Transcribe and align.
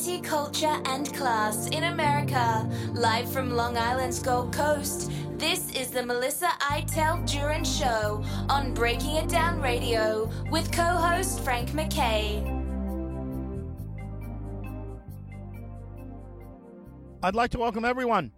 Culture, 0.00 0.80
and 0.86 1.12
class 1.12 1.68
in 1.68 1.84
America. 1.84 2.66
Live 2.94 3.30
from 3.30 3.50
Long 3.50 3.76
Island's 3.76 4.18
Gold 4.18 4.50
Coast, 4.50 5.10
this 5.36 5.70
is 5.76 5.90
the 5.90 6.02
Melissa 6.02 6.48
Iteld 6.58 7.28
Jurin 7.28 7.66
Show 7.66 8.24
on 8.48 8.72
Breaking 8.72 9.16
It 9.16 9.28
Down 9.28 9.60
Radio 9.60 10.30
with 10.50 10.72
co 10.72 10.82
host 10.82 11.40
Frank 11.40 11.74
MacKay. 11.74 12.42
I'd 17.22 17.34
like 17.34 17.50
to 17.50 17.58
welcome 17.58 17.84
everyone 17.84 18.32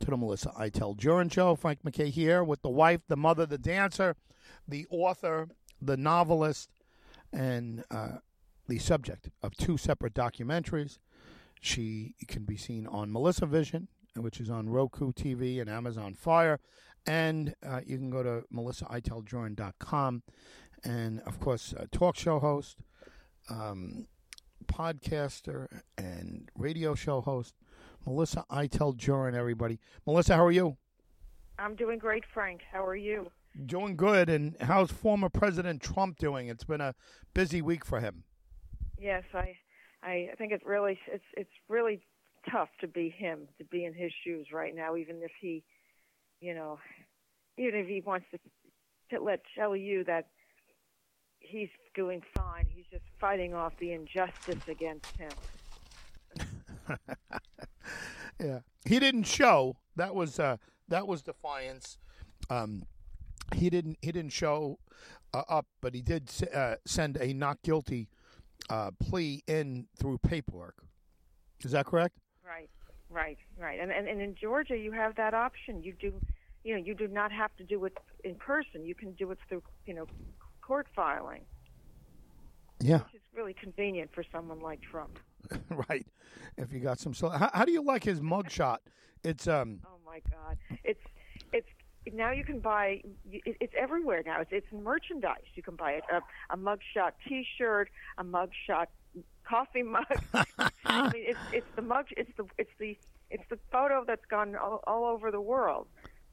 to 0.00 0.06
the 0.06 0.16
Melissa 0.16 0.50
Iteld 0.58 0.96
Jurin 0.96 1.30
Show. 1.30 1.56
Frank 1.56 1.84
MacKay 1.84 2.08
here 2.08 2.42
with 2.42 2.62
the 2.62 2.70
wife, 2.70 3.02
the 3.08 3.18
mother, 3.18 3.44
the 3.44 3.58
dancer, 3.58 4.16
the 4.66 4.86
author, 4.88 5.48
the 5.82 5.98
novelist, 5.98 6.70
and 7.34 7.84
uh, 7.90 8.12
the 8.68 8.78
subject 8.78 9.28
of 9.42 9.56
two 9.56 9.76
separate 9.76 10.14
documentaries. 10.14 10.98
She 11.60 12.14
can 12.28 12.44
be 12.44 12.56
seen 12.56 12.86
on 12.86 13.12
Melissa 13.12 13.46
Vision, 13.46 13.88
which 14.16 14.40
is 14.40 14.50
on 14.50 14.68
Roku 14.68 15.12
TV 15.12 15.60
and 15.60 15.70
Amazon 15.70 16.14
Fire. 16.14 16.60
And 17.06 17.54
uh, 17.66 17.80
you 17.84 17.98
can 17.98 18.10
go 18.10 18.22
to 18.22 18.44
melissaiteldjurin.com. 18.52 20.22
And 20.84 21.20
of 21.20 21.38
course, 21.40 21.74
talk 21.90 22.16
show 22.16 22.38
host, 22.38 22.78
um, 23.48 24.06
podcaster, 24.66 25.68
and 25.96 26.48
radio 26.56 26.94
show 26.94 27.20
host, 27.20 27.54
Melissa 28.06 28.44
Jurin, 28.50 29.34
everybody. 29.34 29.78
Melissa, 30.06 30.34
how 30.36 30.44
are 30.44 30.52
you? 30.52 30.76
I'm 31.58 31.76
doing 31.76 31.98
great, 31.98 32.24
Frank. 32.32 32.62
How 32.72 32.84
are 32.84 32.96
you? 32.96 33.30
Doing 33.66 33.96
good. 33.96 34.28
And 34.28 34.56
how's 34.60 34.90
former 34.90 35.28
President 35.28 35.82
Trump 35.82 36.18
doing? 36.18 36.48
It's 36.48 36.64
been 36.64 36.80
a 36.80 36.94
busy 37.34 37.62
week 37.62 37.84
for 37.84 38.00
him. 38.00 38.24
Yes, 39.02 39.24
I, 39.34 39.56
I 40.04 40.28
think 40.38 40.52
it's 40.52 40.64
really 40.64 40.96
it's 41.12 41.24
it's 41.36 41.50
really 41.68 42.06
tough 42.48 42.68
to 42.80 42.86
be 42.86 43.10
him, 43.10 43.48
to 43.58 43.64
be 43.64 43.84
in 43.84 43.94
his 43.94 44.12
shoes 44.24 44.46
right 44.52 44.74
now, 44.74 44.94
even 44.94 45.16
if 45.22 45.32
he, 45.40 45.64
you 46.40 46.54
know, 46.54 46.78
even 47.58 47.80
if 47.80 47.88
he 47.88 48.00
wants 48.00 48.26
to 48.30 48.38
to 49.10 49.22
let 49.22 49.40
tell 49.56 49.74
you 49.74 50.04
that 50.04 50.28
he's 51.40 51.68
doing 51.96 52.22
fine. 52.36 52.64
He's 52.72 52.84
just 52.92 53.02
fighting 53.20 53.54
off 53.54 53.72
the 53.80 53.92
injustice 53.92 54.68
against 54.68 55.16
him. 55.16 55.32
yeah, 58.40 58.60
he 58.84 59.00
didn't 59.00 59.24
show. 59.24 59.78
That 59.96 60.14
was 60.14 60.38
uh, 60.38 60.58
that 60.86 61.08
was 61.08 61.22
defiance. 61.22 61.98
Um, 62.48 62.84
he 63.52 63.68
didn't 63.68 63.98
he 64.00 64.12
didn't 64.12 64.32
show 64.32 64.78
uh, 65.34 65.42
up, 65.48 65.66
but 65.80 65.92
he 65.92 66.02
did 66.02 66.30
uh, 66.54 66.76
send 66.86 67.16
a 67.16 67.34
not 67.34 67.62
guilty 67.62 68.08
uh, 68.70 68.90
plea 69.00 69.42
in 69.46 69.86
through 69.98 70.18
paperwork. 70.18 70.84
Is 71.64 71.72
that 71.72 71.86
correct? 71.86 72.18
Right, 72.46 72.70
right, 73.10 73.38
right. 73.58 73.78
And, 73.80 73.90
and 73.90 74.08
and 74.08 74.20
in 74.20 74.34
Georgia, 74.34 74.76
you 74.76 74.92
have 74.92 75.14
that 75.16 75.34
option. 75.34 75.82
You 75.82 75.94
do, 75.98 76.12
you 76.64 76.74
know, 76.74 76.82
you 76.82 76.94
do 76.94 77.08
not 77.08 77.32
have 77.32 77.54
to 77.56 77.64
do 77.64 77.84
it 77.84 77.96
in 78.24 78.34
person. 78.34 78.84
You 78.84 78.94
can 78.94 79.12
do 79.12 79.30
it 79.30 79.38
through, 79.48 79.62
you 79.86 79.94
know, 79.94 80.06
court 80.60 80.86
filing. 80.94 81.42
Yeah, 82.80 82.98
which 82.98 83.14
is 83.14 83.22
really 83.36 83.54
convenient 83.54 84.10
for 84.12 84.24
someone 84.32 84.60
like 84.60 84.80
Trump. 84.82 85.18
right. 85.88 86.06
If 86.56 86.72
you 86.72 86.80
got 86.80 86.98
some, 86.98 87.14
so 87.14 87.28
how, 87.28 87.50
how 87.54 87.64
do 87.64 87.72
you 87.72 87.82
like 87.82 88.04
his 88.04 88.20
mugshot? 88.20 88.78
It's 89.22 89.46
um. 89.46 89.80
Oh 89.86 89.98
my 90.04 90.20
God! 90.30 90.58
It's 90.84 91.00
it's 91.04 91.11
now 92.12 92.32
you 92.32 92.44
can 92.44 92.60
buy 92.60 93.02
it's 93.30 93.74
everywhere 93.78 94.22
now. 94.24 94.40
It's, 94.40 94.50
it's 94.52 94.66
merchandise. 94.72 95.44
You 95.54 95.62
can 95.62 95.76
buy 95.76 96.00
a, 96.10 96.16
um, 96.16 96.22
a 96.50 96.56
mugshot 96.56 97.12
T-shirt, 97.28 97.90
a 98.18 98.24
mugshot 98.24 98.86
coffee 99.44 99.82
mug. 99.82 100.04
I 100.84 101.10
mean, 101.12 101.24
it's 101.26 101.38
it's 101.52 101.66
the 101.76 101.82
mug. 101.82 102.06
It's 102.16 102.30
the 102.36 102.46
it's 102.58 102.70
the 102.78 102.98
it's 103.30 103.44
the 103.50 103.58
photo 103.70 104.04
that's 104.06 104.24
gone 104.26 104.56
all, 104.56 104.82
all 104.86 105.04
over 105.04 105.30
the 105.30 105.40
world, 105.40 105.86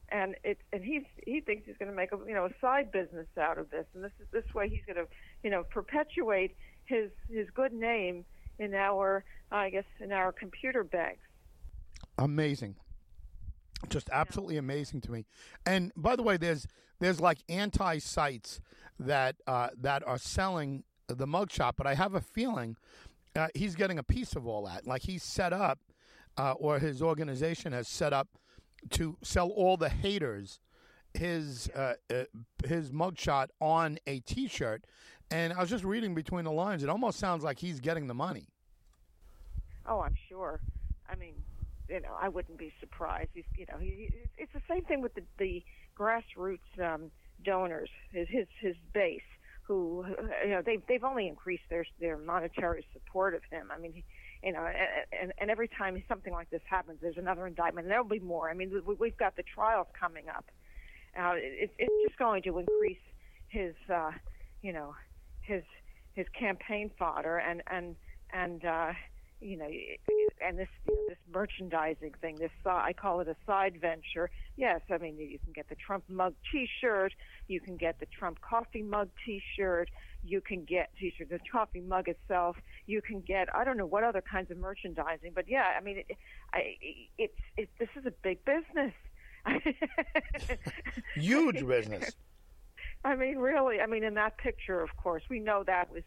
and 0.09 0.35
it's 0.43 0.61
and 0.73 0.83
he's 0.83 1.03
he 1.25 1.41
thinks 1.41 1.65
he's 1.65 1.77
going 1.77 1.91
to 1.91 1.95
make 1.95 2.11
a 2.11 2.17
you 2.27 2.33
know 2.33 2.45
a 2.45 2.53
side 2.59 2.91
business 2.91 3.27
out 3.39 3.57
of 3.57 3.69
this, 3.69 3.85
and 3.93 4.03
this 4.03 4.11
is 4.19 4.27
this 4.31 4.53
way 4.53 4.69
he's 4.69 4.85
going 4.85 5.05
to 5.05 5.11
you 5.43 5.49
know 5.49 5.63
perpetuate 5.63 6.55
his 6.85 7.11
his 7.29 7.47
good 7.53 7.73
name 7.73 8.25
in 8.57 8.73
our 8.73 9.23
I 9.51 9.69
guess 9.69 9.85
in 9.99 10.11
our 10.11 10.31
computer 10.31 10.83
banks. 10.83 11.21
Amazing 12.17 12.75
just 13.87 14.09
absolutely 14.11 14.55
yeah. 14.55 14.59
amazing 14.59 15.01
to 15.01 15.11
me. 15.11 15.25
And 15.65 15.91
by 15.95 16.15
the 16.15 16.23
way, 16.23 16.37
there's 16.37 16.67
there's 16.99 17.21
like 17.21 17.39
anti 17.47 17.99
sites 17.99 18.59
that 18.99 19.37
uh, 19.47 19.69
that 19.79 20.05
are 20.05 20.17
selling 20.17 20.83
the 21.07 21.25
mugshot, 21.25 21.73
but 21.77 21.87
I 21.87 21.95
have 21.95 22.13
a 22.13 22.21
feeling 22.21 22.75
uh, 23.35 23.47
he's 23.55 23.75
getting 23.75 23.97
a 23.97 24.03
piece 24.03 24.35
of 24.35 24.45
all 24.45 24.65
that. 24.65 24.85
Like 24.85 25.03
he's 25.03 25.23
set 25.23 25.53
up, 25.53 25.79
uh, 26.37 26.53
or 26.53 26.79
his 26.79 27.01
organization 27.01 27.71
has 27.71 27.87
set 27.87 28.13
up 28.13 28.27
to 28.91 29.17
sell 29.21 29.49
all 29.49 29.77
the 29.77 29.89
haters 29.89 30.59
his 31.13 31.69
uh, 31.69 31.93
uh, 32.13 32.23
his 32.65 32.91
mugshot 32.91 33.47
on 33.59 33.97
a 34.07 34.19
T-shirt. 34.19 34.85
And 35.31 35.53
I 35.53 35.59
was 35.59 35.69
just 35.69 35.83
reading 35.83 36.15
between 36.15 36.45
the 36.45 36.51
lines. 36.51 36.83
It 36.83 36.89
almost 36.89 37.19
sounds 37.19 37.43
like 37.43 37.59
he's 37.59 37.79
getting 37.79 38.07
the 38.07 38.13
money. 38.13 38.47
Oh, 39.85 40.01
I'm 40.01 40.15
sure. 40.27 40.59
I 41.09 41.15
mean, 41.15 41.35
you 41.89 41.99
know, 41.99 42.15
I 42.19 42.29
wouldn't 42.29 42.57
be 42.57 42.71
surprised. 42.79 43.29
He's, 43.33 43.45
you 43.57 43.65
know, 43.71 43.77
he, 43.79 44.09
it's 44.37 44.53
the 44.53 44.61
same 44.69 44.83
thing 44.85 45.01
with 45.01 45.13
the, 45.15 45.23
the 45.37 45.63
grassroots 45.97 46.59
um, 46.83 47.11
donors, 47.43 47.89
his, 48.11 48.27
his 48.29 48.47
his 48.61 48.75
base, 48.93 49.21
who 49.63 50.05
you 50.43 50.51
know 50.51 50.61
they've 50.65 50.81
they've 50.87 51.03
only 51.03 51.27
increased 51.27 51.63
their 51.69 51.85
their 51.99 52.17
monetary 52.17 52.85
support 52.93 53.33
of 53.33 53.41
him. 53.49 53.69
I 53.75 53.79
mean, 53.79 53.93
he, 53.93 54.03
you 54.43 54.53
know, 54.53 54.67
and 55.21 55.33
and 55.39 55.49
every 55.49 55.67
time 55.67 56.01
something 56.07 56.33
like 56.33 56.49
this 56.49 56.61
happens, 56.69 56.99
there's 57.01 57.17
another 57.17 57.47
indictment, 57.47 57.85
and 57.85 57.91
there'll 57.91 58.05
be 58.05 58.19
more. 58.19 58.49
I 58.49 58.53
mean, 58.53 58.71
we've 58.99 59.17
got 59.17 59.35
the 59.35 59.43
trials 59.43 59.87
coming 59.99 60.25
up. 60.29 60.45
Uh, 61.19 61.33
it, 61.35 61.71
it's 61.77 61.93
just 62.07 62.17
going 62.17 62.43
to 62.43 62.59
increase 62.59 62.97
his, 63.47 63.73
uh, 63.93 64.11
you 64.61 64.73
know, 64.73 64.95
his 65.41 65.63
his 66.13 66.27
campaign 66.37 66.91
fodder, 66.97 67.37
and 67.37 67.61
and 67.67 67.95
and 68.31 68.63
uh, 68.65 68.91
you 69.41 69.57
know, 69.57 69.67
and 70.45 70.57
this 70.57 70.67
you 70.87 70.95
know, 70.95 71.01
this 71.07 71.17
merchandising 71.33 72.13
thing, 72.21 72.35
this 72.35 72.51
I 72.65 72.93
call 72.93 73.21
it 73.21 73.27
a 73.27 73.35
side 73.45 73.79
venture. 73.79 74.29
Yes, 74.57 74.81
I 74.91 74.97
mean 74.97 75.17
you 75.17 75.39
can 75.39 75.53
get 75.53 75.69
the 75.69 75.75
Trump 75.75 76.03
mug 76.09 76.33
T-shirt, 76.51 77.13
you 77.47 77.59
can 77.59 77.77
get 77.77 77.99
the 77.99 78.05
Trump 78.07 78.39
coffee 78.41 78.81
mug 78.81 79.09
T-shirt, 79.25 79.89
you 80.23 80.41
can 80.41 80.65
get 80.65 80.91
T-shirt 80.99 81.29
the 81.29 81.39
coffee 81.51 81.81
mug 81.81 82.07
itself, 82.09 82.57
you 82.85 83.01
can 83.01 83.21
get 83.21 83.53
I 83.55 83.63
don't 83.63 83.77
know 83.77 83.85
what 83.85 84.03
other 84.03 84.21
kinds 84.21 84.51
of 84.51 84.57
merchandising, 84.57 85.31
but 85.33 85.45
yeah, 85.47 85.65
I 85.77 85.81
mean 85.81 86.03
it, 86.09 86.17
I, 86.53 86.75
it's 87.17 87.33
it, 87.57 87.69
this 87.79 87.89
is 87.95 88.05
a 88.05 88.11
big 88.23 88.39
business. 88.45 88.93
Huge 91.15 91.65
business. 91.65 92.11
I 93.03 93.15
mean, 93.15 93.37
really. 93.37 93.79
I 93.79 93.85
mean, 93.85 94.03
in 94.03 94.15
that 94.15 94.37
picture, 94.37 94.81
of 94.81 94.95
course, 94.97 95.23
we 95.29 95.39
know 95.39 95.63
that 95.65 95.89
was 95.91 96.03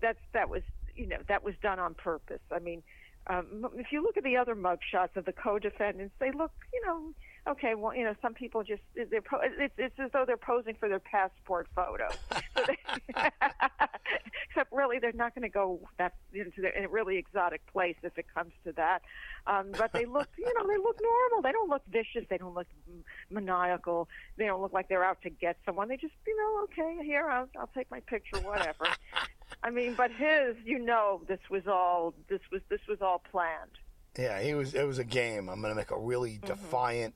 that's 0.00 0.18
that 0.34 0.48
was 0.48 0.62
you 0.94 1.06
know 1.06 1.18
that 1.28 1.44
was 1.44 1.54
done 1.62 1.78
on 1.78 1.94
purpose. 1.94 2.40
I 2.50 2.58
mean, 2.58 2.82
um, 3.28 3.66
if 3.76 3.86
you 3.92 4.02
look 4.02 4.16
at 4.16 4.24
the 4.24 4.36
other 4.36 4.56
mugshots 4.56 5.16
of 5.16 5.24
the 5.24 5.32
co-defendants, 5.32 6.14
they 6.18 6.32
look, 6.32 6.50
you 6.72 6.84
know, 6.84 7.14
okay. 7.52 7.74
Well, 7.76 7.94
you 7.94 8.02
know, 8.02 8.14
some 8.20 8.34
people 8.34 8.64
just 8.64 8.82
they're 8.96 9.22
it's, 9.60 9.74
it's 9.78 9.94
as 10.00 10.10
though 10.12 10.24
they're 10.26 10.36
posing 10.36 10.74
for 10.74 10.88
their 10.88 10.98
passport 10.98 11.68
photo. 11.74 12.08
so 12.56 12.64
they, 12.66 12.78
except 14.48 14.72
really, 14.72 14.98
they're 14.98 15.12
not 15.12 15.34
going 15.36 15.42
to 15.42 15.48
go 15.48 15.80
that 15.98 16.14
into 16.32 16.62
the, 16.62 16.76
in 16.76 16.84
a 16.84 16.88
really 16.88 17.16
exotic 17.16 17.64
place 17.72 17.96
if 18.02 18.18
it 18.18 18.26
comes 18.34 18.52
to 18.64 18.72
that. 18.72 19.02
Um, 19.46 19.68
but 19.78 19.92
they 19.92 20.04
look, 20.04 20.28
you 20.36 20.52
know, 20.58 20.66
they 20.66 20.76
look 20.76 20.98
normal. 21.00 21.42
They 21.42 21.52
don't 21.52 21.70
look 21.70 21.82
vicious. 21.90 22.26
They 22.28 22.38
don't 22.38 22.54
look 22.54 22.66
maniacal. 23.30 24.08
They 24.36 24.46
don't 24.46 24.60
look 24.60 24.72
like 24.72 24.88
they're 24.88 25.04
out 25.04 25.22
to 25.22 25.30
get 25.30 25.58
someone. 25.64 25.88
They 25.88 25.96
just, 25.96 26.14
you 26.26 26.36
know, 26.36 26.64
okay, 26.64 27.04
here 27.04 27.28
I'll, 27.28 27.48
I'll 27.56 27.70
take 27.74 27.90
my 27.90 28.00
picture, 28.00 28.38
whatever. 28.40 28.86
I 29.64 29.70
mean, 29.70 29.94
but 29.94 30.10
his, 30.10 30.56
you 30.64 30.78
know, 30.78 31.22
this 31.28 31.38
was 31.50 31.66
all 31.66 32.14
this 32.28 32.40
was 32.50 32.62
this 32.68 32.80
was 32.88 32.98
all 33.00 33.22
planned. 33.30 33.78
Yeah, 34.18 34.40
he 34.40 34.54
was. 34.54 34.74
It 34.74 34.86
was 34.86 34.98
a 34.98 35.04
game. 35.04 35.48
I'm 35.48 35.60
going 35.60 35.72
to 35.72 35.76
make 35.76 35.90
a 35.90 35.98
really 35.98 36.32
mm-hmm. 36.32 36.46
defiant, 36.46 37.14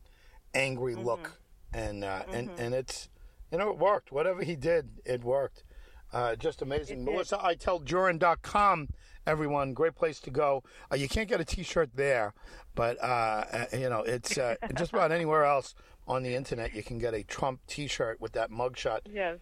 angry 0.55 0.95
mm-hmm. 0.95 1.05
look, 1.05 1.41
and 1.73 2.05
uh, 2.05 2.21
mm-hmm. 2.21 2.35
and 2.35 2.51
and 2.59 2.75
it's, 2.75 3.09
you 3.51 3.59
know, 3.59 3.71
it 3.71 3.79
worked. 3.79 4.13
Whatever 4.13 4.43
he 4.43 4.57
did, 4.57 4.89
it 5.05 5.23
worked. 5.25 5.65
Uh, 6.13 6.37
just 6.37 6.63
amazing. 6.63 7.05
MelissaIteldJurin.com, 7.05 8.89
everyone, 9.27 9.75
great 9.75 9.95
place 9.97 10.21
to 10.21 10.31
go. 10.31 10.63
Uh, 10.91 10.95
you 10.95 11.09
can't 11.09 11.29
get 11.29 11.41
a 11.41 11.45
T-shirt 11.45 11.91
there, 11.95 12.33
but 12.75 12.97
uh, 13.03 13.45
uh 13.53 13.65
you 13.73 13.91
know, 13.91 14.03
it's 14.03 14.39
uh, 14.39 14.55
just 14.77 14.93
about 14.93 15.11
anywhere 15.11 15.45
else 15.45 15.75
on 16.07 16.23
the 16.23 16.35
internet. 16.35 16.75
You 16.75 16.85
can 16.85 16.99
get 16.99 17.13
a 17.13 17.25
Trump 17.25 17.61
T-shirt 17.67 18.21
with 18.21 18.33
that 18.33 18.51
mugshot. 18.51 19.01
Yes. 19.13 19.39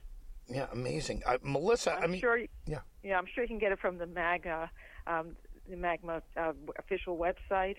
Yeah, 0.49 0.67
amazing. 0.73 1.23
Uh, 1.26 1.38
Melissa, 1.43 1.94
I'm 1.94 2.05
i 2.05 2.06
mean, 2.06 2.20
sure. 2.20 2.37
You, 2.37 2.49
yeah. 2.67 2.81
Yeah, 3.02 3.19
I'm 3.19 3.26
sure 3.35 3.44
you 3.44 3.49
can 3.49 3.58
get 3.58 3.73
it 3.73 3.79
from 3.79 3.99
the 3.99 4.06
MAGA, 4.06 4.70
um, 5.06 5.37
the 5.69 5.76
MAGMA 5.76 6.23
uh, 6.37 6.52
official 6.79 7.17
website. 7.17 7.76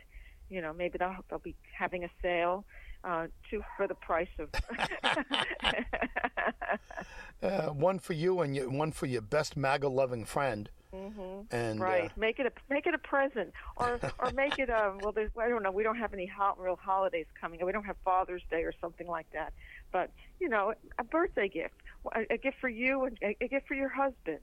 You 0.50 0.62
know, 0.62 0.74
maybe 0.74 0.98
they'll, 0.98 1.16
they'll 1.30 1.40
be 1.40 1.56
having 1.78 2.04
a 2.04 2.10
sale. 2.22 2.66
uh, 3.06 3.28
two 3.50 3.64
for 3.78 3.88
the 3.88 3.96
price 3.96 4.28
of. 4.40 4.50
uh, 7.44 7.70
one 7.70 8.00
for 8.00 8.14
you 8.14 8.42
and 8.42 8.56
you, 8.56 8.70
one 8.70 8.92
for 8.92 9.06
your 9.06 9.22
best 9.22 9.56
MAGA 9.56 9.88
loving 9.88 10.26
friend. 10.26 10.70
Mm-hmm. 10.94 11.42
And 11.52 11.80
right, 11.82 12.06
uh, 12.06 12.10
make 12.16 12.40
it 12.40 12.46
a 12.46 12.52
make 12.70 12.88
it 12.88 12.94
a 12.94 12.98
present, 12.98 13.52
or 13.76 14.00
or 14.20 14.32
make 14.32 14.58
it 14.60 14.70
a 14.70 14.94
well. 15.02 15.12
There's 15.12 15.30
I 15.38 15.50
don't 15.50 15.62
know. 15.62 15.72
We 15.72 15.84
don't 15.84 15.98
have 15.98 16.14
any 16.14 16.26
hot, 16.26 16.60
real 16.60 16.78
holidays 16.78 17.26
coming. 17.40 17.64
We 17.66 17.74
don't 17.74 17.84
have 17.84 17.98
Father's 18.06 18.44
Day 18.50 18.64
or 18.64 18.74
something 18.80 19.08
like 19.08 19.30
that. 19.34 19.54
But 19.92 20.12
you 20.40 20.48
know, 20.48 20.74
a 20.98 21.04
birthday 21.04 21.50
gift, 21.50 21.76
a, 22.14 22.34
a 22.34 22.38
gift 22.38 22.58
for 22.60 22.70
you, 22.70 23.06
and 23.06 23.18
a, 23.22 23.48
gift 23.48 23.68
for 23.68 23.76
your 23.76 23.90
husband. 23.90 24.40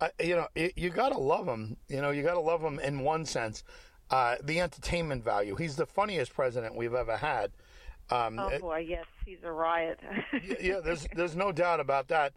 Uh, 0.00 0.08
you 0.22 0.36
know, 0.36 0.48
it, 0.54 0.72
you 0.76 0.90
gotta 0.90 1.18
love 1.18 1.46
him. 1.46 1.76
You 1.88 2.00
know, 2.00 2.10
you 2.10 2.22
gotta 2.22 2.40
love 2.40 2.62
him 2.62 2.78
in 2.78 3.00
one 3.00 3.24
sense. 3.24 3.64
Uh, 4.10 4.36
the 4.42 4.60
entertainment 4.60 5.22
value. 5.22 5.54
He's 5.54 5.76
the 5.76 5.86
funniest 5.86 6.34
president 6.34 6.74
we've 6.74 6.94
ever 6.94 7.16
had. 7.16 7.52
Um, 8.10 8.38
oh 8.40 8.58
boy, 8.58 8.86
yes, 8.88 9.04
he's 9.24 9.38
a 9.44 9.52
riot. 9.52 10.00
yeah, 10.60 10.80
there's 10.80 11.06
there's 11.14 11.36
no 11.36 11.52
doubt 11.52 11.80
about 11.80 12.08
that. 12.08 12.32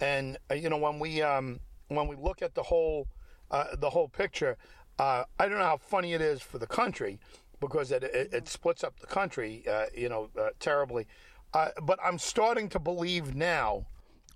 And 0.00 0.38
uh, 0.50 0.54
you 0.54 0.70
know 0.70 0.78
when 0.78 0.98
we 0.98 1.20
um, 1.20 1.60
when 1.88 2.08
we 2.08 2.16
look 2.16 2.40
at 2.40 2.54
the 2.54 2.62
whole 2.62 3.06
uh, 3.50 3.76
the 3.76 3.90
whole 3.90 4.08
picture, 4.08 4.56
uh, 4.98 5.24
I 5.38 5.48
don't 5.48 5.58
know 5.58 5.64
how 5.64 5.76
funny 5.76 6.14
it 6.14 6.22
is 6.22 6.40
for 6.40 6.58
the 6.58 6.66
country 6.66 7.20
because 7.60 7.92
it 7.92 8.02
it, 8.02 8.32
it 8.32 8.48
splits 8.48 8.82
up 8.82 8.98
the 8.98 9.06
country, 9.06 9.64
uh, 9.70 9.86
you 9.94 10.08
know, 10.08 10.30
uh, 10.38 10.48
terribly. 10.58 11.06
Uh, 11.52 11.70
but 11.82 11.98
I'm 12.04 12.18
starting 12.18 12.68
to 12.70 12.78
believe 12.78 13.34
now. 13.34 13.86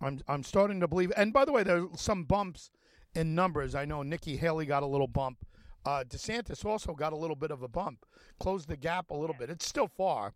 I'm 0.00 0.20
I'm 0.26 0.42
starting 0.42 0.80
to 0.80 0.88
believe. 0.88 1.12
And 1.16 1.32
by 1.32 1.44
the 1.44 1.52
way, 1.52 1.62
there's 1.62 1.88
some 1.96 2.24
bumps 2.24 2.70
in 3.14 3.34
numbers. 3.34 3.74
I 3.74 3.84
know 3.84 4.02
Nikki 4.02 4.36
Haley 4.36 4.66
got 4.66 4.82
a 4.82 4.86
little 4.86 5.06
bump. 5.06 5.38
DeSantis 5.86 6.64
also 6.64 6.94
got 6.94 7.12
a 7.12 7.16
little 7.16 7.36
bit 7.36 7.50
of 7.50 7.62
a 7.62 7.68
bump, 7.68 8.06
closed 8.40 8.68
the 8.68 8.76
gap 8.76 9.10
a 9.10 9.14
little 9.14 9.36
bit. 9.38 9.50
It's 9.50 9.66
still 9.66 9.86
far, 9.86 10.32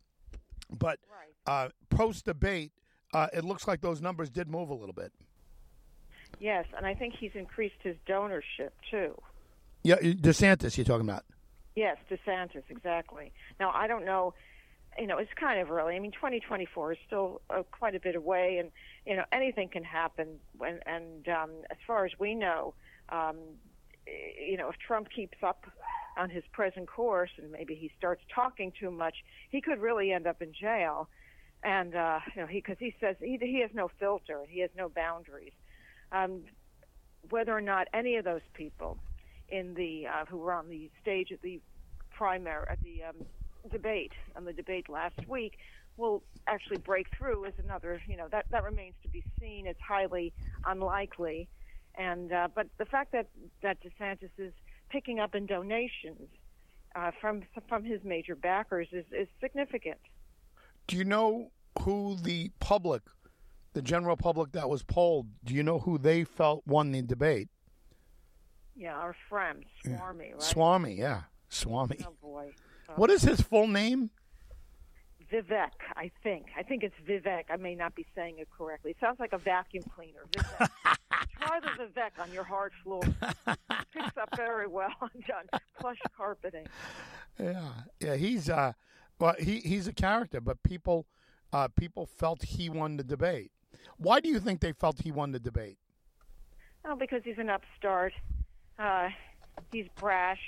but 0.71 0.99
right. 1.49 1.73
post 1.89 2.27
debate 2.27 2.73
uh, 3.15 3.29
it 3.33 3.45
looks 3.45 3.67
like 3.67 3.81
those 3.81 4.01
numbers 4.01 4.31
did 4.31 4.49
move 4.49 4.69
a 4.69 4.75
little 4.75 4.93
bit. 4.93 5.13
Yes, 6.41 6.67
and 6.77 6.87
I 6.87 6.95
think 6.95 7.15
he's 7.19 7.31
increased 7.35 7.77
his 7.83 7.97
donorship 8.07 8.71
too. 8.91 9.19
Yeah, 9.83 9.97
DeSantis, 9.97 10.77
you're 10.77 10.85
talking 10.85 11.09
about. 11.09 11.25
Yes, 11.75 11.97
DeSantis, 12.11 12.65
exactly. 12.69 13.33
Now 13.59 13.73
I 13.75 13.87
don't 13.87 14.05
know. 14.05 14.35
You 14.99 15.07
know, 15.07 15.19
it's 15.19 15.31
kind 15.39 15.61
of 15.61 15.71
early. 15.71 15.95
I 15.95 15.99
mean, 15.99 16.13
2024 16.13 16.93
is 16.93 16.99
still 17.07 17.41
uh, 17.51 17.63
quite 17.71 17.95
a 17.95 18.01
bit 18.01 18.17
away, 18.17 18.59
and 18.59 18.71
you 19.07 19.17
know, 19.17 19.25
anything 19.33 19.69
can 19.69 19.85
happen. 19.85 20.41
When 20.57 20.81
and 20.87 21.27
um, 21.29 21.51
as 21.71 21.77
far 21.87 22.05
as 22.05 22.13
we 22.19 22.35
know, 22.35 22.75
um, 23.11 23.37
you 24.07 24.57
know, 24.57 24.69
if 24.69 24.77
Trump 24.79 25.09
keeps 25.15 25.39
up 25.43 25.65
on 26.17 26.31
his 26.31 26.43
present 26.53 26.89
course 26.89 27.31
and 27.39 27.53
maybe 27.53 27.77
he 27.77 27.91
starts 27.97 28.23
talking 28.35 28.73
too 28.79 28.91
much, 28.91 29.15
he 29.51 29.61
could 29.61 29.79
really 29.79 30.11
end 30.11 30.27
up 30.27 30.43
in 30.43 30.53
jail 30.53 31.09
and 31.63 31.95
uh, 31.95 32.19
you 32.35 32.43
know 32.43 32.47
he 32.47 32.59
because 32.59 32.77
he 32.79 32.95
says 33.01 33.17
he 33.21 33.39
he 33.41 33.61
has 33.61 33.71
no 33.75 33.91
filter, 33.99 34.45
he 34.49 34.61
has 34.61 34.71
no 34.77 34.89
boundaries. 34.89 35.53
Um, 36.13 36.43
whether 37.31 37.53
or 37.53 37.61
not 37.61 37.89
any 37.93 38.17
of 38.17 38.25
those 38.25 38.47
people 38.55 38.99
in 39.49 39.75
the 39.75 40.07
uh, 40.07 40.25
who 40.27 40.39
were 40.39 40.53
on 40.53 40.69
the 40.69 40.91
stage 41.03 41.33
at 41.33 41.43
the 41.43 41.61
primary 42.17 42.65
at 42.71 42.79
the 42.83 43.03
um, 43.05 43.27
debate 43.69 44.13
and 44.35 44.47
the 44.47 44.53
debate 44.53 44.89
last 44.89 45.27
week 45.29 45.59
will 45.97 46.23
actually 46.47 46.79
break 46.79 47.07
through 47.17 47.45
is 47.45 47.55
another 47.63 48.01
you 48.07 48.17
know 48.17 48.29
that 48.31 48.47
that 48.51 48.65
remains 48.65 48.95
to 49.03 49.09
be 49.09 49.23
seen. 49.41 49.67
It's 49.67 49.81
highly 49.87 50.33
unlikely, 50.67 51.49
and 51.97 52.33
uh, 52.33 52.49
but 52.55 52.69
the 52.79 52.85
fact 52.87 53.13
that 53.13 53.27
that 53.63 53.79
DeSantis 53.83 54.31
is 54.39 54.53
picking 54.89 55.19
up 55.21 55.35
in 55.35 55.47
donations 55.47 56.29
uh, 56.95 57.11
from 57.21 57.43
from 57.69 57.85
his 57.85 58.03
major 58.05 58.35
backers 58.35 58.89
is 58.93 59.05
is 59.13 59.29
significant. 59.41 59.99
Do 60.87 60.97
you 60.97 61.05
know 61.05 61.51
who 61.83 62.17
the 62.23 62.51
public, 62.61 63.03
the 63.75 63.83
general 63.83 64.17
public 64.17 64.53
that 64.53 64.69
was 64.71 64.83
polled, 64.83 65.27
do 65.45 65.55
you 65.55 65.63
know 65.63 65.81
who 65.81 65.99
they 65.99 66.25
felt 66.25 66.63
won 66.67 66.93
the 66.93 67.03
debate? 67.03 67.49
Yeah, 68.75 68.95
our 68.95 69.15
friend, 69.29 69.65
Swamy, 69.85 70.33
right? 70.33 70.39
Swamy, 70.39 70.99
yeah. 70.99 71.23
Swamy. 71.51 72.05
Oh, 72.07 72.15
boy. 72.23 72.53
What 72.97 73.11
is 73.11 73.23
his 73.23 73.41
full 73.41 73.69
name? 73.69 74.11
Vivek, 75.33 75.73
I 75.95 76.11
think. 76.23 76.47
I 76.57 76.63
think 76.63 76.83
it's 76.83 76.95
Vivek. 77.07 77.45
I 77.51 77.57
may 77.57 77.75
not 77.75 77.95
be 77.95 78.07
saying 78.15 78.37
it 78.39 78.49
correctly. 78.57 78.93
It 78.93 78.97
sounds 79.01 79.21
like 79.21 79.33
a 79.33 79.39
vacuum 79.39 79.85
cleaner. 79.95 80.21
Vivek. 80.33 80.69
Try 81.41 81.61
the 81.61 81.85
Vivek 81.85 82.21
on 82.21 82.33
your 82.33 82.45
hard 82.45 82.73
floor. 82.83 83.03
Picks 83.93 84.17
up 84.17 84.35
very 84.37 84.67
well 84.67 84.93
on 85.03 85.11
plush 85.79 85.99
carpeting. 86.17 86.67
Yeah, 87.39 87.69
yeah. 88.01 88.17
He's 88.17 88.49
uh, 88.49 88.73
well, 89.19 89.35
he 89.39 89.61
he's 89.61 89.87
a 89.87 89.93
character, 89.93 90.41
but 90.41 90.63
people 90.63 91.07
uh, 91.53 91.69
people 91.69 92.07
felt 92.07 92.43
he 92.43 92.69
won 92.69 92.97
the 92.97 93.05
debate. 93.05 93.53
Why 93.97 94.21
do 94.21 94.29
you 94.29 94.41
think 94.41 94.61
they 94.61 94.73
felt 94.73 95.01
he 95.03 95.11
won 95.11 95.33
the 95.33 95.41
debate? 95.41 95.79
Oh, 96.85 96.97
because 96.97 97.23
he's 97.25 97.39
an 97.39 97.51
upstart. 97.51 98.13
Uh, 98.79 99.09
he's 99.73 99.87
brash. 99.97 100.41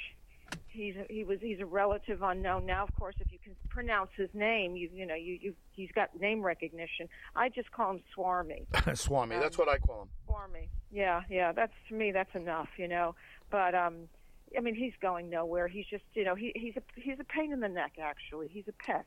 He's 0.73 0.95
a, 0.97 1.13
he 1.13 1.25
was 1.25 1.39
he's 1.41 1.61
a 1.61 1.67
relative 1.67 2.23
unknown. 2.23 2.67
Now, 2.67 2.85
of 2.85 2.95
course, 2.95 3.17
if 3.21 3.33
you 3.33 3.39
can 3.43 3.57
pronounce 3.69 4.11
his 4.17 4.31
name, 4.35 4.77
you 4.77 4.89
you 4.93 5.07
know 5.07 5.15
you 5.15 5.39
you 5.41 5.55
he's 5.73 5.91
got 5.93 6.19
name 6.21 6.43
recognition. 6.43 7.09
I 7.35 7.49
just 7.49 7.73
call 7.73 7.93
him 7.93 8.01
Swarmy. 8.17 8.67
Swami, 8.97 9.37
um, 9.37 9.43
that's 9.43 9.59
what 9.59 9.69
I 9.69 9.79
call 9.79 10.03
him. 10.03 10.09
Swarmy. 10.29 10.69
Yeah, 10.93 11.23
yeah. 11.29 11.53
That's 11.53 11.73
to 11.89 11.95
me, 11.95 12.13
that's 12.13 12.35
enough. 12.35 12.69
You 12.77 12.89
know, 12.89 13.15
but 13.51 13.75
um, 13.75 14.09
I 14.57 14.61
mean, 14.61 14.75
he's 14.75 14.93
going 15.01 15.31
nowhere. 15.31 15.69
He's 15.69 15.87
just, 15.87 16.05
you 16.15 16.25
know, 16.25 16.35
he, 16.35 16.53
he's 16.55 16.77
a 16.77 16.83
he's 16.97 17.19
a 17.21 17.25
pain 17.25 17.53
in 17.53 17.61
the 17.61 17.69
neck. 17.69 17.93
Actually, 18.01 18.49
he's 18.49 18.65
a 18.69 18.73
pest, 18.73 19.07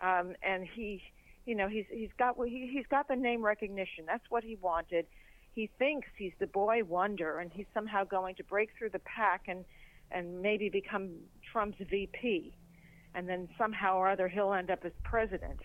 um, 0.00 0.34
and 0.42 0.66
he, 0.66 1.02
you 1.46 1.54
know, 1.54 1.68
he's 1.68 1.86
he's 1.90 2.10
got 2.18 2.36
he, 2.46 2.70
he's 2.72 2.86
got 2.86 3.08
the 3.08 3.16
name 3.16 3.44
recognition. 3.44 4.04
That's 4.06 4.24
what 4.30 4.44
he 4.44 4.56
wanted. 4.60 5.06
He 5.54 5.68
thinks 5.78 6.08
he's 6.16 6.32
the 6.38 6.46
boy 6.46 6.84
wonder, 6.84 7.38
and 7.38 7.52
he's 7.52 7.66
somehow 7.74 8.04
going 8.04 8.36
to 8.36 8.44
break 8.44 8.70
through 8.78 8.90
the 8.90 9.00
pack 9.00 9.42
and 9.48 9.64
and 10.14 10.40
maybe 10.40 10.68
become 10.68 11.10
Trump's 11.50 11.78
VP, 11.90 12.54
and 13.14 13.28
then 13.28 13.48
somehow 13.58 13.96
or 13.96 14.08
other 14.08 14.28
he'll 14.28 14.52
end 14.52 14.70
up 14.70 14.84
as 14.84 14.92
president. 15.04 15.60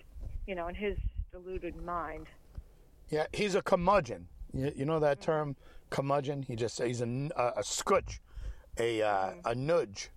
You 0.46 0.56
know, 0.56 0.68
in 0.68 0.76
his 0.76 0.98
deluded 1.32 1.76
mind. 1.84 2.28
Yeah, 3.10 3.26
he's 3.34 3.56
a 3.56 3.62
curmudgeon. 3.62 4.28
You, 4.54 4.72
you 4.76 4.86
know 4.86 5.00
that 5.00 5.22
term, 5.22 5.56
curmudgeon. 5.90 6.44
He 6.44 6.56
just 6.56 6.82
he's 6.82 7.02
a, 7.02 7.30
a, 7.36 7.54
a 7.58 7.64
scutch 7.64 8.22
a 8.80 9.02
uh, 9.02 9.08
mm-hmm. 9.08 9.40
a 9.46 9.56
nudge, 9.56 10.10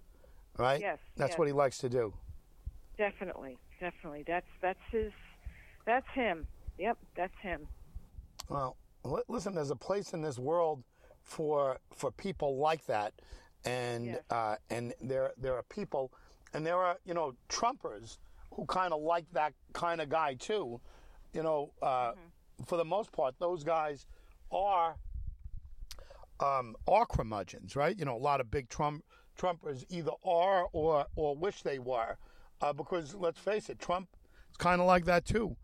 right? 0.58 0.80
Yes, 0.80 0.98
that's 1.16 1.32
yes. 1.32 1.38
what 1.38 1.48
he 1.48 1.52
likes 1.52 1.78
to 1.78 1.88
do. 1.88 2.12
Definitely, 2.98 3.58
definitely. 3.80 4.24
That's 4.26 4.46
that's 4.60 4.80
his. 4.90 5.12
That's 5.86 6.06
him. 6.14 6.46
Yep, 6.78 6.98
that's 7.16 7.38
him. 7.42 7.66
Well, 8.48 8.76
listen. 9.28 9.54
There's 9.54 9.70
a 9.70 9.76
place 9.76 10.12
in 10.12 10.22
this 10.22 10.38
world 10.38 10.82
for 11.22 11.78
for 11.94 12.10
people 12.10 12.58
like 12.58 12.86
that, 12.86 13.14
and 13.64 14.06
yes. 14.06 14.20
uh, 14.30 14.56
and 14.70 14.94
there 15.00 15.32
there 15.36 15.54
are 15.54 15.62
people, 15.64 16.12
and 16.54 16.64
there 16.66 16.76
are 16.76 16.96
you 17.04 17.14
know 17.14 17.34
Trumpers 17.48 18.18
who 18.52 18.64
kind 18.66 18.92
of 18.92 19.02
like 19.02 19.24
that 19.32 19.52
kind 19.72 20.00
of 20.00 20.08
guy 20.08 20.34
too. 20.34 20.80
You 21.32 21.42
know, 21.42 21.72
uh, 21.82 21.86
mm-hmm. 22.12 22.64
for 22.64 22.76
the 22.76 22.84
most 22.84 23.12
part, 23.12 23.34
those 23.38 23.62
guys 23.62 24.06
are 24.50 24.96
um, 26.40 26.74
are 26.88 27.06
curmudgeons, 27.06 27.76
right? 27.76 27.96
You 27.98 28.04
know, 28.04 28.16
a 28.16 28.18
lot 28.18 28.40
of 28.40 28.50
big 28.50 28.68
Trump 28.68 29.04
Trumpers 29.38 29.84
either 29.88 30.12
are 30.24 30.66
or 30.72 31.06
or 31.16 31.36
wish 31.36 31.62
they 31.62 31.78
were, 31.78 32.16
uh, 32.60 32.72
because 32.72 33.14
let's 33.14 33.38
face 33.38 33.68
it, 33.68 33.78
Trump 33.78 34.08
is 34.50 34.56
kind 34.56 34.80
of 34.80 34.86
like 34.86 35.04
that 35.04 35.24
too. 35.24 35.56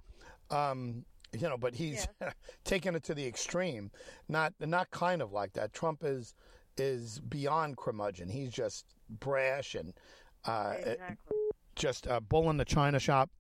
Um, 0.50 1.04
you 1.32 1.48
know, 1.48 1.58
but 1.58 1.74
he's 1.74 2.06
yeah. 2.20 2.32
taken 2.64 2.94
it 2.94 3.02
to 3.04 3.14
the 3.14 3.26
extreme. 3.26 3.90
Not 4.28 4.54
not 4.60 4.90
kind 4.90 5.20
of 5.20 5.32
like 5.32 5.52
that. 5.54 5.72
Trump 5.72 6.02
is 6.04 6.34
is 6.78 7.20
beyond 7.20 7.76
curmudgeon. 7.76 8.28
He's 8.28 8.50
just 8.50 8.84
brash 9.08 9.74
and 9.74 9.94
uh, 10.44 10.74
exactly. 10.78 11.36
just 11.74 12.06
a 12.06 12.20
bull 12.20 12.50
in 12.50 12.56
the 12.56 12.64
china 12.64 12.98
shop. 12.98 13.30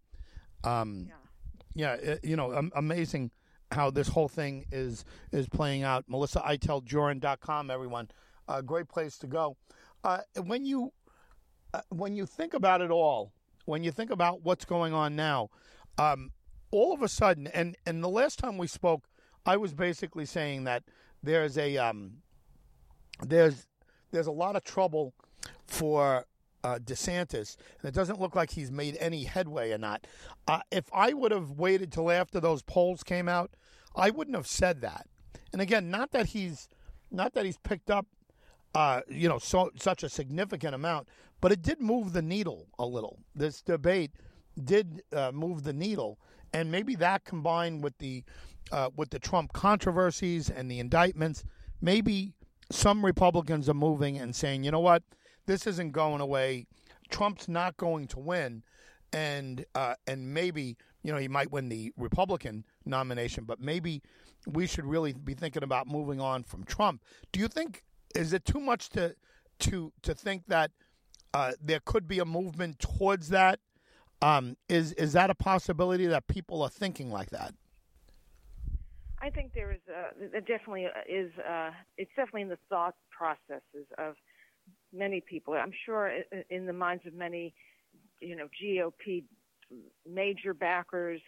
Um, 0.64 1.08
yeah, 1.74 1.94
yeah 1.96 2.12
it, 2.12 2.24
you 2.24 2.36
know, 2.36 2.54
um, 2.54 2.72
amazing 2.74 3.30
how 3.72 3.90
this 3.90 4.08
whole 4.08 4.28
thing 4.28 4.64
is 4.70 5.04
is 5.32 5.48
playing 5.48 5.82
out. 5.82 6.08
MelissaIteldJurin.com, 6.08 7.70
everyone, 7.70 8.10
a 8.48 8.62
great 8.62 8.88
place 8.88 9.18
to 9.18 9.26
go. 9.26 9.56
Uh, 10.04 10.20
when 10.44 10.64
you 10.64 10.92
uh, 11.74 11.80
when 11.90 12.14
you 12.14 12.26
think 12.26 12.54
about 12.54 12.80
it 12.80 12.90
all, 12.90 13.32
when 13.64 13.82
you 13.82 13.90
think 13.90 14.10
about 14.10 14.42
what's 14.42 14.64
going 14.64 14.92
on 14.92 15.16
now, 15.16 15.50
um, 15.98 16.30
all 16.70 16.92
of 16.92 17.02
a 17.02 17.08
sudden, 17.08 17.46
and 17.48 17.76
and 17.86 18.02
the 18.02 18.08
last 18.08 18.38
time 18.38 18.58
we 18.58 18.66
spoke, 18.66 19.08
I 19.44 19.56
was 19.56 19.74
basically 19.74 20.26
saying 20.26 20.64
that 20.64 20.84
there's 21.22 21.58
a 21.58 21.76
um, 21.76 22.18
there's 23.28 23.66
there's 24.12 24.26
a 24.26 24.32
lot 24.32 24.56
of 24.56 24.64
trouble 24.64 25.14
for 25.66 26.24
uh, 26.64 26.78
DeSantis, 26.78 27.56
and 27.80 27.88
it 27.88 27.94
doesn't 27.94 28.20
look 28.20 28.34
like 28.34 28.50
he's 28.50 28.70
made 28.70 28.96
any 28.98 29.24
headway 29.24 29.72
in 29.72 29.82
that. 29.82 30.06
Uh, 30.48 30.60
if 30.70 30.84
I 30.92 31.12
would 31.12 31.32
have 31.32 31.52
waited 31.52 31.92
till 31.92 32.10
after 32.10 32.40
those 32.40 32.62
polls 32.62 33.02
came 33.02 33.28
out, 33.28 33.50
I 33.94 34.10
wouldn't 34.10 34.36
have 34.36 34.46
said 34.46 34.80
that. 34.80 35.06
And 35.52 35.62
again, 35.62 35.90
not 35.90 36.12
that 36.12 36.26
he's 36.26 36.68
not 37.10 37.34
that 37.34 37.44
he's 37.44 37.58
picked 37.58 37.90
up 37.90 38.06
uh, 38.76 39.00
you 39.08 39.26
know, 39.26 39.38
so 39.38 39.70
such 39.80 40.02
a 40.02 40.08
significant 40.08 40.74
amount, 40.74 41.08
but 41.40 41.50
it 41.50 41.62
did 41.62 41.80
move 41.80 42.12
the 42.12 42.20
needle 42.20 42.66
a 42.78 42.84
little. 42.84 43.18
This 43.34 43.62
debate 43.62 44.10
did 44.62 45.02
uh, 45.14 45.32
move 45.32 45.62
the 45.62 45.72
needle, 45.72 46.18
and 46.52 46.70
maybe 46.70 46.94
that 46.96 47.24
combined 47.24 47.82
with 47.82 47.96
the 47.96 48.22
uh, 48.72 48.90
with 48.94 49.08
the 49.08 49.18
Trump 49.18 49.54
controversies 49.54 50.50
and 50.50 50.70
the 50.70 50.78
indictments, 50.78 51.42
maybe 51.80 52.34
some 52.70 53.04
Republicans 53.04 53.68
are 53.68 53.74
moving 53.74 54.18
and 54.18 54.34
saying, 54.34 54.64
you 54.64 54.70
know 54.70 54.80
what, 54.80 55.02
this 55.46 55.66
isn't 55.66 55.92
going 55.92 56.20
away. 56.20 56.66
Trump's 57.08 57.48
not 57.48 57.76
going 57.76 58.08
to 58.08 58.18
win, 58.18 58.62
and 59.12 59.64
uh, 59.74 59.94
and 60.06 60.34
maybe 60.34 60.76
you 61.02 61.12
know 61.12 61.18
he 61.18 61.28
might 61.28 61.52
win 61.52 61.68
the 61.68 61.92
Republican 61.96 62.64
nomination, 62.84 63.44
but 63.44 63.60
maybe 63.60 64.02
we 64.46 64.66
should 64.66 64.84
really 64.84 65.12
be 65.12 65.34
thinking 65.34 65.62
about 65.62 65.86
moving 65.86 66.20
on 66.20 66.42
from 66.42 66.64
Trump. 66.64 67.02
Do 67.32 67.40
you 67.40 67.48
think 67.48 67.84
is 68.14 68.32
it 68.32 68.44
too 68.44 68.60
much 68.60 68.88
to 68.90 69.14
to 69.60 69.92
to 70.02 70.14
think 70.14 70.46
that 70.48 70.72
uh, 71.32 71.52
there 71.62 71.80
could 71.84 72.08
be 72.08 72.18
a 72.18 72.24
movement 72.24 72.78
towards 72.80 73.28
that? 73.28 73.60
Um, 74.22 74.56
is 74.68 74.92
is 74.94 75.12
that 75.12 75.30
a 75.30 75.34
possibility 75.34 76.06
that 76.06 76.26
people 76.26 76.62
are 76.62 76.70
thinking 76.70 77.10
like 77.10 77.30
that? 77.30 77.54
I 79.26 79.30
think 79.30 79.54
there 79.54 79.72
is 79.72 79.80
a, 79.88 80.40
definitely 80.40 80.86
is 81.08 81.32
uh, 81.38 81.70
it's 81.98 82.10
definitely 82.14 82.42
in 82.42 82.48
the 82.48 82.58
thought 82.68 82.94
processes 83.10 83.86
of 83.98 84.14
many 84.92 85.20
people. 85.20 85.54
I'm 85.54 85.72
sure 85.84 86.12
in 86.48 86.66
the 86.66 86.72
minds 86.72 87.04
of 87.06 87.12
many, 87.12 87.52
you 88.20 88.36
know, 88.36 88.46
GOP 88.62 89.24
major 90.08 90.54
backers, 90.54 91.20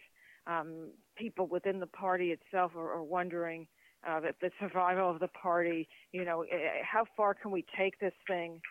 um, 0.47 0.91
people 1.17 1.47
within 1.47 1.81
the 1.81 1.87
party 1.87 2.31
itself 2.31 2.71
are, 2.77 2.93
are 2.93 3.03
wondering 3.03 3.67
uh, 4.07 4.21
that 4.21 4.35
the 4.41 4.49
survival 4.61 5.11
of 5.11 5.19
the 5.19 5.27
party. 5.27 5.89
You 6.13 6.23
know, 6.23 6.43
eh, 6.43 6.55
eh, 6.55 6.83
how 6.89 7.03
far 7.17 7.33
can 7.33 7.51
we 7.51 7.65
take 7.77 7.99
this 7.99 8.13
thing? 8.27 8.61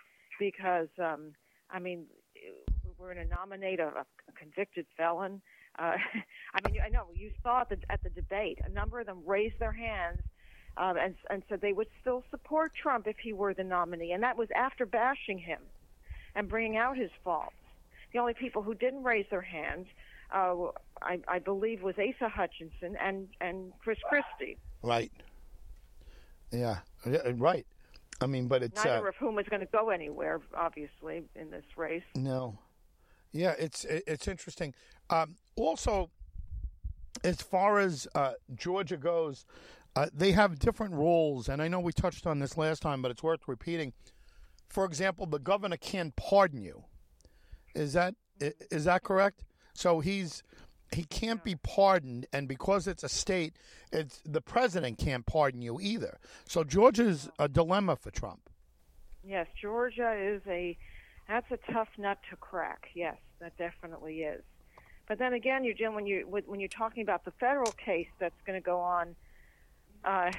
Because 0.40 0.88
um, 0.98 1.32
I 1.70 1.80
mean, 1.80 2.06
we're 2.96 3.12
going 3.12 3.28
to 3.28 3.34
nominate 3.34 3.78
a, 3.78 3.88
a 3.88 4.32
convicted 4.38 4.86
felon. 4.96 5.42
Uh, 5.78 5.96
I 6.54 6.70
mean, 6.70 6.80
I 6.84 6.88
know 6.88 7.06
you 7.14 7.30
saw 7.42 7.62
at 7.62 7.68
the 7.68 7.78
at 7.90 8.02
the 8.02 8.10
debate, 8.10 8.58
a 8.64 8.68
number 8.68 9.00
of 9.00 9.06
them 9.06 9.22
raised 9.26 9.58
their 9.58 9.72
hands 9.72 10.20
um, 10.76 10.96
and 10.96 11.14
and 11.30 11.42
said 11.48 11.60
they 11.60 11.72
would 11.72 11.88
still 12.00 12.24
support 12.30 12.72
Trump 12.80 13.06
if 13.06 13.16
he 13.22 13.32
were 13.32 13.54
the 13.54 13.64
nominee, 13.64 14.12
and 14.12 14.22
that 14.22 14.36
was 14.36 14.48
after 14.54 14.86
bashing 14.86 15.38
him 15.38 15.60
and 16.34 16.48
bringing 16.48 16.76
out 16.76 16.96
his 16.96 17.10
faults. 17.24 17.54
The 18.12 18.18
only 18.18 18.34
people 18.34 18.62
who 18.62 18.74
didn't 18.74 19.02
raise 19.02 19.26
their 19.30 19.42
hands, 19.42 19.86
uh, 20.34 20.54
I, 21.02 21.20
I 21.28 21.38
believe, 21.38 21.82
was 21.82 21.94
Asa 21.98 22.28
Hutchinson 22.28 22.96
and 23.00 23.28
and 23.40 23.72
Chris 23.82 23.98
Christie. 24.08 24.56
Right. 24.82 25.12
Yeah. 26.52 26.78
Right. 27.34 27.66
I 28.20 28.26
mean, 28.26 28.48
but 28.48 28.62
it's 28.62 28.84
neither 28.84 29.06
uh, 29.06 29.10
of 29.10 29.16
whom 29.16 29.38
is 29.38 29.46
going 29.48 29.60
to 29.60 29.66
go 29.66 29.90
anywhere, 29.90 30.40
obviously, 30.56 31.22
in 31.36 31.50
this 31.50 31.64
race. 31.76 32.02
No. 32.14 32.58
Yeah, 33.32 33.54
it's 33.58 33.84
it's 33.84 34.26
interesting. 34.26 34.74
Um, 35.10 35.36
also, 35.58 36.10
as 37.24 37.42
far 37.42 37.78
as 37.78 38.06
uh, 38.14 38.32
Georgia 38.54 38.96
goes, 38.96 39.44
uh, 39.96 40.06
they 40.14 40.32
have 40.32 40.58
different 40.58 40.94
roles, 40.94 41.48
and 41.48 41.60
I 41.60 41.68
know 41.68 41.80
we 41.80 41.92
touched 41.92 42.26
on 42.26 42.38
this 42.38 42.56
last 42.56 42.82
time, 42.82 43.02
but 43.02 43.10
it's 43.10 43.22
worth 43.22 43.40
repeating. 43.46 43.92
For 44.68 44.84
example, 44.84 45.26
the 45.26 45.38
governor 45.38 45.76
can 45.76 46.12
pardon 46.16 46.62
you. 46.62 46.84
Is 47.74 47.94
that 47.94 48.14
is 48.40 48.84
that 48.84 49.02
correct? 49.02 49.44
So 49.74 50.00
he's 50.00 50.42
he 50.92 51.04
can't 51.04 51.42
be 51.42 51.54
pardoned, 51.56 52.26
and 52.32 52.48
because 52.48 52.86
it's 52.86 53.02
a 53.02 53.08
state, 53.08 53.54
it's 53.92 54.20
the 54.24 54.40
president 54.40 54.98
can't 54.98 55.26
pardon 55.26 55.62
you 55.62 55.80
either. 55.80 56.18
So 56.46 56.64
Georgia's 56.64 57.28
a 57.38 57.48
dilemma 57.48 57.96
for 57.96 58.10
Trump. 58.10 58.48
Yes, 59.24 59.46
Georgia 59.60 60.14
is 60.18 60.42
a 60.46 60.76
that's 61.26 61.50
a 61.50 61.58
tough 61.72 61.88
nut 61.98 62.18
to 62.30 62.36
crack. 62.36 62.88
Yes, 62.94 63.16
that 63.40 63.56
definitely 63.58 64.20
is. 64.22 64.42
But 65.08 65.18
then 65.18 65.32
again, 65.32 65.64
you 65.64 65.74
Jim, 65.74 65.94
when 65.94 66.06
you 66.06 66.26
when 66.28 66.60
you're 66.60 66.68
talking 66.68 67.02
about 67.02 67.24
the 67.24 67.30
federal 67.40 67.72
case 67.72 68.08
that's 68.20 68.40
going 68.46 68.60
to 68.60 68.64
go 68.64 68.78
on, 68.78 69.16
uh, 70.04 70.30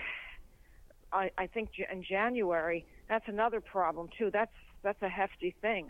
I, 1.12 1.32
I 1.38 1.48
think 1.48 1.70
in 1.92 2.04
January, 2.04 2.86
that's 3.10 3.28
another 3.28 3.62
problem 3.62 4.10
too. 4.16 4.30
That's 4.32 4.54
that's 4.84 5.02
a 5.02 5.10
hefty 5.10 5.56
thing 5.62 5.90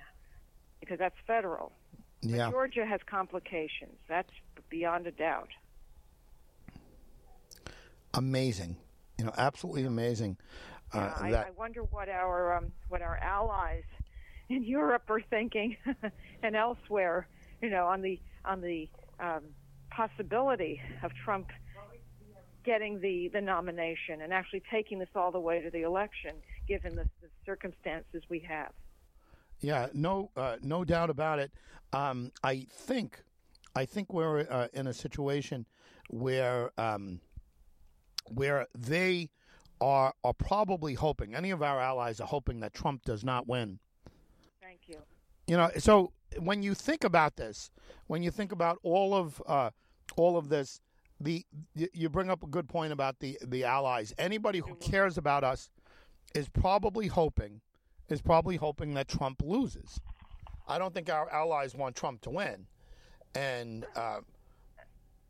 because 0.79 0.97
that's 0.97 1.15
federal. 1.27 1.73
Yeah. 2.21 2.45
But 2.45 2.51
Georgia 2.51 2.85
has 2.85 3.01
complications. 3.05 3.97
That's 4.07 4.31
beyond 4.69 5.07
a 5.07 5.11
doubt. 5.11 5.49
Amazing, 8.13 8.77
you 9.17 9.25
know, 9.25 9.33
absolutely 9.37 9.83
amazing. 9.83 10.37
Uh, 10.93 11.11
I, 11.19 11.33
I, 11.33 11.45
wonder 11.55 11.81
what 11.83 12.09
our 12.09 12.57
um, 12.57 12.71
what 12.87 13.01
our 13.01 13.17
allies 13.17 13.83
in 14.47 14.63
Europe 14.63 15.03
are 15.09 15.21
thinking, 15.21 15.75
and 16.43 16.55
elsewhere. 16.55 17.27
You 17.61 17.69
know, 17.69 17.85
on 17.87 18.01
the 18.01 18.19
on 18.45 18.61
the 18.61 18.89
um, 19.19 19.43
possibility 19.91 20.81
of 21.03 21.11
Trump 21.23 21.47
getting 22.65 22.99
the 22.99 23.29
the 23.29 23.41
nomination 23.41 24.21
and 24.21 24.33
actually 24.33 24.61
taking 24.69 24.99
this 24.99 25.09
all 25.15 25.31
the 25.31 25.39
way 25.39 25.61
to 25.61 25.69
the 25.69 25.81
election, 25.81 26.31
given 26.67 26.95
the, 26.95 27.03
the 27.21 27.29
circumstances 27.45 28.23
we 28.29 28.39
have. 28.39 28.71
Yeah, 29.61 29.87
no, 29.93 30.29
uh, 30.37 30.57
no 30.61 30.85
doubt 30.85 31.09
about 31.09 31.39
it. 31.39 31.51
Um, 31.91 32.31
I 32.43 32.67
think, 32.71 33.21
I 33.75 33.85
think 33.85 34.13
we're 34.13 34.41
uh, 34.41 34.67
in 34.73 34.87
a 34.87 34.93
situation 34.93 35.65
where 36.09 36.71
um, 36.77 37.19
where 38.25 38.67
they 38.77 39.29
are 39.81 40.13
are 40.23 40.33
probably 40.33 40.93
hoping. 40.93 41.35
Any 41.35 41.51
of 41.51 41.61
our 41.61 41.79
allies 41.79 42.19
are 42.21 42.27
hoping 42.27 42.59
that 42.61 42.73
Trump 42.73 43.03
does 43.03 43.23
not 43.23 43.47
win. 43.47 43.79
Thank 44.61 44.81
you. 44.87 44.97
You 45.47 45.57
know, 45.57 45.71
so 45.77 46.11
when 46.37 46.61
you 46.61 46.73
think 46.73 47.03
about 47.03 47.35
this, 47.35 47.71
when 48.07 48.23
you 48.23 48.31
think 48.31 48.51
about 48.51 48.79
all 48.83 49.13
of 49.13 49.41
uh, 49.47 49.69
all 50.15 50.37
of 50.37 50.49
this, 50.49 50.81
the 51.19 51.45
you 51.73 52.09
bring 52.09 52.29
up 52.29 52.43
a 52.43 52.47
good 52.47 52.67
point 52.67 52.93
about 52.93 53.19
the 53.19 53.37
the 53.47 53.63
allies. 53.63 54.13
Anybody 54.17 54.59
who 54.59 54.75
cares 54.75 55.17
about 55.17 55.43
us 55.43 55.69
is 56.35 56.47
probably 56.49 57.07
hoping 57.07 57.61
is 58.09 58.21
probably 58.21 58.55
hoping 58.55 58.93
that 58.95 59.07
Trump 59.07 59.41
loses. 59.43 59.99
I 60.67 60.77
don't 60.77 60.93
think 60.93 61.09
our 61.09 61.29
allies 61.31 61.75
want 61.75 61.95
Trump 61.95 62.21
to 62.21 62.29
win, 62.29 62.67
and 63.35 63.85
uh, 63.95 64.19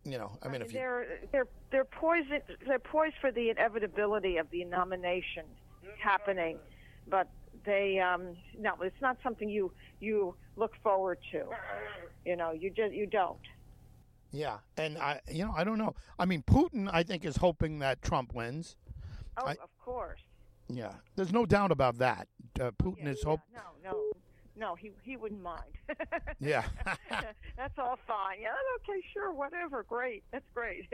you 0.03 0.17
know, 0.17 0.37
I 0.43 0.49
mean, 0.49 0.61
if 0.61 0.71
you... 0.71 0.79
they're 0.79 1.19
they're 1.31 1.47
they're 1.71 1.85
poised 1.85 2.29
they're 2.65 2.79
poised 2.79 3.15
for 3.21 3.31
the 3.31 3.49
inevitability 3.49 4.37
of 4.37 4.49
the 4.51 4.65
nomination 4.65 5.45
happening, 5.97 6.57
but 7.07 7.27
they 7.65 7.99
um, 7.99 8.35
no, 8.57 8.73
it's 8.81 9.01
not 9.01 9.17
something 9.23 9.49
you 9.49 9.71
you 9.99 10.35
look 10.55 10.73
forward 10.83 11.19
to. 11.31 11.45
You 12.25 12.35
know, 12.35 12.51
you 12.51 12.69
just 12.69 12.93
you 12.93 13.05
don't. 13.05 13.37
Yeah, 14.31 14.57
and 14.77 14.97
I 14.97 15.21
you 15.29 15.45
know 15.45 15.53
I 15.55 15.63
don't 15.63 15.77
know. 15.77 15.95
I 16.17 16.25
mean, 16.25 16.43
Putin 16.43 16.89
I 16.91 17.03
think 17.03 17.25
is 17.25 17.37
hoping 17.37 17.79
that 17.79 18.01
Trump 18.01 18.33
wins. 18.33 18.75
Oh, 19.37 19.47
I, 19.47 19.51
of 19.53 19.69
course. 19.83 20.19
Yeah, 20.67 20.93
there's 21.15 21.33
no 21.33 21.45
doubt 21.45 21.71
about 21.71 21.97
that. 21.97 22.27
Uh, 22.59 22.71
Putin 22.71 23.05
yeah, 23.05 23.09
is 23.09 23.23
hope. 23.23 23.39
No, 23.53 23.61
no, 23.83 24.11
no. 24.55 24.75
He 24.75 24.91
he 25.01 25.17
wouldn't 25.17 25.41
mind. 25.41 25.73
yeah, 26.39 26.63
that's 27.57 27.79
all 27.79 27.97
fine. 28.05 28.37
Yeah, 28.41 28.49
okay, 28.81 29.01
sure, 29.13 29.31
whatever. 29.31 29.83
Great, 29.83 30.23
that's 30.31 30.45
great. 30.53 30.87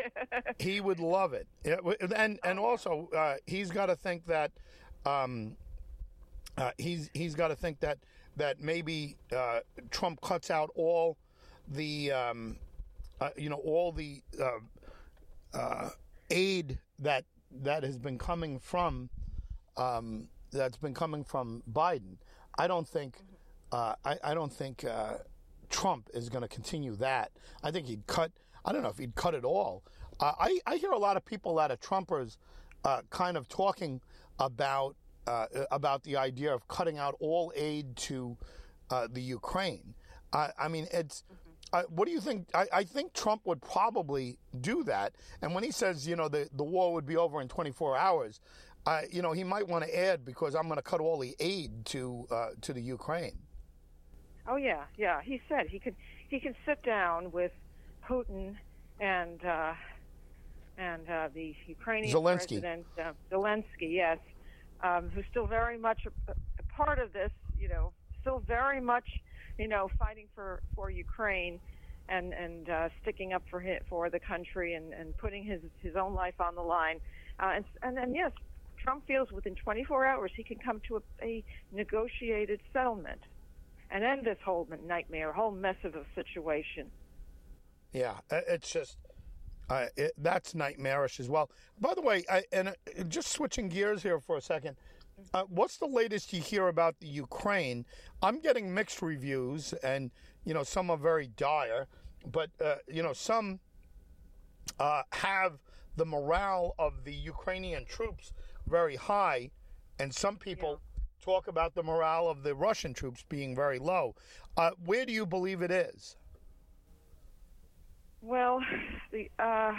he 0.60 0.80
would 0.80 1.00
love 1.00 1.34
it. 1.34 1.48
Yeah, 1.66 1.78
and 2.16 2.40
and 2.44 2.58
also 2.58 3.10
uh, 3.16 3.36
he's 3.46 3.70
got 3.70 3.88
to 3.88 3.96
think 3.98 4.26
that 4.28 4.52
um, 5.06 5.58
uh, 6.58 6.72
he's 6.78 7.10
he's 7.14 7.36
got 7.36 7.50
to 7.50 7.56
think 7.56 7.80
that 7.80 7.98
that 8.38 8.62
maybe 8.62 9.18
uh, 9.36 9.60
Trump 9.92 10.22
cuts 10.22 10.52
out 10.52 10.70
all 10.76 11.18
the 11.70 12.12
um, 12.12 12.58
uh, 13.20 13.30
you 13.38 13.50
know 13.50 13.58
all 13.58 13.92
the 13.92 14.22
uh, 14.42 15.58
uh, 15.58 15.90
aid 16.30 16.78
that 17.00 17.26
that 17.52 17.84
has 17.84 17.98
been 17.98 18.18
coming 18.18 18.60
from 18.60 19.10
um, 19.78 20.28
that's 20.52 20.78
been 20.78 20.94
coming 20.94 21.24
from 21.24 21.64
Biden. 21.72 22.18
I 22.58 22.68
don't 22.68 22.88
think 22.88 23.18
I, 23.72 23.96
I, 24.24 24.34
don't 24.34 24.54
think 24.54 24.86
Trump 25.70 26.10
is 26.14 26.30
going 26.30 26.44
to 26.44 26.48
continue 26.48 26.96
that. 26.96 27.32
I 27.62 27.72
think 27.72 27.88
he'd 27.88 28.08
cut. 28.08 28.32
I 28.64 28.72
don't 28.72 28.84
know 28.84 28.90
if 28.90 28.98
he'd 28.98 29.16
cut 29.16 29.34
it 29.34 29.44
all. 29.44 29.84
I 30.22 30.60
I 30.66 30.78
hear 30.78 30.92
a 30.92 30.98
lot 30.98 31.18
of 31.18 31.26
people 31.26 31.56
that 31.56 31.72
of 31.72 31.82
Trumpers 31.82 32.38
kind 33.10 33.36
of 33.36 33.50
talking 33.50 34.00
about 34.40 34.96
uh, 35.28 35.46
about 35.72 36.04
the 36.04 36.18
idea 36.18 36.54
of 36.54 36.68
cutting 36.68 36.98
out 36.98 37.16
all 37.20 37.52
aid 37.56 37.96
to 37.96 38.38
uh, 38.90 39.08
the 39.12 39.22
Ukraine. 39.22 39.94
I 40.34 40.68
mean, 40.68 40.86
it's. 40.92 41.24
what 41.88 42.06
do 42.06 42.12
you 42.12 42.20
think? 42.20 42.48
I, 42.54 42.66
I, 42.74 42.84
think 42.84 43.14
Trump 43.14 43.44
would 43.46 43.62
probably 43.62 44.38
do 44.60 44.84
that. 44.84 45.14
And 45.42 45.56
when 45.56 45.64
he 45.64 45.72
says, 45.72 46.06
you 46.06 46.18
know, 46.18 46.28
the, 46.28 46.50
the 46.52 46.64
war 46.64 46.92
would 46.92 47.06
be 47.06 47.16
over 47.16 47.40
in 47.40 47.48
24 47.48 47.96
hours, 47.96 48.42
I, 48.86 49.06
you 49.12 49.22
know, 49.22 49.32
he 49.32 49.44
might 49.44 49.68
want 49.68 49.86
to 49.86 49.98
add 49.98 50.26
because 50.26 50.54
I'm 50.54 50.64
going 50.64 50.76
to 50.76 50.84
cut 50.84 51.00
all 51.00 51.18
the 51.20 51.36
aid 51.40 51.86
to 51.86 52.28
uh, 52.30 52.48
to 52.62 52.74
the 52.74 52.82
Ukraine. 52.82 53.38
Oh 54.48 54.58
yeah, 54.58 54.84
yeah. 54.98 55.22
He 55.24 55.42
said 55.50 55.68
he 55.68 55.80
could 55.80 55.96
he 56.30 56.40
can 56.40 56.54
sit 56.66 56.84
down 56.84 57.32
with 57.32 57.52
Putin 58.08 58.56
and 59.00 59.44
uh, 59.44 59.74
and 60.78 61.10
uh, 61.10 61.30
the 61.34 61.56
Ukrainian 61.68 62.16
Zelensky. 62.16 62.62
president 62.62 62.86
uh, 63.00 63.14
Zelensky, 63.32 63.94
yes, 63.94 64.20
um, 64.82 65.10
who's 65.14 65.26
still 65.30 65.48
very 65.48 65.78
much 65.78 66.02
a, 66.06 66.32
a 66.32 66.64
part 66.76 67.00
of 67.00 67.14
this, 67.14 67.32
you 67.60 67.68
know, 67.68 67.92
still 68.22 68.40
very 68.40 68.82
much, 68.82 69.06
you 69.58 69.68
know, 69.68 69.90
fighting 69.98 70.28
for 70.36 70.62
for 70.76 70.90
Ukraine 70.90 71.60
and 72.10 72.34
and 72.34 72.70
uh, 72.70 72.90
sticking 73.02 73.34
up 73.34 73.44
for 73.50 73.60
his, 73.60 73.80
for 73.90 74.10
the 74.10 74.20
country 74.20 74.74
and 74.74 74.94
and 74.94 75.18
putting 75.18 75.44
his 75.44 75.62
his 75.82 75.96
own 75.96 76.14
life 76.14 76.40
on 76.40 76.56
the 76.56 76.62
line. 76.62 77.00
Uh, 77.40 77.52
and 77.56 77.66
and 77.82 77.98
then 77.98 78.14
yes, 78.14 78.32
Trump 78.84 79.06
feels 79.08 79.32
within 79.32 79.56
24 79.56 80.06
hours 80.06 80.32
he 80.36 80.44
can 80.44 80.58
come 80.58 80.82
to 80.88 80.98
a, 80.98 81.02
a 81.24 81.44
negotiated 81.72 82.60
settlement 82.72 83.22
and 83.92 84.04
end 84.04 84.26
this 84.26 84.38
whole 84.44 84.68
nightmare, 84.86 85.32
whole 85.32 85.52
mess 85.52 85.76
of 85.84 85.96
a 85.96 86.06
situation. 86.16 86.90
Yeah, 87.94 88.16
it's 88.30 88.72
just 88.72 88.98
uh, 89.70 89.86
it, 89.98 90.12
that's 90.18 90.56
nightmarish 90.56 91.20
as 91.20 91.30
well. 91.30 91.50
By 91.80 91.94
the 91.94 92.02
way, 92.02 92.24
I, 92.30 92.44
and 92.52 92.70
uh, 92.70 92.74
just 93.08 93.30
switching 93.30 93.70
gears 93.70 94.04
here 94.04 94.20
for 94.20 94.38
a 94.38 94.42
second, 94.42 94.78
uh, 95.34 95.44
what's 95.44 95.78
the 95.78 95.88
latest 95.88 96.34
you 96.34 96.42
hear 96.42 96.68
about 96.68 97.00
the 97.00 97.08
Ukraine? 97.08 97.86
I'm 98.22 98.40
getting 98.40 98.74
mixed 98.74 99.02
reviews, 99.02 99.74
and 99.74 100.12
you 100.44 100.54
know 100.54 100.64
some 100.64 100.90
are 100.90 100.98
very 100.98 101.28
dire, 101.28 101.88
but 102.32 102.50
uh, 102.64 102.76
you 102.88 103.02
know 103.02 103.14
some 103.14 103.60
uh, 104.80 105.04
have 105.12 105.54
the 105.96 106.06
morale 106.06 106.76
of 106.78 107.04
the 107.06 107.14
Ukrainian 107.14 107.86
troops 107.86 108.34
very 108.68 108.96
high, 108.96 109.52
and 110.00 110.14
some 110.14 110.36
people 110.38 110.82
yeah. 110.82 111.24
talk 111.24 111.48
about 111.48 111.76
the 111.76 111.84
morale 111.84 112.28
of 112.28 112.44
the 112.44 112.54
Russian 112.54 112.94
troops 112.94 113.24
being 113.30 113.56
very 113.56 113.80
low. 113.80 114.16
Uh, 114.58 114.72
where 114.86 115.06
do 115.06 115.14
you 115.14 115.26
believe 115.26 115.62
it 115.62 115.72
is? 115.72 116.18
Well, 118.26 118.60
the 119.12 119.30
uh, 119.38 119.74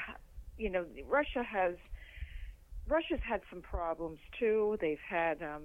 you 0.57 0.71
know 0.71 0.85
Russia 1.09 1.43
has 1.43 1.75
Russia's 2.87 3.19
had 3.29 3.41
some 3.51 3.61
problems 3.61 4.21
too. 4.39 4.79
They've 4.81 5.01
had 5.09 5.43
um, 5.43 5.65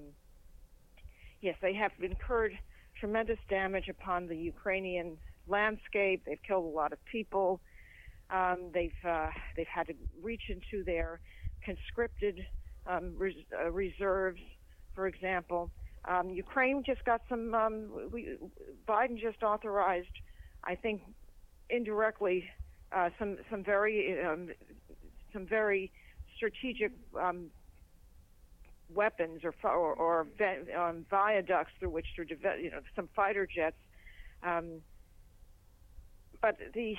yes, 1.41 1.55
they 1.61 1.75
have 1.75 1.91
incurred 2.01 2.57
tremendous 2.99 3.37
damage 3.49 3.87
upon 3.87 4.27
the 4.27 4.35
Ukrainian 4.35 5.17
landscape. 5.47 6.23
They've 6.25 6.41
killed 6.47 6.65
a 6.65 6.75
lot 6.75 6.91
of 6.91 6.97
people. 7.05 7.61
Um, 8.31 8.71
they've 8.73 8.91
uh, 9.07 9.29
they've 9.55 9.67
had 9.67 9.85
to 9.87 9.93
reach 10.19 10.49
into 10.49 10.83
their 10.83 11.19
conscripted 11.63 12.47
um, 12.87 13.13
res- 13.15 13.45
uh, 13.59 13.69
reserves, 13.69 14.41
for 14.95 15.05
example. 15.05 15.69
Um, 16.05 16.31
Ukraine 16.31 16.81
just 16.83 17.05
got 17.05 17.21
some. 17.29 17.53
Um, 17.53 18.09
we, 18.11 18.37
Biden 18.87 19.21
just 19.21 19.43
authorized, 19.43 20.17
I 20.63 20.73
think, 20.73 21.03
indirectly 21.69 22.49
uh, 22.93 23.09
some 23.17 23.37
some 23.49 23.63
very 23.63 24.21
um, 24.23 24.49
some 25.33 25.45
very 25.45 25.91
strategic 26.35 26.91
um, 27.19 27.49
weapons 28.93 29.41
or 29.43 29.53
or, 29.63 29.93
or 29.93 30.27
um, 30.77 31.05
viaducts 31.09 31.71
through 31.79 31.89
which 31.89 32.07
to 32.15 32.25
develop, 32.25 32.59
you 32.61 32.71
know, 32.71 32.81
some 32.95 33.09
fighter 33.15 33.47
jets. 33.47 33.77
Um, 34.43 34.81
but 36.41 36.57
the, 36.73 36.95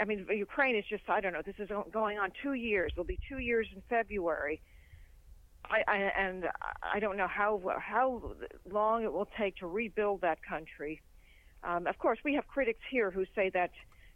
I 0.00 0.04
mean, 0.04 0.26
Ukraine 0.30 0.76
is 0.76 0.84
just 0.88 1.08
I 1.08 1.20
don't 1.20 1.32
know. 1.32 1.42
This 1.44 1.56
is 1.58 1.70
going 1.92 2.18
on 2.18 2.30
two 2.42 2.52
years. 2.52 2.92
It'll 2.94 3.04
be 3.04 3.18
two 3.28 3.38
years 3.38 3.66
in 3.74 3.82
February. 3.88 4.60
I, 5.70 5.82
I 5.86 5.96
and 5.96 6.44
I 6.82 7.00
don't 7.00 7.16
know 7.16 7.28
how 7.28 7.60
how 7.78 8.34
long 8.70 9.04
it 9.04 9.12
will 9.12 9.28
take 9.38 9.56
to 9.56 9.66
rebuild 9.66 10.20
that 10.20 10.38
country. 10.42 11.02
Um, 11.64 11.86
of 11.86 11.98
course, 11.98 12.18
we 12.24 12.34
have 12.34 12.46
critics 12.46 12.80
here 12.90 13.10
who 13.10 13.24
say 13.34 13.50
that 13.50 13.70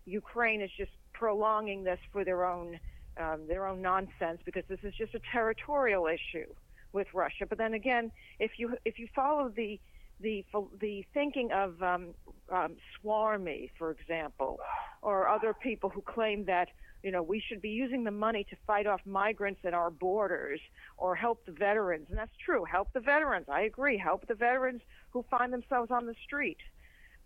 Ukraine 0.07 0.61
is 0.61 0.71
just 0.77 0.93
prolonging 1.13 1.85
this 1.85 1.99
for 2.13 2.25
their 2.25 2.45
own 2.45 2.79
um, 3.19 3.47
their 3.47 3.67
own 3.67 3.83
nonsense 3.83 4.41
because 4.45 4.65
this 4.69 4.81
is 4.83 4.95
just 4.95 5.15
a 5.15 5.21
territorial 5.31 6.07
issue 6.07 6.47
with 6.93 7.07
Russia. 7.13 7.47
But 7.49 7.59
then 7.59 7.75
again, 7.75 8.11
if 8.39 8.53
you 8.59 8.77
if 8.85 8.99
you 8.99 9.09
follow 9.15 9.49
the 9.49 9.81
the 10.21 10.45
the 10.81 11.05
thinking 11.13 11.53
of 11.53 11.83
um, 11.83 12.15
um, 12.51 12.77
Swarmy, 12.97 13.71
for 13.79 13.91
example, 13.91 14.61
or 15.03 15.29
other 15.29 15.53
people 15.53 15.91
who 15.91 16.01
claim 16.01 16.45
that 16.47 16.69
you 17.03 17.11
know 17.11 17.23
we 17.23 17.41
should 17.41 17.61
be 17.61 17.71
using 17.71 18.05
the 18.05 18.11
money 18.11 18.45
to 18.51 18.57
fight 18.67 18.87
off 18.87 19.01
migrants 19.05 19.61
at 19.65 19.75
our 19.75 19.91
borders 19.91 20.61
or 20.97 21.15
help 21.15 21.45
the 21.45 21.53
veterans, 21.53 22.07
and 22.09 22.19
that's 22.19 22.37
true. 22.45 22.65
Help 22.65 22.93
the 22.93 23.01
veterans. 23.01 23.47
I 23.49 23.63
agree. 23.63 23.99
Help 23.99 24.27
the 24.27 24.35
veterans 24.35 24.83
who 25.11 25.25
find 25.31 25.53
themselves 25.53 25.91
on 25.91 26.07
the 26.07 26.15
street. 26.25 26.59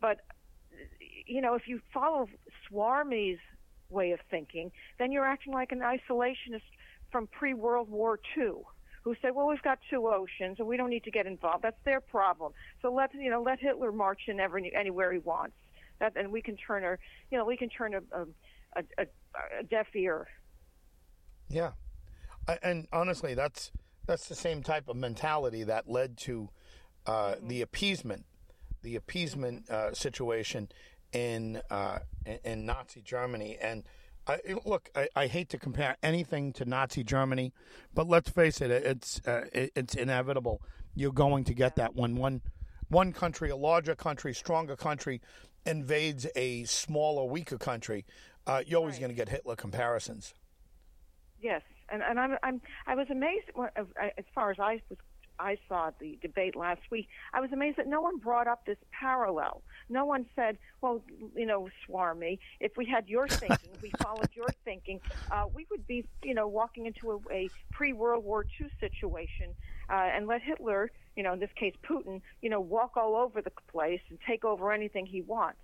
But 0.00 0.20
you 1.26 1.40
know, 1.40 1.54
if 1.54 1.66
you 1.66 1.80
follow 1.92 2.28
Swarmy's 2.66 3.38
way 3.90 4.12
of 4.12 4.20
thinking, 4.30 4.70
then 4.98 5.12
you're 5.12 5.26
acting 5.26 5.52
like 5.52 5.72
an 5.72 5.80
isolationist 5.80 6.62
from 7.10 7.26
pre 7.26 7.54
World 7.54 7.88
War 7.90 8.18
II 8.36 8.52
who 9.02 9.14
said, 9.22 9.34
"Well, 9.34 9.46
we've 9.46 9.62
got 9.62 9.78
two 9.88 10.08
oceans, 10.08 10.58
and 10.58 10.66
we 10.66 10.76
don't 10.76 10.90
need 10.90 11.04
to 11.04 11.10
get 11.10 11.26
involved. 11.26 11.62
That's 11.62 11.80
their 11.84 12.00
problem. 12.00 12.52
So 12.82 12.92
let 12.92 13.14
you 13.14 13.30
know, 13.30 13.40
let 13.40 13.60
Hitler 13.60 13.92
march 13.92 14.22
in 14.26 14.40
every, 14.40 14.74
anywhere 14.74 15.12
he 15.12 15.20
wants. 15.20 15.54
That, 16.00 16.16
and 16.16 16.32
we 16.32 16.42
can 16.42 16.56
turn 16.56 16.84
a, 16.84 16.96
you 17.30 17.38
know, 17.38 17.44
we 17.44 17.56
can 17.56 17.68
turn 17.68 17.94
a, 17.94 18.00
a, 18.12 18.26
a, 18.98 19.06
a 19.60 19.62
deaf 19.62 19.86
ear." 19.94 20.26
Yeah, 21.48 21.72
and 22.62 22.88
honestly, 22.92 23.34
that's 23.34 23.70
that's 24.06 24.28
the 24.28 24.34
same 24.34 24.62
type 24.62 24.88
of 24.88 24.96
mentality 24.96 25.62
that 25.62 25.88
led 25.88 26.16
to 26.18 26.48
uh, 27.06 27.12
mm-hmm. 27.12 27.48
the 27.48 27.62
appeasement, 27.62 28.24
the 28.82 28.96
appeasement 28.96 29.70
uh, 29.70 29.92
situation 29.94 30.68
in 31.12 31.60
uh, 31.70 31.98
in 32.44 32.66
Nazi 32.66 33.00
Germany. 33.00 33.56
And 33.60 33.84
I, 34.26 34.40
look, 34.64 34.90
I, 34.94 35.08
I, 35.14 35.26
hate 35.28 35.48
to 35.50 35.58
compare 35.58 35.96
anything 36.02 36.52
to 36.54 36.64
Nazi 36.64 37.04
Germany, 37.04 37.52
but 37.94 38.08
let's 38.08 38.28
face 38.28 38.60
it, 38.60 38.70
it's 38.70 39.20
uh, 39.26 39.44
it's 39.52 39.94
inevitable. 39.94 40.60
You're 40.94 41.12
going 41.12 41.44
to 41.44 41.54
get 41.54 41.76
that 41.76 41.94
when 41.94 42.16
one 42.16 42.42
one 42.88 43.12
country, 43.12 43.50
a 43.50 43.56
larger 43.56 43.94
country, 43.94 44.34
stronger 44.34 44.76
country, 44.76 45.20
invades 45.64 46.26
a 46.34 46.64
smaller, 46.64 47.24
weaker 47.24 47.58
country. 47.58 48.04
Uh, 48.46 48.62
you're 48.66 48.78
always 48.78 48.94
right. 48.94 49.00
going 49.02 49.10
to 49.10 49.16
get 49.16 49.28
Hitler 49.28 49.56
comparisons. 49.56 50.34
Yes, 51.40 51.62
and 51.88 52.02
and 52.02 52.18
I'm 52.18 52.36
I'm 52.42 52.60
I 52.86 52.94
was 52.94 53.08
amazed 53.10 53.50
as 53.76 54.24
far 54.34 54.50
as 54.50 54.58
I 54.58 54.80
was 54.88 54.98
I 55.38 55.58
saw 55.68 55.90
the 55.98 56.18
debate 56.22 56.56
last 56.56 56.82
week, 56.90 57.08
I 57.32 57.40
was 57.40 57.52
amazed 57.52 57.78
that 57.78 57.86
no 57.86 58.00
one 58.00 58.18
brought 58.18 58.46
up 58.46 58.64
this 58.66 58.78
parallel. 58.90 59.62
No 59.88 60.04
one 60.04 60.26
said, 60.34 60.58
well, 60.80 61.02
you 61.34 61.46
know, 61.46 61.68
Swarmy, 61.86 62.38
if 62.60 62.76
we 62.76 62.86
had 62.86 63.08
your 63.08 63.28
thinking, 63.28 63.70
if 63.74 63.82
we 63.82 63.92
followed 64.02 64.30
your 64.34 64.48
thinking, 64.64 65.00
uh, 65.30 65.44
we 65.52 65.66
would 65.70 65.86
be, 65.86 66.04
you 66.22 66.34
know, 66.34 66.48
walking 66.48 66.86
into 66.86 67.12
a, 67.12 67.32
a 67.32 67.50
pre 67.72 67.92
World 67.92 68.24
War 68.24 68.44
II 68.60 68.68
situation 68.80 69.54
uh, 69.90 70.10
and 70.14 70.26
let 70.26 70.42
Hitler, 70.42 70.90
you 71.16 71.22
know, 71.22 71.32
in 71.32 71.40
this 71.40 71.52
case 71.56 71.74
Putin, 71.88 72.20
you 72.42 72.50
know, 72.50 72.60
walk 72.60 72.96
all 72.96 73.16
over 73.16 73.42
the 73.42 73.52
place 73.70 74.00
and 74.10 74.18
take 74.26 74.44
over 74.44 74.72
anything 74.72 75.06
he 75.06 75.22
wants. 75.22 75.58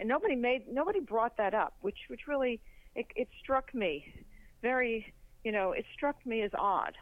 And 0.00 0.08
nobody 0.08 0.34
made, 0.34 0.66
nobody 0.68 1.00
brought 1.00 1.36
that 1.36 1.54
up, 1.54 1.74
which, 1.80 1.98
which 2.08 2.26
really, 2.26 2.60
it, 2.94 3.06
it 3.14 3.28
struck 3.40 3.74
me 3.74 4.12
very, 4.60 5.12
you 5.44 5.52
know, 5.52 5.72
it 5.72 5.84
struck 5.94 6.24
me 6.26 6.42
as 6.42 6.50
odd 6.54 6.94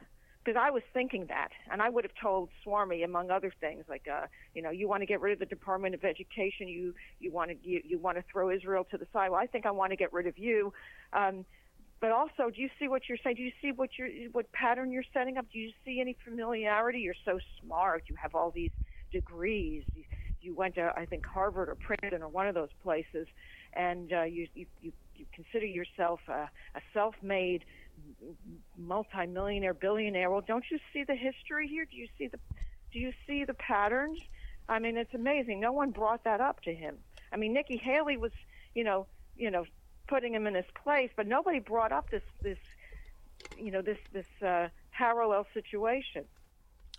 because 0.50 0.60
I 0.66 0.72
was 0.72 0.82
thinking 0.92 1.26
that, 1.28 1.50
and 1.70 1.80
I 1.80 1.88
would 1.88 2.02
have 2.02 2.14
told 2.20 2.48
Swarmy, 2.66 3.04
among 3.04 3.30
other 3.30 3.52
things, 3.60 3.84
like, 3.88 4.08
uh, 4.12 4.26
you 4.52 4.62
know, 4.62 4.70
you 4.70 4.88
want 4.88 5.02
to 5.02 5.06
get 5.06 5.20
rid 5.20 5.32
of 5.32 5.38
the 5.38 5.46
Department 5.46 5.94
of 5.94 6.04
Education, 6.04 6.66
you 6.66 6.92
you 7.20 7.30
want 7.30 7.52
to 7.52 7.56
you, 7.62 7.80
you 7.84 7.98
want 7.98 8.16
to 8.16 8.24
throw 8.32 8.50
Israel 8.50 8.84
to 8.90 8.98
the 8.98 9.06
side. 9.12 9.30
Well, 9.30 9.38
I 9.38 9.46
think 9.46 9.64
I 9.64 9.70
want 9.70 9.92
to 9.92 9.96
get 9.96 10.12
rid 10.12 10.26
of 10.26 10.38
you. 10.38 10.72
Um, 11.12 11.44
but 12.00 12.10
also, 12.10 12.50
do 12.52 12.60
you 12.60 12.68
see 12.80 12.88
what 12.88 13.02
you're 13.08 13.18
saying? 13.22 13.36
Do 13.36 13.42
you 13.42 13.52
see 13.62 13.70
what 13.70 13.90
you're 13.96 14.08
what 14.32 14.50
pattern 14.50 14.90
you're 14.90 15.04
setting 15.14 15.36
up? 15.36 15.46
Do 15.52 15.60
you 15.60 15.70
see 15.84 16.00
any 16.00 16.16
familiarity? 16.24 16.98
You're 16.98 17.14
so 17.24 17.38
smart. 17.62 18.02
You 18.08 18.16
have 18.20 18.34
all 18.34 18.50
these 18.50 18.72
degrees. 19.12 19.84
You, 19.94 20.02
you 20.42 20.54
went 20.54 20.74
to, 20.76 20.92
I 20.96 21.06
think, 21.06 21.26
Harvard 21.26 21.68
or 21.68 21.76
Princeton 21.76 22.22
or 22.22 22.28
one 22.28 22.48
of 22.48 22.56
those 22.56 22.70
places, 22.82 23.28
and 23.74 24.12
uh, 24.12 24.22
you, 24.24 24.48
you 24.54 24.66
you 24.80 24.92
you 25.14 25.26
consider 25.32 25.66
yourself 25.66 26.18
a, 26.28 26.50
a 26.74 26.80
self-made 26.92 27.62
multimillionaire, 28.76 29.74
billionaire. 29.74 30.30
Well, 30.30 30.42
don't 30.46 30.64
you 30.70 30.78
see 30.92 31.04
the 31.04 31.14
history 31.14 31.68
here? 31.68 31.84
Do 31.84 31.96
you 31.96 32.08
see 32.18 32.28
the 32.28 32.38
do 32.92 32.98
you 32.98 33.12
see 33.26 33.44
the 33.44 33.54
patterns? 33.54 34.18
I 34.68 34.78
mean, 34.78 34.96
it's 34.96 35.14
amazing. 35.14 35.60
No 35.60 35.72
one 35.72 35.90
brought 35.90 36.24
that 36.24 36.40
up 36.40 36.62
to 36.62 36.74
him. 36.74 36.96
I 37.32 37.36
mean, 37.36 37.52
Nikki 37.52 37.76
Haley 37.76 38.16
was, 38.16 38.32
you 38.74 38.84
know, 38.84 39.06
you 39.36 39.50
know, 39.50 39.64
putting 40.08 40.34
him 40.34 40.46
in 40.46 40.54
his 40.54 40.64
place, 40.82 41.10
but 41.16 41.26
nobody 41.26 41.60
brought 41.60 41.92
up 41.92 42.10
this 42.10 42.22
this, 42.42 42.58
you 43.56 43.70
know, 43.70 43.82
this 43.82 43.98
this 44.12 44.26
uh, 44.44 44.68
parallel 44.92 45.46
situation. 45.54 46.24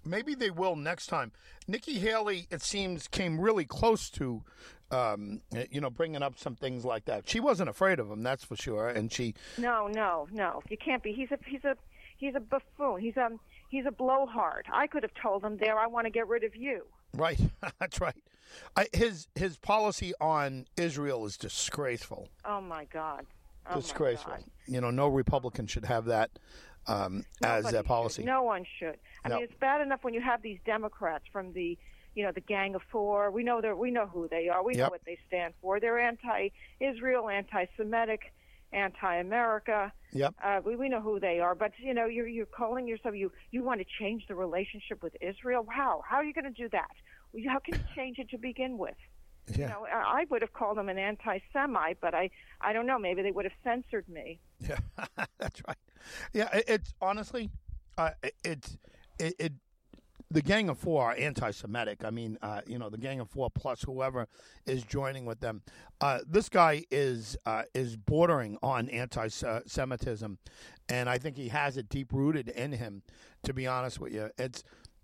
Maybe 0.06 0.36
they 0.36 0.50
will 0.50 0.76
next 0.76 1.08
time. 1.08 1.32
Nikki 1.68 2.00
Haley, 2.00 2.48
it 2.50 2.62
seems, 2.62 3.08
came 3.08 3.40
really 3.40 3.66
close 3.66 4.10
to, 4.12 4.44
um, 4.90 5.42
you 5.70 5.80
know, 5.80 5.90
bringing 5.90 6.24
up 6.24 6.38
some 6.38 6.56
things 6.56 6.84
like 6.84 7.06
that. 7.06 7.30
She 7.30 7.40
wasn't 7.40 7.70
afraid 7.70 8.00
of 8.00 8.10
him, 8.10 8.24
that's 8.24 8.44
for 8.44 8.56
sure. 8.56 8.90
And 8.90 9.12
she. 9.12 9.36
No, 9.58 9.88
no, 9.88 10.28
no. 10.32 10.62
You 10.70 10.78
can't 10.78 11.04
be. 11.04 11.14
He's 11.14 11.32
a 11.32 11.38
he's 11.46 11.64
a 11.64 11.76
he's 12.18 12.36
a 12.36 12.40
buffoon. 12.40 13.00
He's 13.00 13.18
a 13.18 13.30
he's 13.70 13.86
a 13.86 13.92
blowhard. 13.92 14.66
I 14.72 14.88
could 14.88 15.04
have 15.04 15.14
told 15.22 15.44
him 15.44 15.58
there. 15.58 15.78
I 15.78 15.88
want 15.88 16.06
to 16.06 16.12
get 16.12 16.28
rid 16.28 16.44
of 16.44 16.56
you. 16.56 16.84
Right, 17.14 17.40
that's 17.80 18.00
right. 18.00 18.16
I, 18.76 18.88
his 18.94 19.28
his 19.36 19.58
policy 19.58 20.14
on 20.22 20.66
Israel 20.78 21.26
is 21.26 21.38
disgraceful. 21.38 22.30
Oh 22.46 22.62
my 22.62 22.86
God. 22.86 23.26
Oh 23.70 23.76
disgraceful. 23.76 24.34
You 24.68 24.82
know, 24.82 24.92
no 24.92 25.08
Republican 25.08 25.68
should 25.68 25.86
have 25.86 26.06
that 26.06 26.32
um, 26.88 27.24
as 27.44 27.72
a 27.74 27.84
policy. 27.84 28.22
Should. 28.24 28.28
No 28.28 28.44
one 28.44 28.66
should. 28.80 28.98
I 29.24 29.30
No. 29.30 29.36
mean, 29.36 29.44
it's 29.46 29.54
bad 29.60 29.82
enough 29.82 30.04
when 30.04 30.14
you 30.14 30.22
have 30.22 30.42
these 30.42 30.60
Democrats 30.66 31.26
from 31.32 31.54
the, 31.54 31.78
you 32.16 32.24
know, 32.24 32.32
the 32.32 32.42
Gang 32.42 32.76
of 32.76 32.82
Four. 32.92 33.32
We 33.32 33.44
know 33.44 33.62
they 33.62 33.72
we 33.74 33.92
know 33.92 34.08
who 34.08 34.28
they 34.28 34.50
are. 34.50 34.64
We 34.64 34.74
know 34.74 34.90
what 34.90 35.02
they 35.06 35.18
stand 35.28 35.54
for. 35.62 35.80
They're 35.80 36.00
anti-Israel, 36.00 37.30
anti-Semitic, 37.30 38.34
anti-America. 38.74 39.92
Yep. 40.14 40.36
Uh, 40.44 40.60
we 40.66 40.76
we 40.76 40.90
know 40.90 41.02
who 41.02 41.20
they 41.20 41.40
are. 41.40 41.56
But 41.56 41.72
you 41.80 41.94
know, 41.94 42.06
you're 42.06 42.28
you're 42.28 42.46
calling 42.46 42.88
yourself 42.88 43.16
you 43.16 43.32
you 43.52 43.64
want 43.64 43.80
to 43.82 43.86
change 44.00 44.24
the 44.28 44.36
relationship 44.36 45.02
with 45.04 45.16
Israel. 45.22 45.66
How 45.70 46.02
how 46.08 46.18
are 46.18 46.24
you 46.24 46.34
going 46.34 46.46
to 46.46 46.62
do 46.64 46.70
that? 46.70 46.92
How 47.48 47.60
can 47.60 47.76
you 47.76 47.86
change 47.96 48.20
it 48.20 48.30
to 48.32 48.38
begin 48.38 48.78
with? 48.78 48.96
Yeah. 49.48 49.58
You 49.58 49.66
know, 49.68 49.88
I 49.92 50.22
I 50.22 50.26
would 50.30 50.42
have 50.42 50.54
called 50.54 50.78
them 50.78 50.90
an 50.90 50.98
anti-Semite, 50.98 51.98
but 52.02 52.14
I 52.14 52.30
I 52.60 52.74
don't 52.74 52.86
know. 52.86 53.00
Maybe 53.00 53.22
they 53.22 53.32
would 53.32 53.46
have 53.46 53.54
censored 53.64 54.08
me. 54.10 54.40
Yeah, 54.68 54.78
that's 55.40 55.62
right. 55.68 55.78
Yeah, 56.34 56.50
it, 56.54 56.66
it's 56.68 56.94
honestly, 57.02 57.50
uh, 57.98 58.12
it, 58.24 58.36
it's 58.44 58.78
it, 59.20 59.36
it. 59.40 59.54
The 60.30 60.42
Gang 60.42 60.70
of 60.70 60.78
Four 60.78 61.04
are 61.12 61.16
anti-Semitic. 61.18 62.06
I 62.06 62.10
mean, 62.10 62.38
uh, 62.42 62.62
you 62.66 62.80
know, 62.80 62.90
the 62.90 62.98
Gang 62.98 63.20
of 63.20 63.30
Four 63.30 63.50
plus 63.50 63.84
whoever 63.84 64.28
is 64.66 64.84
joining 64.84 65.26
with 65.26 65.42
them. 65.42 65.62
Uh, 66.00 66.20
this 66.26 66.48
guy 66.48 66.84
is 66.90 67.36
uh, 67.46 67.64
is 67.74 67.98
bordering 67.98 68.58
on 68.64 68.88
anti-Semitism, 68.90 70.38
and 70.88 71.10
I 71.10 71.18
think 71.18 71.36
he 71.36 71.50
has 71.50 71.76
it 71.76 71.90
deep 71.90 72.14
rooted 72.14 72.48
in 72.48 72.72
him. 72.72 73.04
To 73.44 73.54
be 73.54 73.68
honest 73.68 74.00
with 74.00 74.14
you, 74.14 74.30
it's. 74.38 74.64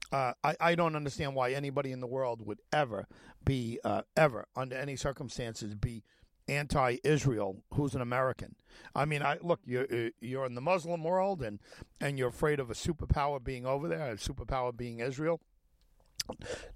Uh, 0.09 0.31
I, 0.41 0.55
I 0.61 0.75
don't 0.75 0.95
understand 0.95 1.35
why 1.35 1.51
anybody 1.51 1.91
in 1.91 1.99
the 1.99 2.07
world 2.07 2.45
would 2.47 2.61
ever 2.71 3.07
be 3.43 3.77
uh, 3.83 4.03
ever 4.15 4.45
under 4.55 4.77
any 4.77 4.95
circumstances 4.95 5.75
be 5.75 6.03
anti-Israel 6.47 7.63
who's 7.73 7.95
an 7.95 8.01
American. 8.01 8.55
I 8.95 9.05
mean, 9.05 9.21
I 9.21 9.37
look, 9.41 9.59
you're 9.65 9.87
you're 10.21 10.45
in 10.45 10.55
the 10.55 10.61
Muslim 10.61 11.03
world 11.03 11.41
and 11.41 11.59
and 11.99 12.17
you're 12.17 12.29
afraid 12.29 12.59
of 12.59 12.69
a 12.69 12.73
superpower 12.73 13.43
being 13.43 13.65
over 13.65 13.87
there, 13.87 14.11
a 14.11 14.15
superpower 14.15 14.75
being 14.75 14.99
Israel. 14.99 15.39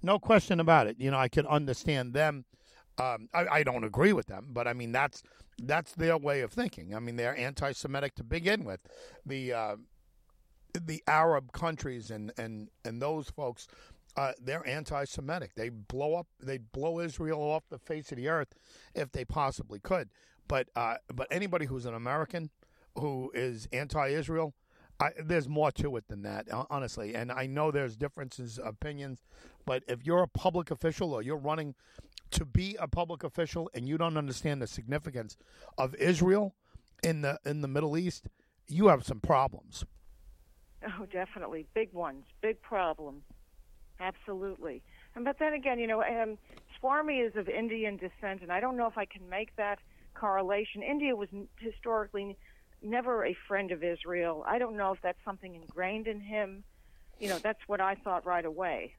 No 0.02 0.18
question 0.18 0.60
about 0.60 0.86
it. 0.86 0.96
You 0.98 1.10
know, 1.10 1.18
I 1.18 1.28
can 1.28 1.46
understand 1.46 2.14
them. 2.14 2.44
Um, 2.98 3.28
I, 3.34 3.46
I 3.46 3.62
don't 3.62 3.84
agree 3.84 4.12
with 4.12 4.26
them, 4.26 4.48
but 4.50 4.66
I 4.66 4.72
mean 4.72 4.92
that's 4.92 5.22
that's 5.62 5.92
their 5.92 6.16
way 6.16 6.40
of 6.40 6.52
thinking. 6.52 6.94
I 6.94 6.98
mean, 6.98 7.16
they're 7.16 7.36
anti-Semitic 7.36 8.14
to 8.16 8.24
begin 8.24 8.64
with. 8.64 8.80
The 9.24 9.52
uh, 9.52 9.76
the 10.74 11.02
Arab 11.06 11.52
countries 11.52 12.10
and 12.10 12.32
and 12.38 12.68
and 12.84 13.00
those 13.00 13.28
folks 13.30 13.66
uh, 14.16 14.32
they're 14.40 14.66
anti-Semitic. 14.66 15.54
They 15.54 15.68
blow 15.68 16.14
up. 16.14 16.26
They 16.40 16.58
blow 16.58 17.00
Israel 17.00 17.40
off 17.40 17.64
the 17.68 17.78
face 17.78 18.12
of 18.12 18.18
the 18.18 18.28
earth 18.28 18.54
if 18.94 19.12
they 19.12 19.24
possibly 19.24 19.78
could. 19.78 20.10
But 20.48 20.68
uh, 20.76 20.96
but 21.14 21.28
anybody 21.30 21.66
who's 21.66 21.86
an 21.86 21.94
American 21.94 22.50
who 22.98 23.30
is 23.34 23.68
anti-Israel, 23.72 24.54
I, 25.00 25.10
there's 25.18 25.48
more 25.48 25.70
to 25.72 25.96
it 25.96 26.08
than 26.08 26.22
that, 26.22 26.48
honestly. 26.70 27.14
And 27.14 27.32
I 27.32 27.46
know 27.46 27.70
there's 27.70 27.96
differences 27.96 28.60
opinions, 28.62 29.22
but 29.64 29.82
if 29.88 30.04
you're 30.04 30.22
a 30.22 30.28
public 30.28 30.70
official 30.70 31.14
or 31.14 31.22
you're 31.22 31.36
running 31.36 31.74
to 32.32 32.44
be 32.44 32.76
a 32.78 32.88
public 32.88 33.24
official 33.24 33.70
and 33.74 33.88
you 33.88 33.96
don't 33.96 34.16
understand 34.16 34.60
the 34.60 34.66
significance 34.66 35.36
of 35.78 35.94
Israel 35.94 36.54
in 37.02 37.22
the 37.22 37.38
in 37.46 37.62
the 37.62 37.68
Middle 37.68 37.96
East, 37.96 38.28
you 38.66 38.88
have 38.88 39.04
some 39.04 39.20
problems. 39.20 39.84
Oh, 40.84 41.06
definitely. 41.06 41.66
Big 41.74 41.92
ones. 41.92 42.24
Big 42.40 42.60
problems. 42.60 43.22
Absolutely. 44.02 44.82
And 45.14 45.24
but 45.24 45.38
then 45.38 45.52
again, 45.52 45.78
you 45.78 45.86
know, 45.86 46.02
um, 46.02 46.36
Swami 46.78 47.18
is 47.18 47.36
of 47.36 47.48
Indian 47.48 47.96
descent, 47.96 48.42
and 48.42 48.50
I 48.50 48.60
don't 48.60 48.76
know 48.76 48.86
if 48.86 48.98
I 48.98 49.04
can 49.04 49.28
make 49.28 49.54
that 49.56 49.78
correlation. 50.14 50.82
India 50.82 51.14
was 51.14 51.28
historically 51.58 52.36
never 52.82 53.24
a 53.24 53.36
friend 53.46 53.70
of 53.70 53.84
Israel. 53.84 54.44
I 54.46 54.58
don't 54.58 54.76
know 54.76 54.92
if 54.92 54.98
that's 55.02 55.18
something 55.24 55.54
ingrained 55.54 56.08
in 56.08 56.20
him. 56.20 56.64
You 57.20 57.28
know, 57.28 57.38
that's 57.38 57.60
what 57.68 57.80
I 57.80 57.94
thought 57.94 58.26
right 58.26 58.44
away. 58.44 58.94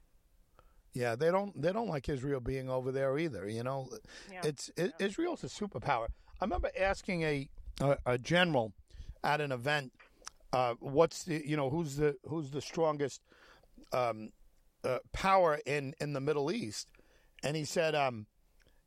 Yeah, 0.93 1.15
they 1.15 1.31
don't 1.31 1.59
they 1.59 1.73
don't 1.73 1.89
like 1.89 2.07
Israel 2.07 2.39
being 2.39 2.69
over 2.69 2.91
there 2.91 3.17
either. 3.17 3.49
You 3.49 3.63
know, 3.63 3.89
Yeah. 4.31 4.41
it's 4.43 4.71
it, 4.77 4.93
Israel's 4.99 5.43
a 5.43 5.47
superpower. 5.47 6.07
I 6.39 6.45
remember 6.45 6.69
asking 6.79 7.23
a 7.23 7.49
a, 7.81 7.97
a 8.05 8.17
general 8.17 8.73
at 9.23 9.41
an 9.41 9.51
event, 9.51 9.91
uh, 10.53 10.75
what's 10.79 11.23
the 11.23 11.45
you 11.45 11.57
know 11.57 11.69
who's 11.69 11.97
the 11.97 12.15
who's 12.25 12.51
the 12.51 12.61
strongest 12.61 13.21
um, 13.91 14.31
uh, 14.83 14.99
power 15.11 15.59
in 15.65 15.93
in 15.99 16.13
the 16.13 16.21
Middle 16.21 16.51
East, 16.51 16.89
and 17.43 17.55
he 17.55 17.65
said 17.65 17.95
um, 17.95 18.27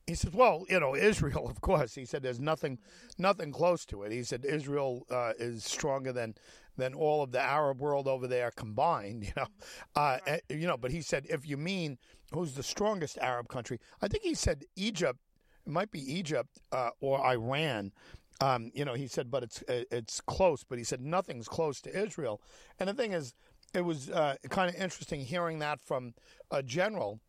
he 0.07 0.15
said, 0.15 0.35
well, 0.35 0.65
you 0.69 0.79
know, 0.79 0.95
Israel, 0.97 1.49
of 1.49 1.61
course. 1.61 1.95
He 1.95 2.05
said 2.05 2.23
there's 2.23 2.41
nothing 2.41 2.79
nothing 3.19 3.53
close 3.53 3.85
to 3.87 4.03
it. 4.03 4.13
He 4.13 4.23
said 4.23 4.45
Israel 4.45 5.07
uh, 5.11 5.33
is 5.39 5.65
stronger 5.65 6.13
than 6.13 6.35
than 6.77 6.95
all 6.95 7.23
of 7.23 7.33
the 7.33 7.41
Arab 7.41 7.81
world 7.81 8.07
over 8.07 8.27
there 8.27 8.51
combined. 8.51 9.25
You 9.27 9.33
know, 9.37 9.47
uh, 9.95 10.19
eh, 10.27 10.39
you 10.49 10.67
know. 10.67 10.77
But 10.77 10.93
he 10.93 11.03
said 11.03 11.27
if 11.29 11.47
you 11.47 11.57
mean 11.57 11.99
who's 12.33 12.55
the 12.55 12.63
strongest 12.63 13.19
Arab 13.19 13.49
country, 13.49 13.81
I 14.01 14.09
think 14.09 14.23
he 14.23 14.35
said 14.35 14.65
Egypt. 14.77 15.19
It 15.67 15.73
might 15.73 15.91
be 15.91 16.01
Egypt 16.01 16.61
uh, 16.71 16.91
or 17.01 17.25
Iran. 17.27 17.93
Um, 18.41 18.71
you 18.75 18.85
know, 18.85 18.93
he 18.93 19.09
said, 19.09 19.31
but 19.31 19.43
it's 19.43 19.63
uh, 19.63 19.85
it's 19.91 20.21
close. 20.21 20.63
But 20.63 20.79
he 20.79 20.85
said 20.85 21.01
nothing's 21.01 21.49
close 21.49 21.81
to 21.81 21.99
Israel. 21.99 22.41
And 22.79 22.89
the 22.89 22.95
thing 22.95 23.13
is, 23.13 23.35
it 23.77 23.85
was 23.85 24.11
uh, 24.11 24.37
kind 24.49 24.69
of 24.69 24.81
interesting 24.81 25.21
hearing 25.21 25.59
that 25.61 25.81
from 25.81 26.15
a 26.51 26.63
general 26.63 27.21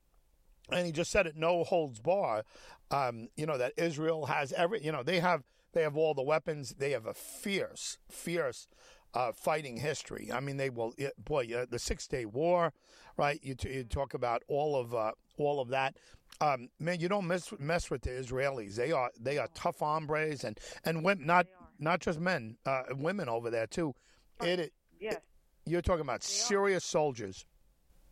and 0.71 0.85
he 0.85 0.91
just 0.91 1.11
said 1.11 1.27
it 1.27 1.35
no 1.35 1.63
holds 1.63 1.99
bar. 1.99 2.43
Um, 2.91 3.29
you 3.35 3.45
know 3.45 3.57
that 3.57 3.73
Israel 3.77 4.25
has 4.25 4.53
every. 4.53 4.83
You 4.83 4.91
know 4.91 5.03
they 5.03 5.19
have 5.19 5.43
they 5.73 5.81
have 5.81 5.97
all 5.97 6.13
the 6.13 6.23
weapons. 6.23 6.75
They 6.77 6.91
have 6.91 7.05
a 7.05 7.13
fierce, 7.13 7.97
fierce 8.09 8.67
uh, 9.13 9.31
fighting 9.31 9.77
history. 9.77 10.29
I 10.31 10.39
mean, 10.39 10.57
they 10.57 10.69
will. 10.69 10.93
It, 10.97 11.13
boy, 11.23 11.47
uh, 11.55 11.65
the 11.69 11.79
Six 11.79 12.07
Day 12.07 12.25
War, 12.25 12.73
right? 13.17 13.39
You, 13.43 13.55
t- 13.55 13.73
you 13.73 13.83
talk 13.83 14.13
about 14.13 14.43
all 14.47 14.75
of 14.75 14.93
uh, 14.93 15.11
all 15.37 15.59
of 15.59 15.69
that. 15.69 15.97
Um, 16.39 16.69
man, 16.79 16.99
you 16.99 17.09
don't 17.09 17.27
mess 17.27 17.53
mess 17.59 17.89
with 17.89 18.01
the 18.01 18.11
Israelis. 18.11 18.75
They 18.75 18.91
are 18.91 19.11
they 19.19 19.37
are 19.37 19.47
tough 19.53 19.79
hombres 19.79 20.43
and 20.43 20.59
and 20.83 21.03
women, 21.03 21.25
not 21.25 21.47
not 21.79 21.99
just 21.99 22.19
men, 22.19 22.57
uh, 22.65 22.83
women 22.91 23.29
over 23.29 23.49
there 23.49 23.67
too. 23.67 23.93
It, 24.41 24.59
it 24.59 24.73
Yes. 24.99 25.17
You're 25.67 25.81
talking 25.81 26.01
about 26.01 26.23
serious 26.23 26.83
soldiers. 26.83 27.45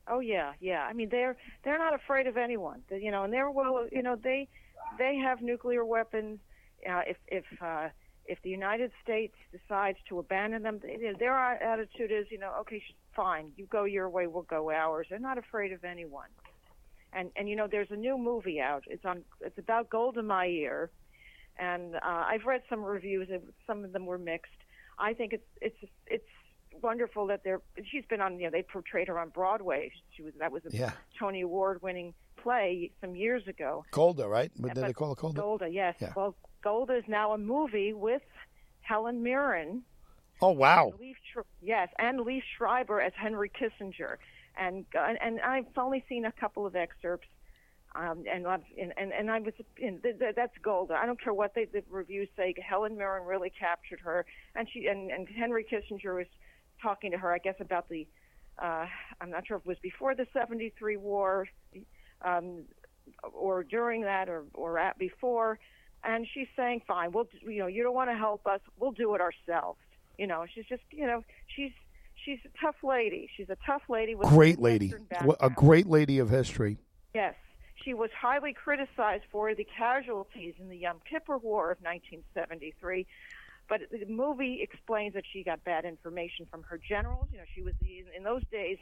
Oh 0.07 0.19
yeah, 0.19 0.53
yeah. 0.59 0.83
I 0.83 0.93
mean, 0.93 1.09
they're 1.09 1.35
they're 1.63 1.79
not 1.79 1.93
afraid 1.93 2.27
of 2.27 2.37
anyone. 2.37 2.81
You 2.91 3.11
know, 3.11 3.23
and 3.23 3.33
they're 3.33 3.49
well. 3.49 3.87
You 3.91 4.03
know, 4.03 4.15
they 4.15 4.47
they 4.97 5.15
have 5.17 5.41
nuclear 5.41 5.83
weapons. 5.83 6.39
Uh, 6.87 7.01
if 7.07 7.17
if 7.27 7.45
uh, 7.61 7.89
if 8.25 8.41
the 8.43 8.49
United 8.49 8.91
States 9.03 9.35
decides 9.51 9.97
to 10.09 10.19
abandon 10.19 10.63
them, 10.63 10.79
they, 10.81 11.13
their 11.17 11.35
attitude 11.35 12.11
is, 12.11 12.25
you 12.29 12.39
know, 12.39 12.53
okay, 12.61 12.79
sh- 12.79 12.93
fine, 13.15 13.51
you 13.55 13.65
go 13.67 13.83
your 13.83 14.09
way, 14.09 14.27
we'll 14.27 14.43
go 14.43 14.71
ours. 14.71 15.07
They're 15.09 15.19
not 15.19 15.37
afraid 15.37 15.71
of 15.71 15.83
anyone. 15.83 16.29
And 17.13 17.31
and 17.35 17.49
you 17.49 17.55
know, 17.55 17.67
there's 17.67 17.91
a 17.91 17.95
new 17.95 18.17
movie 18.17 18.59
out. 18.59 18.83
It's 18.87 19.05
on. 19.05 19.23
It's 19.41 19.57
about 19.57 19.89
Golda 19.89 20.21
Meir, 20.21 20.91
and 21.57 21.95
uh, 21.95 21.99
I've 22.03 22.45
read 22.45 22.61
some 22.69 22.83
reviews. 22.83 23.29
and 23.31 23.41
Some 23.65 23.83
of 23.85 23.93
them 23.93 24.05
were 24.05 24.17
mixed. 24.17 24.51
I 24.99 25.13
think 25.13 25.33
it's 25.33 25.47
it's 25.61 25.77
it's 26.07 26.27
wonderful 26.81 27.27
that 27.27 27.43
they're. 27.43 27.61
She's 27.91 28.05
been 28.05 28.21
on. 28.21 28.37
You 28.39 28.45
know, 28.45 28.51
they 28.51 28.63
portrayed 28.63 29.07
her 29.07 29.19
on 29.19 29.29
Broadway. 29.29 29.91
She 30.15 30.21
was 30.23 30.33
that 30.39 30.51
was 30.51 30.63
a 30.65 30.69
Yeah. 30.75 30.91
Tony 31.19 31.41
Award 31.41 31.81
winning 31.81 32.13
play 32.37 32.91
some 33.01 33.15
years 33.15 33.47
ago. 33.47 33.85
Golda, 33.91 34.27
right? 34.27 34.51
Did 34.55 34.61
But 34.61 34.75
they 34.75 34.93
call 34.93 35.11
it 35.13 35.17
Golda? 35.17 35.41
Golda, 35.41 35.67
yes. 35.69 35.95
Yeah. 35.99 36.13
Well, 36.15 36.35
Golda 36.63 36.95
is 36.95 37.03
now 37.07 37.31
a 37.33 37.37
movie 37.37 37.93
with 37.93 38.21
Helen 38.81 39.23
Mirren. 39.23 39.83
Oh 40.41 40.51
wow! 40.51 40.91
Liev 40.99 41.15
yes, 41.61 41.89
and 41.97 42.19
Liev 42.19 42.41
Schreiber 42.57 42.99
as 42.99 43.13
Henry 43.15 43.49
Kissinger, 43.49 44.17
and 44.57 44.85
and, 44.93 45.17
and 45.21 45.39
I've 45.41 45.65
only 45.77 46.03
seen 46.09 46.25
a 46.25 46.31
couple 46.33 46.65
of 46.65 46.75
excerpts, 46.75 47.27
um, 47.95 48.25
and 48.29 48.45
I've, 48.45 48.59
and, 48.77 48.91
and 48.97 49.13
and 49.13 49.31
I 49.31 49.39
was 49.39 49.53
in, 49.77 50.01
th- 50.01 50.19
th- 50.19 50.35
that's 50.35 50.57
Golda. 50.61 50.95
I 50.95 51.05
don't 51.05 51.21
care 51.21 51.33
what 51.33 51.55
they, 51.55 51.65
the 51.65 51.83
reviews 51.89 52.27
say. 52.35 52.53
Helen 52.61 52.97
Mirren 52.97 53.23
really 53.25 53.49
captured 53.49 54.01
her, 54.01 54.25
and 54.55 54.67
she 54.69 54.87
and, 54.87 55.09
and 55.09 55.25
Henry 55.29 55.63
Kissinger 55.63 56.15
was 56.17 56.27
talking 56.81 57.11
to 57.11 57.17
her, 57.17 57.31
I 57.31 57.37
guess, 57.37 57.55
about 57.59 57.89
the. 57.89 58.07
Uh, 58.57 58.85
I'm 59.19 59.29
not 59.29 59.45
sure 59.45 59.57
if 59.57 59.63
it 59.63 59.67
was 59.67 59.77
before 59.81 60.15
the 60.15 60.27
'73 60.33 60.97
war, 60.97 61.47
um, 62.23 62.63
or 63.33 63.63
during 63.63 64.01
that, 64.03 64.29
or 64.29 64.43
or 64.53 64.79
at 64.79 64.97
before, 64.97 65.59
and 66.03 66.25
she's 66.33 66.47
saying, 66.55 66.81
"Fine, 66.87 67.11
we'll 67.11 67.27
you 67.41 67.59
know 67.59 67.67
you 67.67 67.83
don't 67.83 67.95
want 67.95 68.09
to 68.09 68.15
help 68.15 68.47
us, 68.47 68.61
we'll 68.79 68.91
do 68.91 69.13
it 69.15 69.21
ourselves." 69.21 69.79
You 70.17 70.27
know, 70.27 70.45
she's 70.53 70.65
just 70.65 70.83
you 70.91 71.05
know 71.05 71.23
she's 71.47 71.71
she's 72.23 72.39
a 72.45 72.65
tough 72.65 72.75
lady. 72.83 73.29
She's 73.35 73.49
a 73.49 73.57
tough 73.65 73.83
lady 73.89 74.15
with 74.15 74.29
Great 74.29 74.59
lady, 74.59 74.93
a 75.39 75.49
great 75.49 75.87
lady 75.87 76.19
of 76.19 76.29
history. 76.29 76.77
Yes. 77.13 77.35
She 77.83 77.93
was 77.93 78.09
highly 78.19 78.53
criticized 78.53 79.25
for 79.31 79.53
the 79.53 79.67
casualties 79.77 80.55
in 80.59 80.69
the 80.69 80.77
Yom 80.77 81.01
Kippur 81.09 81.37
War 81.37 81.71
of 81.71 81.77
1973. 81.81 83.05
But 83.67 83.81
the 83.91 84.05
movie 84.05 84.59
explains 84.61 85.13
that 85.15 85.23
she 85.31 85.43
got 85.43 85.63
bad 85.63 85.85
information 85.85 86.45
from 86.49 86.63
her 86.63 86.77
generals. 86.77 87.27
You 87.31 87.39
know, 87.39 87.45
she 87.55 87.61
was 87.61 87.73
the, 87.81 88.05
in 88.15 88.23
those 88.23 88.43
days, 88.51 88.77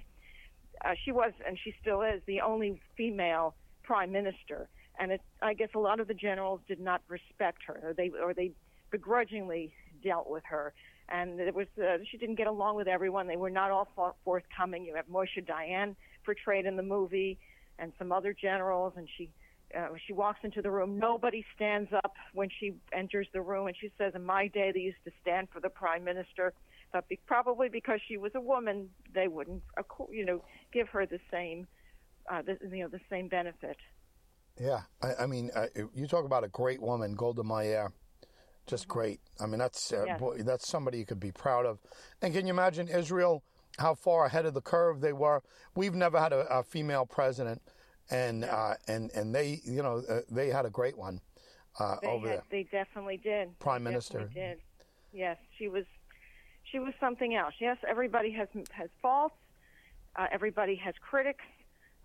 uh, 0.83 0.93
she 1.03 1.11
was, 1.11 1.31
and 1.47 1.57
she 1.63 1.73
still 1.81 2.01
is, 2.01 2.21
the 2.25 2.41
only 2.41 2.81
female 2.97 3.55
prime 3.83 4.11
minister. 4.11 4.67
And 4.99 5.11
it, 5.11 5.21
I 5.41 5.53
guess 5.53 5.69
a 5.73 5.79
lot 5.79 5.99
of 5.99 6.07
the 6.07 6.13
generals 6.13 6.59
did 6.67 6.79
not 6.79 7.01
respect 7.07 7.59
her, 7.67 7.79
or 7.83 7.93
they, 7.93 8.11
or 8.21 8.33
they 8.33 8.51
begrudgingly 8.91 9.73
dealt 10.03 10.29
with 10.29 10.43
her. 10.49 10.73
And 11.09 11.39
it 11.39 11.55
was 11.55 11.67
uh, 11.77 11.97
she 12.09 12.17
didn't 12.17 12.35
get 12.35 12.47
along 12.47 12.75
with 12.75 12.87
everyone. 12.87 13.27
They 13.27 13.35
were 13.35 13.49
not 13.49 13.71
all 13.71 14.15
forthcoming. 14.23 14.85
You 14.85 14.95
have 14.95 15.07
Moshe 15.07 15.45
Dayan 15.45 15.95
portrayed 16.25 16.65
in 16.65 16.75
the 16.77 16.83
movie, 16.83 17.37
and 17.79 17.91
some 17.97 18.11
other 18.11 18.33
generals, 18.33 18.93
and 18.95 19.07
she 19.17 19.29
uh, 19.77 19.89
she 20.05 20.13
walks 20.13 20.39
into 20.43 20.61
the 20.61 20.69
room. 20.69 20.97
Nobody 20.97 21.45
stands 21.55 21.91
up 21.93 22.13
when 22.33 22.49
she 22.59 22.73
enters 22.91 23.27
the 23.33 23.41
room, 23.41 23.67
and 23.67 23.75
she 23.79 23.91
says, 23.97 24.13
"In 24.15 24.23
my 24.23 24.47
day, 24.47 24.71
they 24.73 24.79
used 24.79 25.03
to 25.05 25.11
stand 25.21 25.49
for 25.51 25.59
the 25.59 25.69
prime 25.69 26.03
minister." 26.03 26.53
But 26.91 27.07
be, 27.07 27.19
probably 27.25 27.69
because 27.69 27.99
she 28.07 28.17
was 28.17 28.31
a 28.35 28.41
woman, 28.41 28.89
they 29.13 29.27
wouldn't, 29.27 29.63
you 30.11 30.25
know, 30.25 30.43
give 30.71 30.87
her 30.89 31.05
the 31.05 31.19
same, 31.31 31.67
uh, 32.31 32.43
the, 32.43 32.57
you 32.69 32.83
know, 32.83 32.87
the 32.87 32.99
same 33.09 33.27
benefit. 33.27 33.77
Yeah, 34.59 34.81
I, 35.01 35.23
I 35.23 35.25
mean, 35.25 35.49
uh, 35.55 35.67
you 35.95 36.05
talk 36.05 36.25
about 36.25 36.43
a 36.43 36.49
great 36.49 36.81
woman, 36.81 37.15
Golda 37.15 37.43
Meir. 37.43 37.91
Just 38.67 38.83
mm-hmm. 38.83 38.93
great. 38.93 39.19
I 39.39 39.47
mean, 39.47 39.59
that's 39.59 39.91
uh, 39.91 40.03
yes. 40.05 40.19
boy, 40.19 40.43
that's 40.43 40.67
somebody 40.67 40.99
you 40.99 41.05
could 41.05 41.19
be 41.19 41.31
proud 41.31 41.65
of. 41.65 41.79
And 42.21 42.33
can 42.33 42.45
you 42.45 42.53
imagine 42.53 42.87
Israel? 42.87 43.43
How 43.79 43.95
far 43.95 44.25
ahead 44.27 44.45
of 44.45 44.53
the 44.53 44.61
curve 44.61 45.01
they 45.01 45.13
were. 45.13 45.41
We've 45.73 45.95
never 45.95 46.19
had 46.19 46.31
a, 46.31 46.41
a 46.41 46.61
female 46.61 47.07
president 47.07 47.59
and 48.09 48.45
uh, 48.45 48.75
and 48.87 49.11
and 49.11 49.33
they, 49.33 49.61
you 49.63 49.81
know, 49.81 50.03
uh, 50.09 50.21
they 50.29 50.49
had 50.49 50.65
a 50.65 50.69
great 50.69 50.97
one 50.97 51.21
uh, 51.79 51.95
they 52.01 52.07
over 52.07 52.27
had, 52.27 52.37
there. 52.37 52.43
They 52.51 52.63
definitely 52.63 53.17
did. 53.17 53.57
Prime 53.59 53.83
they 53.83 53.91
Minister 53.91 54.29
did. 54.33 54.59
Yes, 55.11 55.37
she 55.57 55.67
was. 55.67 55.85
She 56.71 56.79
was 56.79 56.93
something 56.99 57.35
else. 57.35 57.53
Yes, 57.59 57.77
everybody 57.87 58.31
has 58.31 58.47
has 58.71 58.89
faults. 59.01 59.35
Uh, 60.15 60.27
everybody 60.31 60.75
has 60.75 60.93
critics, 61.01 61.43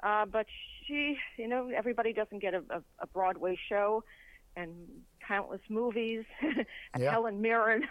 uh, 0.03 0.25
but 0.25 0.47
she, 0.87 1.17
you 1.37 1.47
know, 1.47 1.71
everybody 1.75 2.13
doesn't 2.13 2.39
get 2.41 2.55
a, 2.55 2.63
a, 2.71 2.83
a 3.01 3.07
Broadway 3.07 3.59
show 3.69 4.03
and 4.57 4.75
countless 5.27 5.61
movies. 5.69 6.25
yeah. 6.99 7.11
Helen 7.11 7.41
Mirren. 7.41 7.85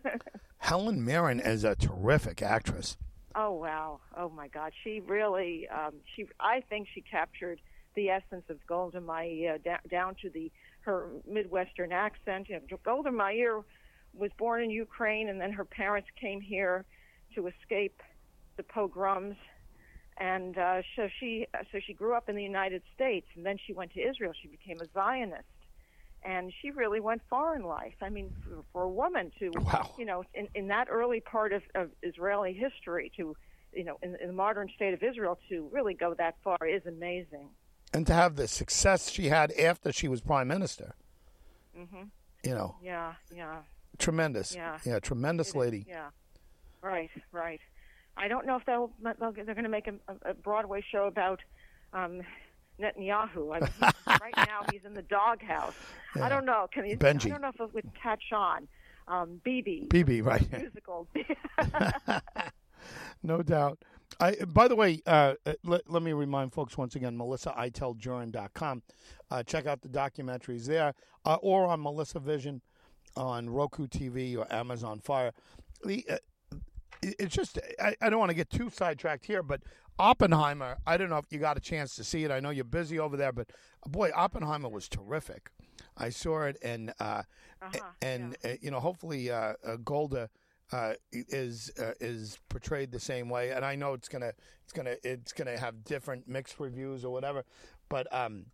Helen 0.58 1.04
Mirren 1.04 1.40
is 1.40 1.64
a 1.64 1.76
terrific 1.76 2.42
actress. 2.42 2.96
Oh 3.34 3.52
wow! 3.52 4.00
Oh 4.16 4.28
my 4.28 4.48
God! 4.48 4.72
She 4.84 5.00
really, 5.00 5.68
um, 5.68 5.94
she. 6.14 6.26
I 6.40 6.62
think 6.68 6.88
she 6.94 7.00
captured 7.00 7.60
the 7.94 8.10
essence 8.10 8.44
of 8.48 8.64
Golda 8.66 9.00
Meir 9.00 9.58
down 9.90 10.16
to 10.22 10.30
the 10.30 10.50
her 10.82 11.08
Midwestern 11.26 11.92
accent. 11.92 12.48
You 12.48 12.60
know, 12.70 12.78
Golda 12.84 13.10
Meir 13.10 13.62
was 14.14 14.30
born 14.38 14.62
in 14.62 14.70
Ukraine, 14.70 15.28
and 15.28 15.40
then 15.40 15.52
her 15.52 15.64
parents 15.64 16.08
came 16.20 16.40
here 16.40 16.84
to 17.34 17.46
escape 17.46 18.02
the 18.56 18.62
pogroms, 18.62 19.36
and 20.18 20.58
uh, 20.58 20.82
so 20.96 21.08
she 21.18 21.46
so 21.70 21.78
she 21.86 21.94
grew 21.94 22.14
up 22.14 22.28
in 22.28 22.36
the 22.36 22.42
United 22.42 22.82
States, 22.94 23.26
and 23.34 23.46
then 23.46 23.56
she 23.66 23.72
went 23.72 23.92
to 23.92 24.00
Israel. 24.00 24.32
She 24.40 24.48
became 24.48 24.78
a 24.80 24.88
Zionist, 24.92 25.44
and 26.24 26.52
she 26.60 26.70
really 26.70 27.00
went 27.00 27.22
far 27.28 27.56
in 27.56 27.62
life. 27.62 27.94
I 28.00 28.08
mean, 28.08 28.30
for, 28.42 28.64
for 28.72 28.82
a 28.82 28.88
woman 28.88 29.32
to, 29.38 29.50
wow. 29.56 29.90
you 29.98 30.04
know, 30.04 30.24
in, 30.34 30.48
in 30.54 30.68
that 30.68 30.88
early 30.90 31.20
part 31.20 31.52
of, 31.52 31.62
of 31.74 31.90
Israeli 32.02 32.52
history, 32.52 33.10
to, 33.16 33.36
you 33.72 33.84
know, 33.84 33.98
in, 34.02 34.16
in 34.20 34.28
the 34.28 34.32
modern 34.32 34.68
state 34.74 34.94
of 34.94 35.02
Israel, 35.02 35.38
to 35.48 35.68
really 35.72 35.94
go 35.94 36.14
that 36.14 36.36
far 36.44 36.58
is 36.66 36.84
amazing. 36.86 37.48
And 37.92 38.06
to 38.06 38.14
have 38.14 38.36
the 38.36 38.48
success 38.48 39.10
she 39.10 39.28
had 39.28 39.52
after 39.52 39.92
she 39.92 40.08
was 40.08 40.20
prime 40.20 40.48
minister. 40.48 40.94
Mm-hmm. 41.78 42.04
You 42.44 42.54
know. 42.54 42.76
Yeah, 42.82 43.14
yeah. 43.34 43.58
Tremendous. 43.98 44.54
Yeah. 44.54 44.78
Yeah, 44.84 44.98
tremendous 44.98 45.54
lady. 45.54 45.84
Yeah. 45.88 46.08
Right, 46.82 47.10
right. 47.32 47.60
I 48.16 48.28
don't 48.28 48.46
know 48.46 48.56
if 48.56 48.64
they'll, 48.64 48.90
they'll 49.02 49.32
they're 49.32 49.54
going 49.54 49.62
to 49.62 49.68
make 49.68 49.86
a, 49.88 49.94
a 50.24 50.34
Broadway 50.34 50.84
show 50.90 51.06
about 51.06 51.40
um, 51.92 52.22
Netanyahu. 52.82 53.56
I 53.56 53.60
mean, 53.60 53.92
right 54.20 54.34
now 54.36 54.64
he's 54.70 54.84
in 54.84 54.94
the 54.94 55.02
doghouse. 55.02 55.74
Yeah. 56.16 56.26
I 56.26 56.28
don't 56.28 56.44
know. 56.44 56.68
Can 56.72 56.84
he? 56.84 56.96
Benji. 56.96 57.26
I 57.26 57.28
don't 57.30 57.42
know 57.42 57.48
if 57.48 57.60
it 57.60 57.74
would 57.74 57.90
catch 57.94 58.32
on. 58.32 58.68
Um, 59.08 59.40
Bibi. 59.44 59.86
Bibi, 59.90 60.22
right? 60.22 60.46
Musical. 60.52 61.08
no 63.22 63.42
doubt. 63.42 63.78
I, 64.20 64.36
by 64.46 64.68
the 64.68 64.76
way, 64.76 65.00
uh, 65.06 65.34
let, 65.64 65.90
let 65.90 66.02
me 66.02 66.12
remind 66.12 66.52
folks 66.52 66.76
once 66.76 66.94
again, 66.96 67.16
MelissaIteldJurin.com. 67.16 68.82
Uh, 69.30 69.42
check 69.42 69.66
out 69.66 69.80
the 69.82 69.88
documentaries 69.88 70.66
there 70.66 70.94
uh, 71.24 71.36
or 71.36 71.66
on 71.66 71.82
Melissa 71.82 72.20
Vision 72.20 72.60
on 73.16 73.48
Roku 73.48 73.86
TV 73.86 74.36
or 74.36 74.50
Amazon 74.52 75.00
Fire. 75.00 75.32
The, 75.84 76.04
uh, 76.08 76.16
it's 77.02 77.34
just, 77.34 77.58
I, 77.80 77.96
I 78.00 78.10
don't 78.10 78.20
want 78.20 78.30
to 78.30 78.36
get 78.36 78.50
too 78.50 78.70
sidetracked 78.70 79.26
here, 79.26 79.42
but 79.42 79.62
Oppenheimer, 79.98 80.78
I 80.86 80.96
don't 80.96 81.10
know 81.10 81.18
if 81.18 81.26
you 81.30 81.38
got 81.38 81.56
a 81.56 81.60
chance 81.60 81.94
to 81.96 82.04
see 82.04 82.24
it. 82.24 82.30
I 82.30 82.40
know 82.40 82.50
you're 82.50 82.64
busy 82.64 82.98
over 82.98 83.16
there, 83.16 83.32
but 83.32 83.50
boy, 83.86 84.10
Oppenheimer 84.14 84.68
was 84.68 84.88
terrific. 84.88 85.50
I 85.96 86.08
saw 86.08 86.44
it, 86.44 86.56
and 86.62 86.92
uh, 86.98 87.22
uh-huh, 87.60 87.78
and 88.00 88.36
yeah. 88.42 88.52
uh, 88.52 88.54
you 88.60 88.70
know, 88.70 88.80
hopefully, 88.80 89.30
uh, 89.30 89.54
uh 89.64 89.76
Golda 89.84 90.30
uh, 90.72 90.94
is 91.12 91.70
uh, 91.78 91.92
is 92.00 92.38
portrayed 92.48 92.90
the 92.90 93.00
same 93.00 93.28
way. 93.28 93.50
And 93.50 93.64
I 93.64 93.74
know 93.76 93.92
it's 93.92 94.08
gonna 94.08 94.32
it's 94.64 94.72
gonna 94.72 94.96
it's 95.02 95.32
gonna 95.32 95.58
have 95.58 95.84
different 95.84 96.26
mixed 96.26 96.58
reviews 96.58 97.04
or 97.04 97.12
whatever, 97.12 97.44
but 97.88 98.12
um, 98.12 98.46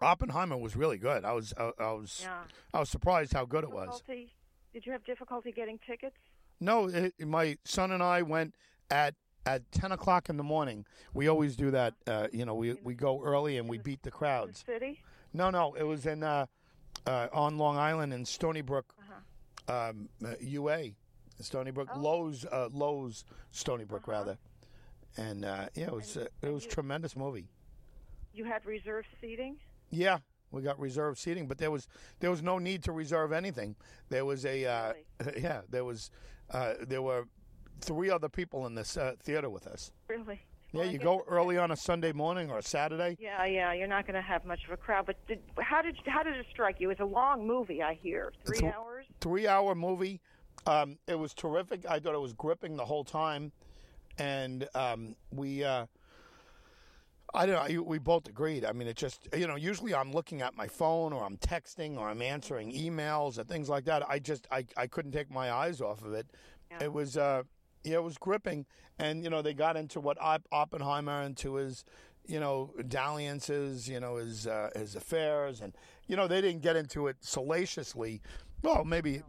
Oppenheimer 0.00 0.56
was 0.56 0.76
really 0.76 0.98
good. 0.98 1.24
I 1.24 1.32
was 1.32 1.52
I, 1.58 1.70
I 1.78 1.92
was 1.92 2.20
yeah. 2.22 2.44
I 2.72 2.80
was 2.80 2.88
surprised 2.88 3.32
how 3.32 3.44
good 3.44 3.64
it 3.64 3.70
was. 3.70 4.02
Did 4.06 4.84
you 4.84 4.92
have 4.92 5.04
difficulty 5.04 5.52
getting 5.52 5.78
tickets? 5.86 6.16
No, 6.60 6.88
it, 6.88 7.14
my 7.20 7.56
son 7.64 7.92
and 7.92 8.02
I 8.02 8.22
went 8.22 8.54
at 8.90 9.14
at 9.46 9.70
ten 9.72 9.92
o'clock 9.92 10.28
in 10.28 10.36
the 10.36 10.42
morning. 10.42 10.84
We 11.14 11.28
always 11.28 11.56
do 11.56 11.70
that. 11.70 11.94
Uh, 12.06 12.26
you 12.32 12.44
know, 12.44 12.54
we 12.54 12.74
we 12.82 12.94
go 12.94 13.22
early 13.22 13.56
and 13.56 13.68
we 13.68 13.78
beat 13.78 14.02
the 14.02 14.10
crowds. 14.10 14.64
City? 14.66 15.00
No, 15.32 15.50
no, 15.50 15.74
it 15.74 15.84
was 15.84 16.06
in 16.06 16.22
uh, 16.22 16.46
uh, 17.06 17.28
on 17.32 17.56
Long 17.56 17.78
Island 17.78 18.12
in 18.12 18.24
Stony 18.24 18.60
Brook, 18.60 18.94
uh-huh. 18.98 19.90
um, 19.90 20.08
UA, 20.40 20.78
uh, 20.78 20.84
Stony 21.40 21.70
Brook, 21.70 21.88
oh. 21.94 21.98
Loews, 21.98 22.46
uh, 22.50 22.68
Loews, 22.70 23.24
Stony 23.52 23.84
Brook 23.84 24.02
uh-huh. 24.08 24.12
rather. 24.12 24.38
And 25.16 25.44
uh, 25.44 25.66
yeah, 25.74 25.86
it 25.86 25.92
was 25.92 26.16
and, 26.16 26.28
it 26.42 26.52
was 26.52 26.64
you, 26.64 26.70
tremendous 26.70 27.16
movie. 27.16 27.48
You 28.34 28.44
had 28.44 28.66
reserved 28.66 29.08
seating. 29.20 29.56
Yeah, 29.90 30.18
we 30.50 30.62
got 30.62 30.78
reserved 30.78 31.18
seating, 31.18 31.46
but 31.46 31.58
there 31.58 31.70
was 31.70 31.86
there 32.20 32.30
was 32.30 32.42
no 32.42 32.58
need 32.58 32.82
to 32.84 32.92
reserve 32.92 33.32
anything. 33.32 33.76
There 34.08 34.24
was 34.24 34.44
a 34.44 34.94
really? 35.20 35.40
yeah, 35.42 35.62
there 35.70 35.84
was 35.84 36.10
there 36.86 37.02
were 37.02 37.26
three 37.80 38.10
other 38.10 38.28
people 38.28 38.66
in 38.66 38.74
this 38.74 38.96
uh, 38.96 39.14
theater 39.22 39.50
with 39.50 39.66
us. 39.66 39.92
Really? 40.08 40.40
Yeah, 40.72 40.80
well, 40.80 40.90
you 40.90 40.98
go 40.98 41.24
early 41.28 41.58
on 41.58 41.70
a 41.70 41.76
Sunday 41.76 42.12
morning 42.12 42.50
or 42.50 42.58
a 42.58 42.62
Saturday. 42.62 43.16
Yeah, 43.20 43.44
yeah, 43.46 43.72
you're 43.72 43.86
not 43.86 44.06
going 44.06 44.14
to 44.14 44.20
have 44.20 44.44
much 44.44 44.64
of 44.64 44.72
a 44.72 44.76
crowd. 44.76 45.06
But 45.06 45.16
did, 45.26 45.40
how 45.58 45.80
did 45.80 45.96
how 46.06 46.22
did 46.22 46.36
it 46.36 46.46
strike 46.50 46.80
you? 46.80 46.90
It's 46.90 47.00
a 47.00 47.04
long 47.04 47.46
movie, 47.46 47.82
I 47.82 47.94
hear. 47.94 48.32
Three 48.44 48.58
th- 48.58 48.74
hours. 48.74 49.06
Three 49.20 49.46
hour 49.46 49.74
movie. 49.74 50.20
Um, 50.66 50.98
it 51.06 51.14
was 51.14 51.34
terrific. 51.34 51.86
I 51.88 52.00
thought 52.00 52.14
it 52.14 52.20
was 52.20 52.32
gripping 52.32 52.76
the 52.76 52.84
whole 52.84 53.04
time, 53.04 53.52
and 54.18 54.68
um, 54.74 55.14
we. 55.32 55.64
Uh, 55.64 55.86
I 57.34 57.44
don't 57.44 57.74
know. 57.74 57.82
We 57.82 57.98
both 57.98 58.28
agreed. 58.28 58.64
I 58.64 58.72
mean, 58.72 58.88
it 58.88 58.96
just 58.96 59.28
you 59.36 59.46
know. 59.46 59.56
Usually, 59.56 59.94
I'm 59.94 60.12
looking 60.12 60.42
at 60.42 60.56
my 60.56 60.66
phone, 60.66 61.12
or 61.12 61.24
I'm 61.24 61.36
texting, 61.36 61.96
or 61.96 62.08
I'm 62.08 62.22
answering 62.22 62.72
emails, 62.72 63.38
or 63.38 63.44
things 63.44 63.68
like 63.68 63.84
that. 63.84 64.08
I 64.08 64.18
just 64.18 64.46
I, 64.50 64.66
I 64.76 64.86
couldn't 64.86 65.12
take 65.12 65.30
my 65.30 65.52
eyes 65.52 65.80
off 65.80 66.04
of 66.04 66.12
it. 66.12 66.26
Yeah. 66.70 66.84
It 66.84 66.92
was 66.92 67.16
uh, 67.16 67.42
yeah, 67.86 67.96
it 67.96 68.02
was 68.02 68.18
gripping. 68.18 68.66
And, 68.98 69.22
you 69.22 69.30
know, 69.30 69.42
they 69.42 69.54
got 69.54 69.76
into 69.76 70.00
what 70.00 70.18
Oppenheimer 70.20 71.22
into 71.22 71.54
his, 71.54 71.84
you 72.26 72.40
know, 72.40 72.72
dalliances, 72.88 73.88
you 73.88 74.00
know, 74.00 74.16
his, 74.16 74.46
uh, 74.46 74.70
his 74.74 74.96
affairs. 74.96 75.60
And, 75.60 75.72
you 76.08 76.16
know, 76.16 76.26
they 76.26 76.40
didn't 76.40 76.62
get 76.62 76.76
into 76.76 77.06
it 77.06 77.16
salaciously. 77.20 78.20
Well, 78.62 78.84
maybe 78.84 79.22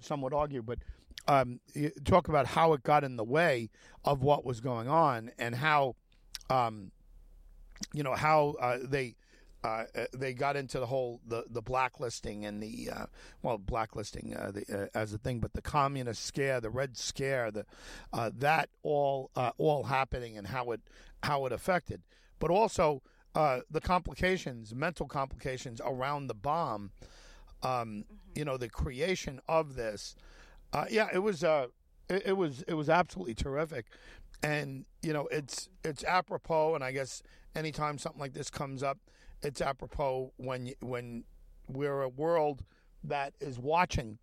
some 0.00 0.22
would 0.22 0.34
argue, 0.34 0.62
but 0.62 0.78
um, 1.26 1.58
talk 2.04 2.28
about 2.28 2.46
how 2.46 2.72
it 2.74 2.82
got 2.84 3.02
in 3.02 3.16
the 3.16 3.24
way 3.24 3.70
of 4.04 4.22
what 4.22 4.44
was 4.44 4.60
going 4.60 4.88
on 4.88 5.32
and 5.38 5.56
how, 5.56 5.96
um, 6.48 6.92
you 7.92 8.04
know, 8.04 8.14
how 8.14 8.54
uh, 8.60 8.78
they 8.84 9.16
uh, 9.66 9.84
uh, 9.96 10.04
they 10.14 10.32
got 10.32 10.54
into 10.54 10.78
the 10.78 10.86
whole 10.86 11.20
the, 11.26 11.44
the 11.50 11.60
blacklisting 11.60 12.44
and 12.44 12.62
the 12.62 12.88
uh, 12.94 13.06
well 13.42 13.58
blacklisting 13.58 14.34
uh, 14.36 14.52
the, 14.52 14.82
uh, 14.82 14.86
as 14.98 15.12
a 15.12 15.18
thing, 15.18 15.40
but 15.40 15.54
the 15.54 15.62
communist 15.62 16.24
scare, 16.24 16.60
the 16.60 16.70
Red 16.70 16.96
Scare, 16.96 17.50
the 17.50 17.66
uh, 18.12 18.30
that 18.38 18.68
all 18.84 19.30
all 19.58 19.84
happening 19.84 20.38
and 20.38 20.46
how 20.46 20.70
it 20.70 20.80
how 21.24 21.46
it 21.46 21.52
affected, 21.52 22.02
but 22.38 22.50
also 22.50 23.02
the 23.34 23.80
complications, 23.82 24.74
mental 24.74 25.06
complications 25.06 25.80
around 25.84 26.28
the 26.28 26.34
bomb. 26.34 26.92
Um. 27.62 28.04
You 28.34 28.44
know, 28.44 28.58
the 28.58 28.68
creation 28.68 29.40
of 29.48 29.76
this. 29.76 30.14
yeah, 30.90 31.08
it 31.12 31.20
was 31.20 31.42
it, 31.42 31.70
it 32.08 32.36
was 32.36 32.62
it 32.68 32.74
was 32.74 32.88
absolutely 32.88 33.34
terrific, 33.34 33.86
and 34.42 34.84
you 35.02 35.12
know 35.12 35.26
it's 35.32 35.70
it's 35.82 36.04
apropos, 36.04 36.74
and 36.74 36.84
I 36.84 36.92
guess 36.92 37.22
anytime 37.54 37.98
something 37.98 38.20
like 38.20 38.34
this 38.34 38.50
comes 38.50 38.82
up 38.82 38.98
it's 39.46 39.60
apropos 39.60 40.32
when 40.36 40.72
when 40.80 41.24
we're 41.68 42.02
a 42.02 42.08
world 42.08 42.64
that 43.04 43.34
is 43.40 43.58
watching 43.58 44.18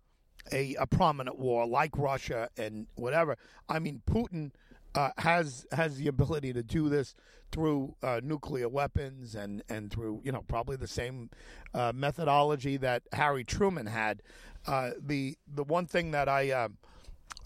a, 0.52 0.74
a 0.74 0.86
prominent 0.86 1.38
war 1.38 1.66
like 1.66 1.96
Russia 1.96 2.48
and 2.56 2.86
whatever. 2.96 3.36
I 3.68 3.78
mean, 3.78 4.02
Putin 4.06 4.52
uh, 4.94 5.10
has 5.18 5.66
has 5.72 5.96
the 5.96 6.08
ability 6.08 6.52
to 6.52 6.62
do 6.62 6.88
this 6.88 7.14
through 7.50 7.94
uh, 8.02 8.20
nuclear 8.22 8.68
weapons 8.68 9.34
and 9.34 9.62
and 9.68 9.90
through 9.90 10.20
you 10.24 10.32
know 10.32 10.44
probably 10.46 10.76
the 10.76 10.86
same 10.86 11.30
uh, 11.72 11.92
methodology 11.94 12.76
that 12.76 13.02
Harry 13.12 13.44
Truman 13.44 13.86
had. 13.86 14.22
Uh, 14.66 14.90
the 15.00 15.36
the 15.52 15.64
one 15.64 15.86
thing 15.86 16.10
that 16.10 16.28
I 16.28 16.50
um, 16.50 16.76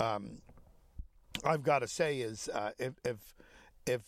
um, 0.00 0.38
I've 1.44 1.62
got 1.62 1.80
to 1.80 1.88
say 1.88 2.18
is 2.18 2.48
uh, 2.52 2.70
if 2.78 2.94
if 3.04 3.34
if 3.86 4.02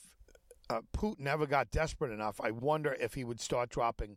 uh, 0.70 0.80
Putin 0.96 1.26
ever 1.26 1.46
got 1.46 1.70
desperate 1.70 2.12
enough, 2.12 2.40
I 2.40 2.52
wonder 2.52 2.96
if 3.00 3.14
he 3.14 3.24
would 3.24 3.40
start 3.40 3.70
dropping 3.70 4.16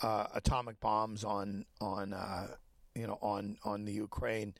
uh, 0.00 0.26
atomic 0.34 0.80
bombs 0.80 1.24
on 1.24 1.66
on 1.80 2.14
uh, 2.14 2.48
you 2.94 3.06
know 3.06 3.18
on 3.20 3.58
on 3.64 3.84
the 3.84 3.92
Ukraine, 3.92 4.54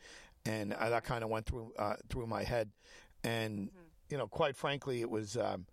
and 0.44 0.74
uh, 0.74 0.90
that 0.90 1.04
kind 1.04 1.24
of 1.24 1.30
went 1.30 1.46
through 1.46 1.72
uh, 1.78 1.94
through 2.10 2.26
my 2.26 2.44
head, 2.44 2.70
and 3.24 3.68
mm-hmm. 3.68 3.78
you 4.10 4.18
know, 4.18 4.26
quite 4.28 4.54
frankly, 4.54 5.00
it 5.00 5.10
was. 5.10 5.36
Um, 5.36 5.66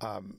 um, 0.00 0.38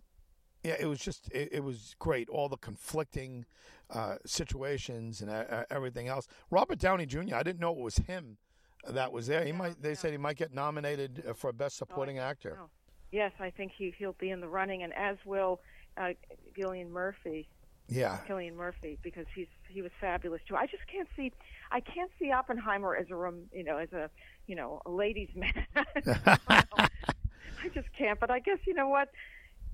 yeah, 0.64 0.76
it 0.78 0.88
was 0.88 1.00
just 1.00 1.30
it, 1.32 1.50
it 1.54 1.64
was 1.64 1.96
great. 2.00 2.28
All 2.28 2.50
the 2.50 2.58
conflicting 2.58 3.46
uh, 3.90 4.16
situations 4.26 5.22
and 5.22 5.32
everything 5.72 6.10
else. 6.10 6.28
Robert 6.52 6.80
Downey 6.80 7.06
Jr. 7.06 7.36
I 7.36 7.44
didn't 7.44 7.62
know 7.62 7.72
it 7.72 7.80
was 7.80 7.96
him 7.96 8.38
that 8.86 9.14
was 9.14 9.28
there. 9.28 9.42
He 9.44 9.52
yeah, 9.52 9.56
might. 9.56 9.82
They 9.82 9.90
yeah. 9.90 9.96
said 9.96 10.12
he 10.12 10.18
might 10.18 10.36
get 10.36 10.54
nominated 10.54 11.24
for 11.36 11.54
best 11.54 11.78
oh, 11.78 11.88
supporting 11.88 12.20
oh, 12.20 12.24
actor. 12.24 12.60
Oh. 12.62 12.70
Yes, 13.12 13.32
I 13.40 13.50
think 13.50 13.72
he 13.78 13.94
he'll 13.98 14.16
be 14.20 14.30
in 14.30 14.40
the 14.40 14.48
running, 14.48 14.84
and 14.84 14.94
as 14.94 15.18
will 15.26 15.62
uh, 15.98 16.10
Cillian 16.58 16.90
Murphy. 16.90 17.50
Yeah, 17.88 18.20
Cillian 18.28 18.54
Murphy 18.54 19.00
because 19.02 19.26
he's 19.34 19.48
he 19.68 19.82
was 19.82 19.92
fabulous 20.00 20.42
too. 20.48 20.56
I 20.56 20.68
just 20.68 20.84
can't 20.92 21.08
see, 21.16 21.32
I 21.72 21.80
can't 21.80 22.12
see 22.20 22.32
Oppenheimer 22.32 22.96
as 22.96 23.08
a 23.10 23.16
room 23.16 23.50
you 23.52 23.64
know 23.64 23.78
as 23.78 23.92
a 23.94 24.12
you 24.46 24.56
know 24.56 24.82
a 24.86 24.92
ladies 24.92 25.30
man. 25.36 25.66
I 25.76 27.68
just 27.74 27.88
can't. 27.98 28.20
But 28.20 28.30
I 28.30 28.40
guess 28.40 28.60
you 28.68 28.76
know 28.76 28.90
what, 28.90 29.10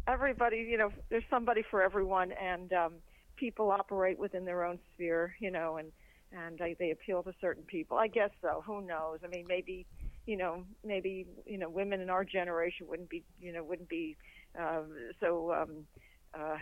everybody 0.08 0.58
you 0.58 0.78
know 0.78 0.92
there's 1.10 1.26
somebody 1.30 1.62
for 1.70 1.82
everyone, 1.82 2.32
and 2.32 2.72
um, 2.72 2.94
people 3.36 3.72
operate 3.72 4.18
within 4.18 4.46
their 4.46 4.64
own 4.64 4.80
sphere, 4.94 5.36
you 5.40 5.52
know, 5.52 5.78
and 5.78 5.92
and 6.32 6.58
they, 6.58 6.76
they 6.78 6.92
appeal 6.92 7.24
to 7.24 7.34
certain 7.40 7.64
people. 7.64 7.98
I 7.98 8.08
guess 8.08 8.32
so. 8.42 8.64
Who 8.66 8.82
knows? 8.82 9.20
I 9.24 9.28
mean, 9.28 9.46
maybe 9.48 9.86
you 10.26 10.38
know, 10.38 10.64
maybe 10.84 11.28
you 11.46 11.58
know, 11.58 11.70
women 11.70 12.02
in 12.02 12.10
our 12.10 12.24
generation 12.24 12.88
wouldn't 12.88 13.10
be, 13.10 13.24
you 13.40 13.54
know, 13.54 13.64
wouldn't 13.64 13.90
be 13.90 14.18
uh, 14.60 14.82
so, 15.20 15.54
um, 15.54 15.86
uh, 16.34 16.58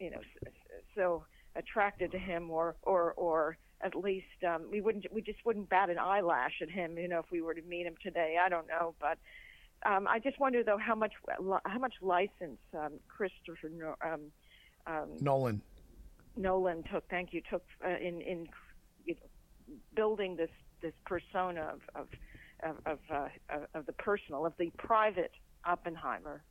you 0.00 0.10
know, 0.10 0.20
so 0.94 1.24
attracted 1.56 2.12
to 2.12 2.18
him, 2.18 2.50
or 2.50 2.76
or 2.82 3.12
or 3.14 3.56
at 3.80 3.94
least 3.94 4.26
um, 4.46 4.66
we 4.70 4.80
wouldn't, 4.80 5.06
we 5.12 5.22
just 5.22 5.38
wouldn't 5.44 5.68
bat 5.68 5.88
an 5.88 5.98
eyelash 5.98 6.54
at 6.62 6.68
him, 6.68 6.98
you 6.98 7.08
know, 7.08 7.20
if 7.20 7.30
we 7.30 7.40
were 7.40 7.54
to 7.54 7.62
meet 7.62 7.86
him 7.86 7.94
today. 8.02 8.36
I 8.42 8.48
don't 8.48 8.66
know, 8.68 8.94
but. 9.00 9.18
Um, 9.86 10.08
I 10.08 10.18
just 10.18 10.40
wonder 10.40 10.64
though 10.64 10.76
how 10.76 10.96
much 10.96 11.12
how 11.64 11.78
much 11.78 11.94
license 12.02 12.58
um, 12.76 12.94
Christopher 13.06 13.96
um, 14.04 14.22
um, 14.88 15.10
Nolan 15.20 15.62
Nolan 16.36 16.82
took. 16.92 17.08
Thank 17.08 17.32
you 17.32 17.42
took 17.48 17.62
uh, 17.86 17.90
in 17.90 18.20
in 18.20 18.48
you 19.04 19.14
know, 19.14 19.76
building 19.94 20.34
this 20.34 20.50
this 20.82 20.94
persona 21.06 21.74
of, 21.74 21.80
of 21.94 22.08
of 22.62 22.76
of, 22.86 22.98
uh, 23.10 23.28
of 23.74 23.86
the 23.86 23.92
personal, 23.92 24.46
of 24.46 24.52
the 24.58 24.70
private 24.78 25.32
Oppenheimer. 25.64 26.42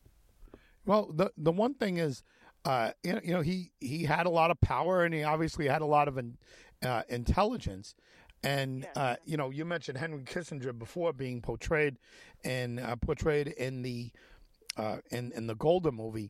Well, 0.85 1.11
the 1.13 1.31
the 1.37 1.51
one 1.51 1.73
thing 1.73 1.97
is, 1.97 2.23
uh, 2.65 2.91
you 3.03 3.19
know, 3.25 3.41
he 3.41 3.71
he 3.79 4.03
had 4.03 4.25
a 4.25 4.29
lot 4.29 4.51
of 4.51 4.59
power, 4.61 5.03
and 5.03 5.13
he 5.13 5.23
obviously 5.23 5.67
had 5.67 5.81
a 5.81 5.85
lot 5.85 6.07
of 6.07 6.17
in, 6.17 6.37
uh, 6.83 7.03
intelligence. 7.09 7.95
And 8.43 8.83
yes. 8.83 8.97
uh, 8.97 9.15
you 9.25 9.35
know, 9.35 9.49
you 9.49 9.65
mentioned 9.65 9.97
Henry 9.97 10.23
Kissinger 10.23 10.77
before 10.77 11.11
being 11.11 11.41
portrayed 11.41 11.97
and 12.43 12.79
uh, 12.79 12.95
portrayed 12.95 13.47
in 13.47 13.81
the 13.81 14.11
uh, 14.77 14.97
in 15.11 15.31
in 15.33 15.47
the 15.47 15.55
Golda 15.55 15.91
movie. 15.91 16.29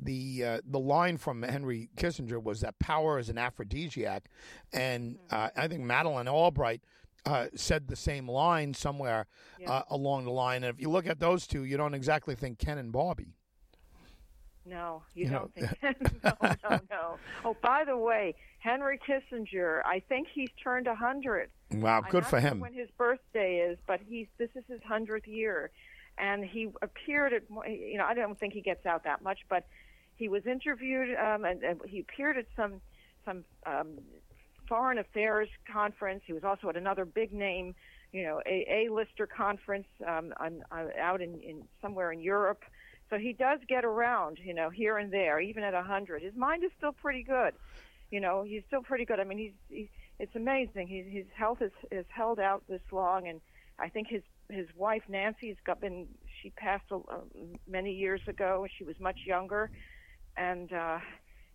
The 0.00 0.44
uh, 0.44 0.60
the 0.64 0.78
line 0.78 1.18
from 1.18 1.42
Henry 1.42 1.90
Kissinger 1.96 2.42
was 2.42 2.60
that 2.60 2.78
power 2.78 3.18
is 3.18 3.28
an 3.28 3.36
aphrodisiac, 3.36 4.30
and 4.72 5.18
mm-hmm. 5.28 5.60
I 5.60 5.66
think 5.66 5.82
Madeleine 5.82 6.28
Albright 6.28 6.80
uh, 7.26 7.46
said 7.54 7.88
the 7.88 7.96
same 7.96 8.28
line 8.28 8.74
somewhere 8.74 9.26
yeah. 9.58 9.70
uh, 9.70 9.82
along 9.90 10.24
the 10.24 10.30
line. 10.30 10.64
And 10.64 10.74
if 10.74 10.80
you 10.80 10.90
look 10.90 11.06
at 11.06 11.20
those 11.20 11.46
two, 11.46 11.64
you 11.64 11.76
don't 11.76 11.94
exactly 11.94 12.34
think 12.34 12.58
Ken 12.58 12.78
and 12.78 12.92
Bobby. 12.92 13.34
No, 14.66 15.02
you, 15.14 15.24
you 15.24 15.30
don't 15.30 15.56
know. 15.56 15.68
think. 15.80 16.22
no, 16.24 16.32
no, 16.42 16.80
no. 16.90 17.18
Oh, 17.44 17.56
by 17.62 17.84
the 17.84 17.96
way, 17.96 18.34
Henry 18.58 18.98
Kissinger, 18.98 19.80
I 19.84 20.00
think 20.08 20.28
he's 20.32 20.50
turned 20.62 20.86
a 20.86 20.94
hundred. 20.94 21.50
Wow, 21.72 22.02
good 22.02 22.26
for 22.26 22.40
him. 22.40 22.60
When 22.60 22.74
his 22.74 22.88
birthday 22.98 23.58
is, 23.58 23.78
but 23.86 24.00
he's 24.06 24.26
this 24.38 24.50
is 24.54 24.64
his 24.68 24.80
hundredth 24.82 25.26
year, 25.26 25.70
and 26.18 26.44
he 26.44 26.70
appeared 26.82 27.32
at. 27.32 27.42
You 27.68 27.98
know, 27.98 28.04
I 28.04 28.14
don't 28.14 28.38
think 28.38 28.52
he 28.52 28.60
gets 28.60 28.84
out 28.84 29.04
that 29.04 29.22
much, 29.22 29.40
but 29.48 29.66
he 30.16 30.28
was 30.28 30.46
interviewed, 30.46 31.16
um, 31.16 31.44
and, 31.44 31.62
and 31.62 31.80
he 31.86 32.00
appeared 32.00 32.36
at 32.36 32.46
some 32.54 32.80
some 33.24 33.44
um, 33.66 33.98
Foreign 34.70 34.98
Affairs 34.98 35.48
conference. 35.70 36.22
He 36.24 36.32
was 36.32 36.44
also 36.44 36.68
at 36.68 36.76
another 36.76 37.04
big 37.04 37.32
name, 37.32 37.74
you 38.12 38.22
know, 38.22 38.40
a 38.46 38.86
A-lister 38.86 39.26
conference 39.26 39.88
um, 40.06 40.32
on, 40.38 40.62
on, 40.70 40.90
out 40.98 41.20
in, 41.20 41.40
in 41.40 41.64
somewhere 41.82 42.12
in 42.12 42.20
Europe. 42.20 42.62
So 43.10 43.18
he 43.18 43.32
does 43.32 43.58
get 43.68 43.84
around, 43.84 44.38
you 44.42 44.54
know, 44.54 44.70
here 44.70 44.96
and 44.96 45.12
there, 45.12 45.40
even 45.40 45.64
at 45.64 45.74
a 45.74 45.82
hundred. 45.82 46.22
His 46.22 46.36
mind 46.36 46.62
is 46.62 46.70
still 46.78 46.92
pretty 46.92 47.24
good. 47.24 47.54
You 48.12 48.20
know, 48.20 48.44
he's 48.44 48.62
still 48.68 48.82
pretty 48.82 49.04
good. 49.04 49.18
I 49.18 49.24
mean, 49.24 49.38
he's, 49.38 49.52
he's 49.68 49.88
it's 50.20 50.36
amazing. 50.36 50.86
His 50.86 51.06
his 51.12 51.26
health 51.36 51.60
is 51.60 51.72
is 51.90 52.06
held 52.08 52.38
out 52.38 52.62
this 52.68 52.82
long, 52.92 53.26
and 53.26 53.40
I 53.78 53.88
think 53.88 54.06
his 54.08 54.22
his 54.48 54.68
wife 54.76 55.02
Nancy's 55.08 55.56
got 55.64 55.80
been 55.80 56.06
she 56.40 56.50
passed 56.50 56.84
uh, 56.92 56.98
many 57.68 57.92
years 57.92 58.20
ago. 58.28 58.66
She 58.78 58.84
was 58.84 58.94
much 59.00 59.18
younger, 59.26 59.70
and 60.36 60.72
uh, 60.72 60.98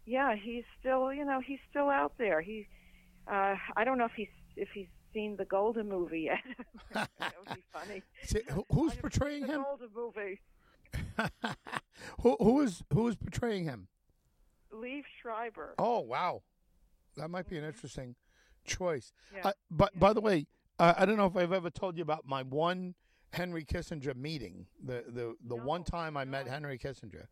yeah, 0.06 0.36
he's 0.36 0.65
still 0.80 1.13
you 1.13 1.23
know 1.23 1.39
he's 1.39 1.60
still 1.69 1.89
out 1.89 2.13
there. 2.17 2.41
He 2.41 2.67
uh, 3.28 3.56
I 3.76 3.84
don't 3.84 3.98
know 3.98 4.06
if 4.06 4.14
he's 4.16 4.30
if 4.56 4.70
he's 4.74 4.88
seen 5.14 5.36
the 5.38 5.46
Golda 5.46 5.84
movie 5.84 6.22
yet. 6.22 6.40
that 6.94 7.10
would 7.20 7.56
be 7.56 7.64
funny. 7.74 8.04
See, 8.24 8.42
who's 8.72 8.94
portraying 8.96 9.48
him? 9.48 9.64
Golda 9.64 9.88
movie. 9.96 10.40
who 12.22 12.38
who 12.40 12.62
is 12.62 12.84
who 12.94 13.08
is 13.08 13.16
portraying 13.16 13.64
him? 13.64 13.88
Liev 14.74 15.04
Schreiber. 15.22 15.74
Oh 15.80 16.02
wow, 16.02 16.44
that 17.18 17.30
might 17.30 17.48
be 17.50 17.58
an 17.58 17.64
mm-hmm. 17.64 17.70
interesting 17.70 18.16
choice. 18.66 19.14
Yeah. 19.34 19.50
Uh, 19.50 19.52
but 19.72 19.92
yeah. 19.94 20.00
by 20.00 20.14
the 20.14 20.22
way, 20.22 20.46
uh, 20.80 20.94
I 20.98 21.06
don't 21.06 21.18
know 21.18 21.26
if 21.26 21.36
I've 21.36 21.54
ever 21.54 21.70
told 21.70 21.98
you 21.98 22.04
about 22.04 22.26
my 22.26 22.44
one 22.44 22.96
Henry 23.34 23.64
Kissinger 23.66 24.16
meeting. 24.16 24.66
The 24.84 25.06
the 25.08 25.36
the 25.48 25.56
no, 25.56 25.64
one 25.64 25.84
time 25.84 26.18
I 26.18 26.24
no. 26.24 26.32
met 26.32 26.48
Henry 26.48 26.78
Kissinger. 26.78 27.26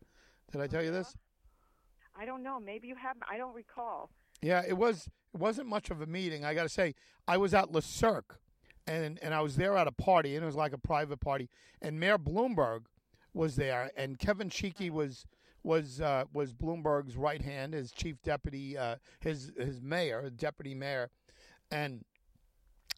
Did 0.50 0.60
I 0.60 0.66
tell 0.66 0.82
you 0.82 0.90
this? 0.90 1.16
I 2.16 2.24
don't 2.24 2.42
know. 2.42 2.60
Maybe 2.60 2.88
you 2.88 2.96
have. 2.96 3.16
I 3.30 3.36
don't 3.36 3.54
recall. 3.54 4.10
Yeah, 4.44 4.62
it 4.66 4.76
was 4.76 5.08
it 5.32 5.40
wasn't 5.40 5.68
much 5.68 5.90
of 5.90 6.02
a 6.02 6.06
meeting. 6.06 6.44
I 6.44 6.52
got 6.52 6.64
to 6.64 6.68
say, 6.68 6.94
I 7.26 7.38
was 7.38 7.54
at 7.54 7.72
Le 7.72 7.80
Cirque, 7.80 8.38
and 8.86 9.18
and 9.22 9.32
I 9.32 9.40
was 9.40 9.56
there 9.56 9.74
at 9.76 9.86
a 9.86 9.92
party, 9.92 10.34
and 10.36 10.42
it 10.42 10.46
was 10.46 10.54
like 10.54 10.74
a 10.74 10.78
private 10.78 11.20
party. 11.20 11.48
And 11.80 11.98
Mayor 11.98 12.18
Bloomberg 12.18 12.82
was 13.32 13.56
there, 13.56 13.90
and 13.96 14.18
Kevin 14.18 14.50
Sheekey 14.50 14.90
was 14.90 15.24
was 15.62 16.02
uh, 16.02 16.24
was 16.34 16.52
Bloomberg's 16.52 17.16
right 17.16 17.40
hand, 17.40 17.72
his 17.72 17.90
chief 17.90 18.20
deputy, 18.22 18.76
uh, 18.76 18.96
his 19.20 19.50
his 19.56 19.80
mayor, 19.80 20.28
deputy 20.28 20.74
mayor, 20.74 21.08
and 21.70 22.04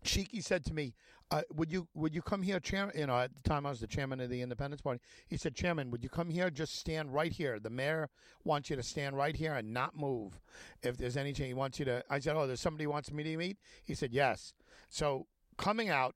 Sheekey 0.05 0.43
said 0.43 0.65
to 0.65 0.75
me, 0.75 0.95
uh, 1.31 1.43
"Would 1.55 1.73
you 1.73 1.89
would 1.95 2.15
you 2.15 2.23
come 2.23 2.43
here, 2.43 2.61
chairman? 2.61 2.97
You 2.97 3.07
know, 3.07 3.19
at 3.19 3.35
the 3.35 3.43
time 3.43 3.67
I 3.67 3.71
was 3.71 3.81
the 3.81 3.87
chairman 3.87 4.21
of 4.21 4.31
the 4.31 4.43
Independence 4.43 4.81
Party. 4.81 5.01
He 5.27 5.37
said, 5.37 5.55
Chairman, 5.55 5.91
would 5.91 6.05
you 6.05 6.09
come 6.09 6.31
here? 6.31 6.51
Just 6.51 6.79
stand 6.79 7.13
right 7.13 7.33
here. 7.33 7.59
The 7.59 7.71
mayor 7.71 8.11
wants 8.45 8.71
you 8.71 8.77
to 8.77 8.83
stand 8.83 9.17
right 9.17 9.35
here 9.35 9.55
and 9.55 9.73
not 9.73 9.97
move. 9.97 10.39
If 10.83 10.97
there's 10.97 11.17
any 11.17 11.33
change, 11.33 11.49
he 11.49 11.55
wants 11.55 11.79
you 11.79 11.85
to." 11.87 12.05
I 12.09 12.21
said, 12.21 12.37
"Oh, 12.37 12.47
there's 12.47 12.61
somebody 12.61 12.87
wants 12.87 13.11
me 13.11 13.25
to 13.25 13.37
meet." 13.37 13.59
He 13.85 13.95
said, 13.95 14.13
"Yes." 14.13 14.55
So 14.89 15.27
coming 15.57 15.89
out 15.89 16.15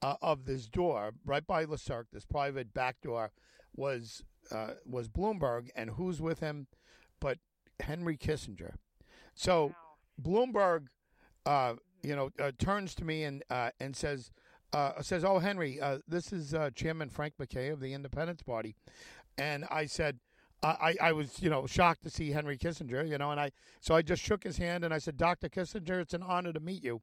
uh, 0.00 0.14
of 0.22 0.46
this 0.46 0.66
door, 0.66 1.12
right 1.24 1.46
by 1.46 1.64
Le 1.64 1.76
Cirque, 1.76 2.08
this 2.12 2.24
private 2.24 2.72
back 2.72 3.00
door, 3.02 3.32
was 3.74 4.22
uh, 4.50 4.72
was 4.86 5.08
Bloomberg, 5.08 5.68
and 5.76 5.90
who's 5.90 6.20
with 6.20 6.40
him? 6.40 6.66
But 7.20 7.38
Henry 7.80 8.16
Kissinger. 8.16 8.74
So 9.34 9.66
wow. 9.66 9.74
Bloomberg 10.22 10.86
uh, 11.46 11.74
you 12.02 12.16
know, 12.16 12.30
uh, 12.38 12.52
turns 12.58 12.94
to 12.96 13.04
me 13.04 13.24
and 13.24 13.42
uh, 13.50 13.70
and 13.80 13.94
says 13.96 14.30
uh, 14.72 15.00
says, 15.02 15.24
"Oh, 15.24 15.38
Henry, 15.38 15.80
uh, 15.80 15.98
this 16.06 16.32
is 16.32 16.54
uh, 16.54 16.70
Chairman 16.74 17.08
Frank 17.08 17.34
MacKay 17.38 17.68
of 17.68 17.80
the 17.80 17.92
Independence 17.92 18.42
Party," 18.42 18.74
and 19.38 19.64
I 19.70 19.86
said. 19.86 20.18
I, 20.62 20.94
I 21.00 21.12
was, 21.12 21.40
you 21.40 21.48
know, 21.48 21.66
shocked 21.66 22.02
to 22.02 22.10
see 22.10 22.32
Henry 22.32 22.58
Kissinger, 22.58 23.08
you 23.08 23.16
know, 23.16 23.30
and 23.30 23.40
I 23.40 23.50
so 23.80 23.94
I 23.94 24.02
just 24.02 24.22
shook 24.22 24.44
his 24.44 24.58
hand 24.58 24.84
and 24.84 24.92
I 24.92 24.98
said, 24.98 25.16
Dr. 25.16 25.48
Kissinger, 25.48 26.02
it's 26.02 26.12
an 26.12 26.22
honor 26.22 26.52
to 26.52 26.60
meet 26.60 26.84
you. 26.84 27.00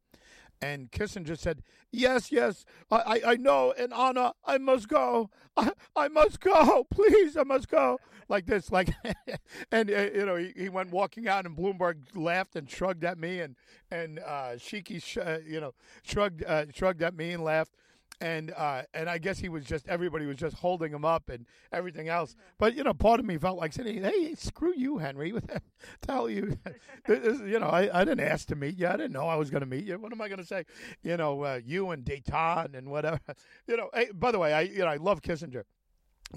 And 0.61 0.91
Kissinger 0.91 1.37
said, 1.37 1.61
Yes, 1.91 2.31
yes, 2.31 2.65
I, 2.91 3.21
I 3.25 3.35
know, 3.35 3.73
an 3.77 3.93
honor. 3.93 4.31
I 4.45 4.57
must 4.57 4.87
go. 4.87 5.29
I, 5.57 5.71
I 5.95 6.07
must 6.07 6.39
go. 6.39 6.85
Please, 6.91 7.37
I 7.37 7.43
must 7.43 7.69
go. 7.69 7.99
Like 8.29 8.45
this, 8.45 8.71
like, 8.71 8.89
and, 9.71 9.89
uh, 9.89 10.09
you 10.13 10.25
know, 10.25 10.35
he, 10.35 10.51
he 10.55 10.67
went 10.69 10.91
walking 10.91 11.27
out, 11.29 11.45
and 11.45 11.55
Bloomberg 11.55 11.95
laughed 12.13 12.57
and 12.57 12.69
shrugged 12.69 13.05
at 13.05 13.17
me, 13.17 13.39
and, 13.39 13.55
and 13.89 14.19
uh, 14.19 14.55
Sheekey, 14.57 15.01
sh- 15.01 15.17
uh, 15.17 15.39
you 15.47 15.61
know, 15.61 15.73
shrugged, 16.03 16.43
uh, 16.43 16.65
shrugged 16.73 17.01
at 17.01 17.15
me 17.15 17.31
and 17.31 17.43
laughed. 17.43 17.75
And 18.19 18.51
uh, 18.51 18.83
and 18.93 19.09
I 19.09 19.17
guess 19.17 19.39
he 19.39 19.49
was 19.49 19.63
just 19.65 19.87
everybody 19.87 20.25
was 20.25 20.37
just 20.37 20.55
holding 20.57 20.91
him 20.91 21.05
up 21.05 21.29
and 21.29 21.45
everything 21.71 22.09
else. 22.09 22.35
But 22.57 22.75
you 22.75 22.83
know, 22.83 22.93
part 22.93 23.19
of 23.19 23.25
me 23.25 23.37
felt 23.37 23.57
like 23.57 23.73
saying, 23.73 24.03
"Hey, 24.03 24.33
screw 24.35 24.73
you, 24.75 24.97
Henry! 24.97 25.33
Hell 26.07 26.29
you? 26.29 26.57
this, 27.07 27.39
you 27.41 27.59
know, 27.59 27.67
I, 27.67 28.01
I 28.01 28.03
didn't 28.03 28.25
ask 28.25 28.47
to 28.47 28.55
meet 28.55 28.77
you. 28.77 28.87
I 28.87 28.93
didn't 28.93 29.13
know 29.13 29.27
I 29.27 29.35
was 29.35 29.49
going 29.49 29.61
to 29.61 29.67
meet 29.67 29.85
you. 29.85 29.97
What 29.99 30.11
am 30.11 30.21
I 30.21 30.27
going 30.27 30.39
to 30.39 30.45
say? 30.45 30.65
You 31.03 31.17
know, 31.17 31.43
uh, 31.43 31.59
you 31.63 31.91
and 31.91 32.03
Dayton 32.03 32.75
and 32.75 32.89
whatever. 32.89 33.19
You 33.67 33.75
know. 33.75 33.89
Hey, 33.93 34.09
by 34.13 34.31
the 34.31 34.39
way, 34.39 34.53
I 34.53 34.61
you 34.61 34.79
know 34.79 34.87
I 34.87 34.95
love 34.95 35.21
Kissinger, 35.21 35.63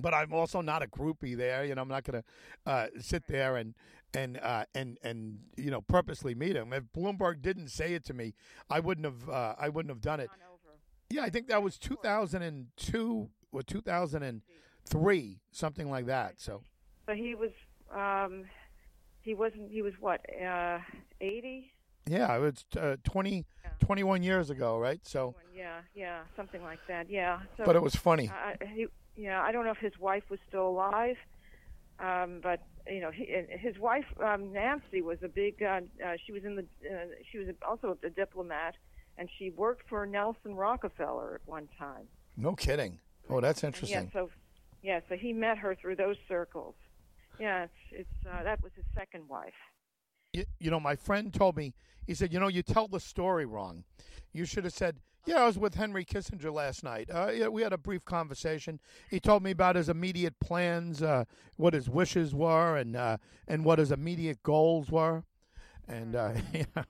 but 0.01 0.13
I'm 0.13 0.33
also 0.33 0.61
not 0.61 0.83
a 0.83 0.87
groupie 0.87 1.37
there. 1.37 1.65
You 1.65 1.75
know, 1.75 1.83
I'm 1.83 1.89
not 1.89 2.05
going 2.05 2.23
to 2.23 2.71
uh, 2.71 2.87
sit 2.99 3.27
there 3.27 3.57
and 3.57 3.75
and 4.15 4.39
uh, 4.39 4.65
and 4.75 4.99
and 5.03 5.39
you 5.57 5.71
know 5.71 5.81
purposely 5.81 6.35
meet 6.35 6.57
him. 6.57 6.73
If 6.73 6.85
Bloomberg 6.97 7.43
didn't 7.43 7.69
say 7.69 7.95
it 7.95 8.05
to 8.07 8.15
me, 8.15 8.35
I 8.69 8.81
wouldn't 8.81 9.05
have 9.05 9.29
uh, 9.29 9.55
I 9.59 9.69
wouldn't 9.69 9.91
have 9.91 10.01
done 10.01 10.21
it. 10.21 10.31
Yeah, 11.11 11.23
I 11.23 11.31
think 11.31 11.49
that 11.49 11.63
was 11.63 11.77
2002 11.79 13.29
or 13.53 13.63
2003, 13.63 15.41
something 15.51 15.91
like 15.91 16.07
that. 16.07 16.41
So. 16.41 16.63
So 17.07 17.15
he 17.15 17.35
was, 17.35 17.51
um, 17.95 18.45
he 19.21 19.35
wasn't. 19.35 19.71
He 19.73 19.83
was 19.83 19.95
what, 19.99 20.21
uh, 20.41 20.79
80? 21.21 21.73
Yeah, 22.07 22.35
it 22.37 22.41
was 22.41 22.65
uh, 22.79 22.97
20, 23.05 23.45
yeah. 23.65 23.71
21 23.81 24.23
years 24.23 24.51
ago, 24.51 24.79
right? 24.79 25.01
So. 25.05 25.35
Yeah, 25.55 25.81
yeah, 25.95 26.21
something 26.37 26.63
like 26.63 26.79
that. 26.89 27.11
Yeah. 27.11 27.41
So, 27.57 27.65
but 27.65 27.77
it 27.77 27.83
was 27.83 27.97
funny. 27.97 28.29
Uh, 28.29 28.65
he, 28.73 28.87
yeah, 29.17 29.43
I 29.43 29.53
don't 29.53 29.65
know 29.65 29.73
if 29.73 29.79
his 29.79 29.99
wife 29.99 30.25
was 30.31 30.39
still 30.49 30.69
alive, 30.69 31.17
um, 31.99 32.41
but 32.43 32.63
you 32.89 33.01
know, 33.01 33.11
he, 33.11 33.27
his 33.51 33.79
wife 33.79 34.07
um, 34.25 34.53
Nancy 34.53 35.03
was 35.03 35.19
a 35.23 35.29
big. 35.29 35.63
Uh, 35.63 35.81
uh, 36.05 36.15
she 36.25 36.33
was 36.33 36.45
in 36.45 36.57
the. 36.57 36.63
Uh, 36.89 37.07
she 37.31 37.39
was 37.39 37.49
also 37.67 37.99
a 38.03 38.11
diplomat 38.11 38.77
and 39.19 39.29
she 39.39 39.51
worked 39.51 39.89
for 39.89 40.07
Nelson 40.07 40.55
Rockefeller 40.55 41.35
at 41.35 41.49
one 41.49 41.69
time. 41.79 42.07
No 42.37 42.55
kidding. 42.55 42.99
Oh, 43.29 43.41
that's 43.41 43.63
interesting. 43.63 44.11
yeah, 44.13 44.21
so 44.21 44.31
yeah, 44.83 45.01
so 45.09 45.17
he 45.17 45.33
met 45.33 45.59
her 45.59 45.75
through 45.75 45.97
those 45.97 46.17
circles. 46.27 46.75
Yeah, 47.39 47.65
it's, 47.65 47.73
it's 47.93 48.27
uh, 48.27 48.43
that 48.43 48.63
was 48.63 48.73
his 48.75 48.85
second 48.95 49.29
wife. 49.29 49.53
You, 50.33 50.45
you 50.59 50.71
know, 50.71 50.81
my 50.81 50.97
friend 50.97 51.33
told 51.33 51.57
me. 51.57 51.75
He 52.07 52.15
said, 52.15 52.33
"You 52.33 52.41
know, 52.41 52.49
you 52.49 52.63
tell 52.63 52.89
the 52.89 53.01
story 53.01 53.47
wrong. 53.47 53.85
You 54.33 54.45
should 54.45 54.65
have 54.65 54.73
said." 54.73 55.01
Yeah, 55.27 55.43
I 55.43 55.47
was 55.47 55.59
with 55.59 55.75
Henry 55.75 56.05
Kissinger 56.05 56.53
last 56.53 56.83
night. 56.83 57.11
Uh, 57.13 57.31
yeah, 57.33 57.49
we 57.49 57.61
had 57.61 57.75
a 57.75 57.79
brief 57.79 58.07
conversation. 58.07 58.81
He 59.11 59.21
told 59.21 59.43
me 59.43 59.51
about 59.51 59.77
his 59.77 59.91
immediate 59.91 60.41
plans, 60.41 61.03
uh, 61.03 61.27
what 61.57 61.75
his 61.75 61.91
wishes 61.91 62.35
were, 62.35 62.77
and 62.77 62.97
uh, 62.97 63.19
and 63.47 63.65
what 63.65 63.79
his 63.79 63.93
immediate 63.93 64.43
goals 64.43 64.91
were. 64.91 65.25
And 65.87 66.17
uh, 66.17 66.33
yeah, 66.55 66.85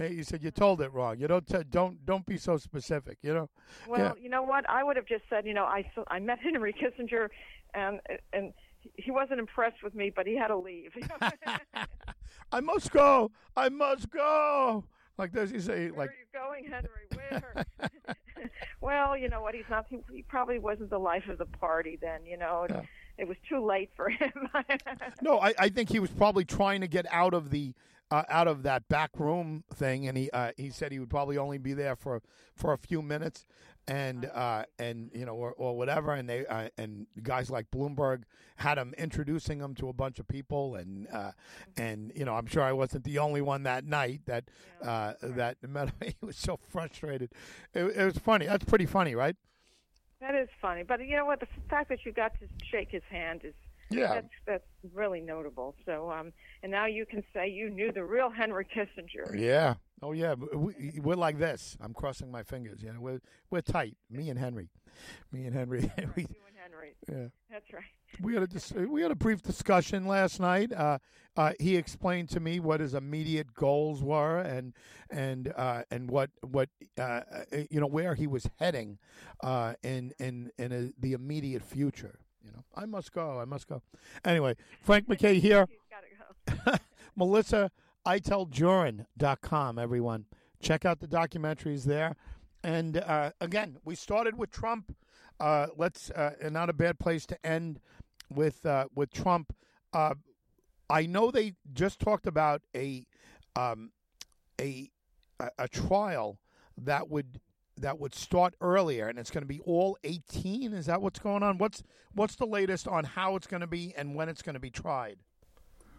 Hey, 0.00 0.14
you 0.14 0.22
said 0.22 0.42
you 0.42 0.50
told 0.50 0.80
it 0.80 0.90
wrong. 0.94 1.18
You 1.18 1.28
don't 1.28 1.46
t- 1.46 1.62
don't 1.68 2.06
don't 2.06 2.24
be 2.24 2.38
so 2.38 2.56
specific. 2.56 3.18
You 3.20 3.34
know. 3.34 3.50
Well, 3.86 4.00
yeah. 4.00 4.12
you 4.18 4.30
know 4.30 4.42
what? 4.42 4.68
I 4.68 4.82
would 4.82 4.96
have 4.96 5.04
just 5.04 5.24
said, 5.28 5.44
you 5.44 5.52
know, 5.52 5.64
I 5.64 5.84
I 6.08 6.18
met 6.18 6.38
Henry 6.42 6.72
Kissinger, 6.72 7.28
and 7.74 8.00
and 8.32 8.54
he 8.94 9.10
wasn't 9.10 9.40
impressed 9.40 9.82
with 9.82 9.94
me, 9.94 10.10
but 10.14 10.26
he 10.26 10.38
had 10.38 10.48
to 10.48 10.56
leave. 10.56 10.92
I 12.52 12.60
must 12.60 12.92
go. 12.92 13.30
I 13.54 13.68
must 13.68 14.08
go. 14.08 14.84
Like 15.18 15.32
does 15.32 15.50
he 15.50 15.60
say, 15.60 15.90
Where 15.90 16.06
like. 16.06 16.10
Where 16.32 16.54
are 16.54 16.54
you 16.54 16.62
going, 16.62 16.64
Henry? 16.64 17.66
Where? 17.94 18.46
well, 18.80 19.18
you 19.18 19.28
know 19.28 19.42
what? 19.42 19.54
He's 19.54 19.68
not. 19.68 19.84
He, 19.90 19.98
he, 20.10 20.22
probably 20.22 20.58
wasn't 20.58 20.88
the 20.88 20.98
life 20.98 21.28
of 21.28 21.36
the 21.36 21.44
party 21.44 21.98
then. 22.00 22.24
You 22.24 22.38
know. 22.38 22.66
Yeah. 22.70 22.82
It 23.18 23.28
was 23.28 23.36
too 23.46 23.62
late 23.62 23.90
for 23.96 24.08
him. 24.08 24.32
no, 25.20 25.40
I, 25.40 25.52
I 25.58 25.68
think 25.68 25.90
he 25.90 25.98
was 25.98 26.08
probably 26.08 26.46
trying 26.46 26.80
to 26.80 26.88
get 26.88 27.04
out 27.12 27.34
of 27.34 27.50
the 27.50 27.74
uh, 28.10 28.24
out 28.28 28.48
of 28.48 28.62
that 28.64 28.88
back 28.88 29.10
room 29.18 29.64
thing, 29.72 30.08
and 30.08 30.16
he 30.16 30.30
uh, 30.32 30.52
he 30.56 30.70
said 30.70 30.92
he 30.92 30.98
would 30.98 31.10
probably 31.10 31.38
only 31.38 31.58
be 31.58 31.72
there 31.72 31.96
for 31.96 32.22
for 32.54 32.72
a 32.72 32.78
few 32.78 33.02
minutes, 33.02 33.46
and 33.86 34.26
uh, 34.26 34.64
and 34.78 35.10
you 35.14 35.24
know 35.24 35.34
or, 35.34 35.52
or 35.52 35.76
whatever, 35.76 36.12
and 36.12 36.28
they 36.28 36.46
uh, 36.46 36.68
and 36.76 37.06
guys 37.22 37.50
like 37.50 37.70
Bloomberg 37.70 38.22
had 38.56 38.78
him 38.78 38.94
introducing 38.98 39.60
him 39.60 39.74
to 39.76 39.88
a 39.88 39.92
bunch 39.92 40.18
of 40.18 40.26
people, 40.26 40.74
and 40.74 41.06
uh, 41.12 41.32
and 41.76 42.12
you 42.14 42.24
know 42.24 42.34
I'm 42.34 42.46
sure 42.46 42.62
I 42.62 42.72
wasn't 42.72 43.04
the 43.04 43.18
only 43.18 43.40
one 43.40 43.62
that 43.62 43.84
night 43.84 44.22
that 44.26 44.44
uh, 44.82 45.14
that 45.22 45.56
met. 45.68 45.90
He 46.02 46.14
was 46.20 46.36
so 46.36 46.56
frustrated. 46.56 47.32
It, 47.74 47.84
it 47.84 48.04
was 48.04 48.18
funny. 48.18 48.46
That's 48.46 48.64
pretty 48.64 48.86
funny, 48.86 49.14
right? 49.14 49.36
That 50.20 50.34
is 50.34 50.48
funny, 50.60 50.82
but 50.82 51.00
you 51.06 51.16
know 51.16 51.24
what? 51.24 51.40
The 51.40 51.48
fact 51.68 51.88
that 51.88 52.04
you 52.04 52.12
got 52.12 52.32
to 52.40 52.46
shake 52.70 52.90
his 52.90 53.02
hand 53.08 53.40
is 53.44 53.54
yeah, 53.90 54.14
that's 54.14 54.28
that's 54.46 54.94
really 54.94 55.20
notable. 55.20 55.74
So, 55.84 56.10
um, 56.10 56.32
and 56.62 56.70
now 56.70 56.86
you 56.86 57.06
can 57.06 57.22
say 57.34 57.48
you 57.48 57.70
knew 57.70 57.92
the 57.92 58.04
real 58.04 58.30
Henry 58.30 58.66
Kissinger. 58.66 59.38
Yeah. 59.38 59.74
Oh 60.02 60.12
yeah. 60.12 60.34
We, 60.34 61.00
we're 61.02 61.16
like 61.16 61.38
this. 61.38 61.76
I'm 61.80 61.92
crossing 61.92 62.30
my 62.30 62.42
fingers. 62.42 62.82
You 62.82 62.92
know, 62.92 63.00
we're 63.00 63.20
we're 63.50 63.60
tight. 63.60 63.96
Me 64.10 64.30
and 64.30 64.38
Henry. 64.38 64.70
Me 65.32 65.44
and 65.44 65.54
Henry. 65.54 65.80
we, 66.16 66.22
you 66.22 66.40
and 66.48 66.56
Henry. 66.56 66.94
Yeah. 67.08 67.28
That's 67.50 67.72
right. 67.72 67.84
We 68.20 68.34
had 68.34 68.42
a 68.42 68.46
dis- 68.46 68.72
we 68.72 69.02
had 69.02 69.10
a 69.10 69.16
brief 69.16 69.42
discussion 69.42 70.06
last 70.06 70.40
night. 70.40 70.72
Uh, 70.72 70.98
uh, 71.36 71.52
he 71.60 71.76
explained 71.76 72.28
to 72.30 72.40
me 72.40 72.60
what 72.60 72.80
his 72.80 72.94
immediate 72.94 73.54
goals 73.54 74.02
were 74.02 74.40
and 74.40 74.72
and 75.10 75.52
uh, 75.56 75.82
and 75.90 76.10
what 76.10 76.30
what 76.40 76.68
uh, 76.98 77.02
uh, 77.02 77.22
you 77.70 77.80
know 77.80 77.86
where 77.86 78.14
he 78.14 78.26
was 78.26 78.48
heading 78.58 78.98
uh, 79.42 79.74
in 79.82 80.12
in 80.18 80.50
in 80.58 80.72
a, 80.72 80.90
the 81.00 81.12
immediate 81.12 81.62
future. 81.62 82.18
You 82.42 82.52
know, 82.52 82.64
I 82.74 82.86
must 82.86 83.12
go. 83.12 83.38
I 83.38 83.44
must 83.44 83.66
go. 83.66 83.82
Anyway, 84.24 84.56
Frank 84.82 85.08
MacKay 85.08 85.38
here. 85.38 85.66
Go. 86.46 86.74
Melissa, 87.16 87.70
ITellJurin.com, 88.06 89.78
everyone. 89.78 90.26
Check 90.62 90.84
out 90.84 91.00
the 91.00 91.08
documentaries 91.08 91.84
there. 91.84 92.16
And 92.62 92.98
uh, 92.98 93.32
again, 93.40 93.78
we 93.84 93.94
started 93.94 94.36
with 94.36 94.50
Trump. 94.50 94.94
Uh, 95.38 95.68
let's 95.76 96.10
uh, 96.10 96.32
not 96.50 96.68
a 96.68 96.74
bad 96.74 96.98
place 96.98 97.24
to 97.26 97.46
end 97.46 97.80
with 98.28 98.64
uh, 98.66 98.86
with 98.94 99.10
Trump. 99.10 99.54
Uh, 99.92 100.14
I 100.88 101.06
know 101.06 101.30
they 101.30 101.54
just 101.72 101.98
talked 101.98 102.26
about 102.26 102.62
a 102.76 103.06
um, 103.56 103.92
a 104.60 104.90
a 105.58 105.68
trial 105.68 106.38
that 106.76 107.08
would 107.08 107.40
that 107.80 107.98
would 107.98 108.14
start 108.14 108.54
earlier, 108.60 109.08
and 109.08 109.18
it's 109.18 109.30
going 109.30 109.42
to 109.42 109.48
be 109.48 109.60
all 109.60 109.96
18. 110.04 110.72
Is 110.72 110.86
that 110.86 111.00
what's 111.02 111.18
going 111.18 111.42
on? 111.42 111.58
What's 111.58 111.82
what's 112.14 112.36
the 112.36 112.46
latest 112.46 112.88
on 112.88 113.04
how 113.04 113.36
it's 113.36 113.46
going 113.46 113.60
to 113.60 113.66
be 113.66 113.94
and 113.96 114.14
when 114.14 114.28
it's 114.28 114.42
going 114.42 114.54
to 114.54 114.60
be 114.60 114.70
tried? 114.70 115.18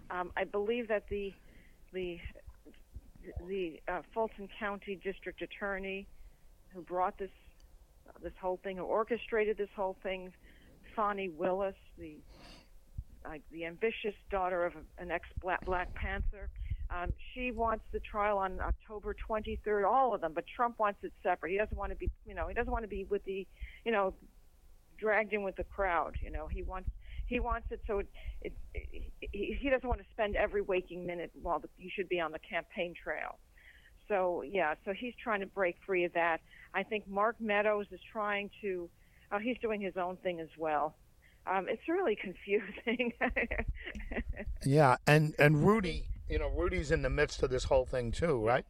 Um, 0.09 0.31
I 0.35 0.43
believe 0.43 0.87
that 0.87 1.07
the 1.09 1.33
the 1.93 2.19
the 3.47 3.79
uh, 3.87 4.01
Fulton 4.13 4.49
County 4.59 4.99
District 5.03 5.41
Attorney 5.41 6.07
who 6.73 6.81
brought 6.81 7.17
this 7.17 7.29
uh, 8.07 8.13
this 8.23 8.33
whole 8.41 8.59
thing, 8.63 8.77
who 8.77 8.83
orchestrated 8.83 9.57
this 9.57 9.69
whole 9.75 9.95
thing, 10.03 10.33
Fani 10.95 11.29
Willis, 11.29 11.75
the 11.97 12.17
uh, 13.25 13.33
the 13.51 13.65
ambitious 13.65 14.15
daughter 14.29 14.65
of 14.65 14.73
an 14.97 15.11
ex 15.11 15.27
Black 15.41 15.93
Panther, 15.93 16.49
um, 16.91 17.11
she 17.33 17.51
wants 17.51 17.85
the 17.93 17.99
trial 17.99 18.37
on 18.37 18.59
October 18.59 19.15
23rd, 19.29 19.89
all 19.89 20.13
of 20.13 20.21
them, 20.21 20.33
but 20.33 20.43
Trump 20.53 20.77
wants 20.77 20.99
it 21.03 21.13
separate. 21.23 21.51
He 21.51 21.57
doesn't 21.57 21.77
want 21.77 21.91
to 21.91 21.95
be, 21.95 22.09
you 22.25 22.35
know, 22.35 22.47
he 22.47 22.53
doesn't 22.53 22.71
want 22.71 22.83
to 22.83 22.89
be 22.89 23.05
with 23.05 23.23
the, 23.23 23.47
you 23.85 23.91
know, 23.91 24.13
dragged 24.97 25.31
in 25.33 25.43
with 25.43 25.55
the 25.55 25.63
crowd. 25.63 26.17
You 26.21 26.31
know, 26.31 26.47
he 26.47 26.63
wants 26.63 26.89
he 27.27 27.39
wants 27.39 27.67
it 27.71 27.79
so 27.87 27.99
it, 27.99 28.07
it, 28.41 28.53
it 28.73 29.57
he 29.57 29.69
doesn't 29.69 29.87
want 29.87 30.01
to 30.01 30.05
spend 30.11 30.35
every 30.35 30.61
waking 30.61 31.05
minute 31.05 31.31
while 31.41 31.59
the, 31.59 31.69
you 31.77 31.89
should 31.95 32.09
be 32.09 32.19
on 32.19 32.33
the 32.33 32.39
campaign 32.39 32.93
trail. 33.01 33.39
So 34.09 34.43
yeah, 34.45 34.75
so 34.83 34.91
he's 34.91 35.13
trying 35.21 35.39
to 35.39 35.45
break 35.45 35.77
free 35.85 36.03
of 36.03 36.13
that. 36.13 36.41
I 36.73 36.83
think 36.83 37.07
Mark 37.07 37.37
Meadows 37.39 37.87
is 37.91 38.01
trying 38.11 38.49
to. 38.61 38.89
Uh, 39.31 39.39
he's 39.39 39.57
doing 39.59 39.79
his 39.79 39.95
own 39.95 40.17
thing 40.17 40.41
as 40.41 40.49
well. 40.57 40.95
Um, 41.47 41.67
it's 41.69 41.87
really 41.87 42.15
confusing. 42.21 43.13
yeah, 44.65 44.97
and 45.07 45.33
and 45.39 45.65
Rudy 45.65 46.10
you 46.31 46.39
know, 46.39 46.47
Rudy's 46.47 46.91
in 46.91 47.01
the 47.01 47.09
midst 47.09 47.43
of 47.43 47.49
this 47.49 47.65
whole 47.65 47.85
thing 47.85 48.11
too, 48.11 48.43
right? 48.43 48.65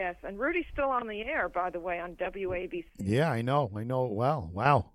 Yes, 0.00 0.16
and 0.22 0.38
Rudy's 0.38 0.64
still 0.72 0.88
on 0.88 1.06
the 1.06 1.22
air, 1.22 1.48
by 1.48 1.70
the 1.70 1.80
way, 1.80 2.00
on 2.00 2.16
WABC. 2.16 2.84
Yeah, 2.98 3.30
I 3.30 3.42
know. 3.42 3.70
I 3.76 3.84
know 3.84 4.06
it 4.06 4.12
well. 4.12 4.50
Wow. 4.52 4.86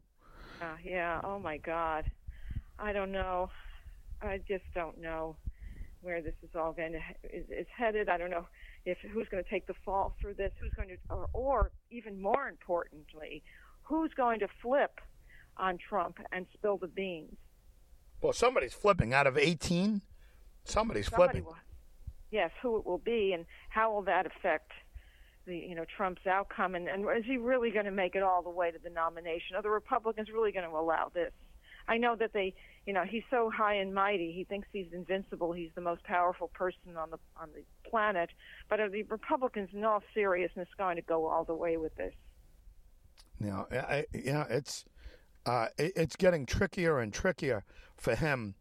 Uh, 0.61 0.65
yeah. 0.83 1.21
Oh 1.23 1.39
my 1.39 1.57
God. 1.57 2.09
I 2.79 2.91
don't 2.91 3.11
know. 3.11 3.49
I 4.21 4.39
just 4.47 4.63
don't 4.73 4.99
know 4.99 5.37
where 6.01 6.21
this 6.21 6.33
is 6.43 6.49
all 6.55 6.73
going 6.73 6.93
to 6.93 6.99
is, 7.35 7.45
is 7.49 7.67
headed. 7.75 8.09
I 8.09 8.17
don't 8.17 8.31
know 8.31 8.47
if 8.85 8.97
who's 9.11 9.27
going 9.29 9.43
to 9.43 9.49
take 9.49 9.67
the 9.67 9.75
fall 9.85 10.15
through 10.19 10.35
this. 10.35 10.51
Who's 10.59 10.73
going 10.73 10.89
to, 10.89 10.97
or, 11.09 11.29
or 11.33 11.71
even 11.91 12.19
more 12.21 12.47
importantly, 12.47 13.43
who's 13.83 14.11
going 14.15 14.39
to 14.39 14.47
flip 14.61 14.99
on 15.57 15.77
Trump 15.77 16.17
and 16.31 16.45
spill 16.53 16.77
the 16.77 16.87
beans? 16.87 17.37
Well, 18.21 18.33
somebody's 18.33 18.73
flipping 18.73 19.13
out 19.13 19.25
of 19.27 19.37
eighteen. 19.37 20.01
Somebody's 20.63 21.07
Somebody 21.07 21.41
flipping. 21.41 21.45
Will 21.45 21.57
yes, 22.31 22.51
who 22.61 22.77
it 22.77 22.85
will 22.85 22.97
be 22.97 23.33
and 23.33 23.45
how 23.69 23.93
will 23.93 24.03
that 24.03 24.25
affect 24.25 24.71
the 25.45 25.57
you 25.57 25.75
know 25.75 25.85
Trump's 25.97 26.25
outcome 26.27 26.75
and, 26.75 26.87
and 26.87 27.05
is 27.17 27.25
he 27.25 27.37
really 27.37 27.71
going 27.71 27.85
to 27.85 27.91
make 27.91 28.15
it 28.15 28.23
all 28.23 28.41
the 28.41 28.49
way 28.49 28.71
to 28.71 28.79
the 28.83 28.89
nomination? 28.89 29.55
Are 29.55 29.61
the 29.61 29.69
Republicans 29.69 30.29
really 30.33 30.51
going 30.51 30.69
to 30.69 30.75
allow 30.75 31.11
this? 31.13 31.31
I 31.87 31.97
know 31.97 32.15
that 32.15 32.33
they, 32.33 32.53
you 32.85 32.93
know, 32.93 33.03
he's 33.03 33.23
so 33.29 33.49
high 33.49 33.75
and 33.75 33.93
mighty. 33.93 34.31
He 34.31 34.43
thinks 34.43 34.67
he's 34.71 34.91
invincible. 34.93 35.51
He's 35.51 35.71
the 35.75 35.81
most 35.81 36.03
powerful 36.03 36.47
person 36.49 36.95
on 36.97 37.09
the 37.09 37.17
on 37.35 37.49
the 37.53 37.63
planet. 37.89 38.29
But 38.69 38.79
are 38.79 38.89
the 38.89 39.03
Republicans, 39.03 39.69
in 39.73 39.83
all 39.83 40.03
seriousness, 40.13 40.67
going 40.77 40.95
to 40.95 41.01
go 41.01 41.27
all 41.27 41.43
the 41.43 41.55
way 41.55 41.77
with 41.77 41.95
this? 41.95 42.13
Know, 43.39 43.65
I, 43.71 44.05
yeah, 44.13 44.45
it's 44.49 44.85
uh, 45.45 45.67
it, 45.77 45.93
it's 45.95 46.15
getting 46.15 46.45
trickier 46.45 46.99
and 46.99 47.11
trickier 47.11 47.65
for 47.97 48.15
him, 48.15 48.55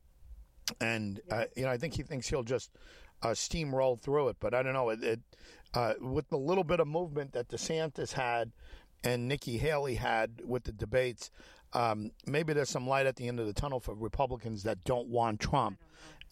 and 0.81 1.21
uh, 1.31 1.45
you 1.57 1.65
know, 1.65 1.71
I 1.71 1.77
think 1.77 1.95
he 1.95 2.03
thinks 2.03 2.29
he'll 2.29 2.43
just 2.43 2.71
uh, 3.23 3.29
steamroll 3.29 3.99
through 3.99 4.29
it. 4.29 4.37
But 4.41 4.55
I 4.55 4.63
don't 4.63 4.73
know. 4.75 4.91
It, 4.91 5.03
it 5.03 5.21
uh, 5.75 5.95
with 6.01 6.29
the 6.29 6.39
little 6.39 6.65
bit 6.65 6.81
of 6.81 6.89
movement 6.89 7.33
that 7.33 7.49
DeSantis 7.49 8.13
had 8.13 8.53
and 9.05 9.29
Nikki 9.29 9.57
Haley 9.59 9.95
had 9.95 10.43
with 10.45 10.65
the 10.65 10.73
debates, 10.73 11.31
um, 11.73 12.11
maybe 12.27 12.53
there's 12.53 12.69
some 12.71 12.89
light 12.89 13.07
at 13.07 13.17
the 13.17 13.29
end 13.29 13.39
of 13.41 13.47
the 13.47 13.53
tunnel 13.53 13.79
for 13.81 13.95
Republicans 13.95 14.65
that 14.65 14.83
don't 14.85 15.09
want 15.09 15.41
Trump. 15.41 15.79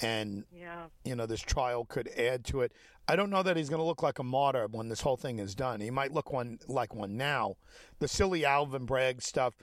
And 0.00 0.44
Yeah. 0.52 0.86
you 1.04 1.14
know 1.16 1.26
this 1.26 1.40
trial 1.40 1.84
could 1.84 2.08
add 2.16 2.44
to 2.46 2.60
it. 2.62 2.72
I 3.08 3.16
don't 3.16 3.30
know 3.30 3.42
that 3.42 3.56
he's 3.56 3.68
going 3.68 3.80
to 3.80 3.86
look 3.86 4.02
like 4.02 4.18
a 4.18 4.22
martyr 4.22 4.66
when 4.70 4.88
this 4.88 5.00
whole 5.00 5.16
thing 5.16 5.38
is 5.38 5.54
done. 5.54 5.80
He 5.80 5.90
might 5.90 6.12
look 6.12 6.32
one 6.32 6.58
like 6.68 6.94
one 6.94 7.16
now. 7.16 7.56
The 7.98 8.06
silly 8.08 8.44
Alvin 8.44 8.86
Bragg 8.86 9.22
stuff 9.22 9.54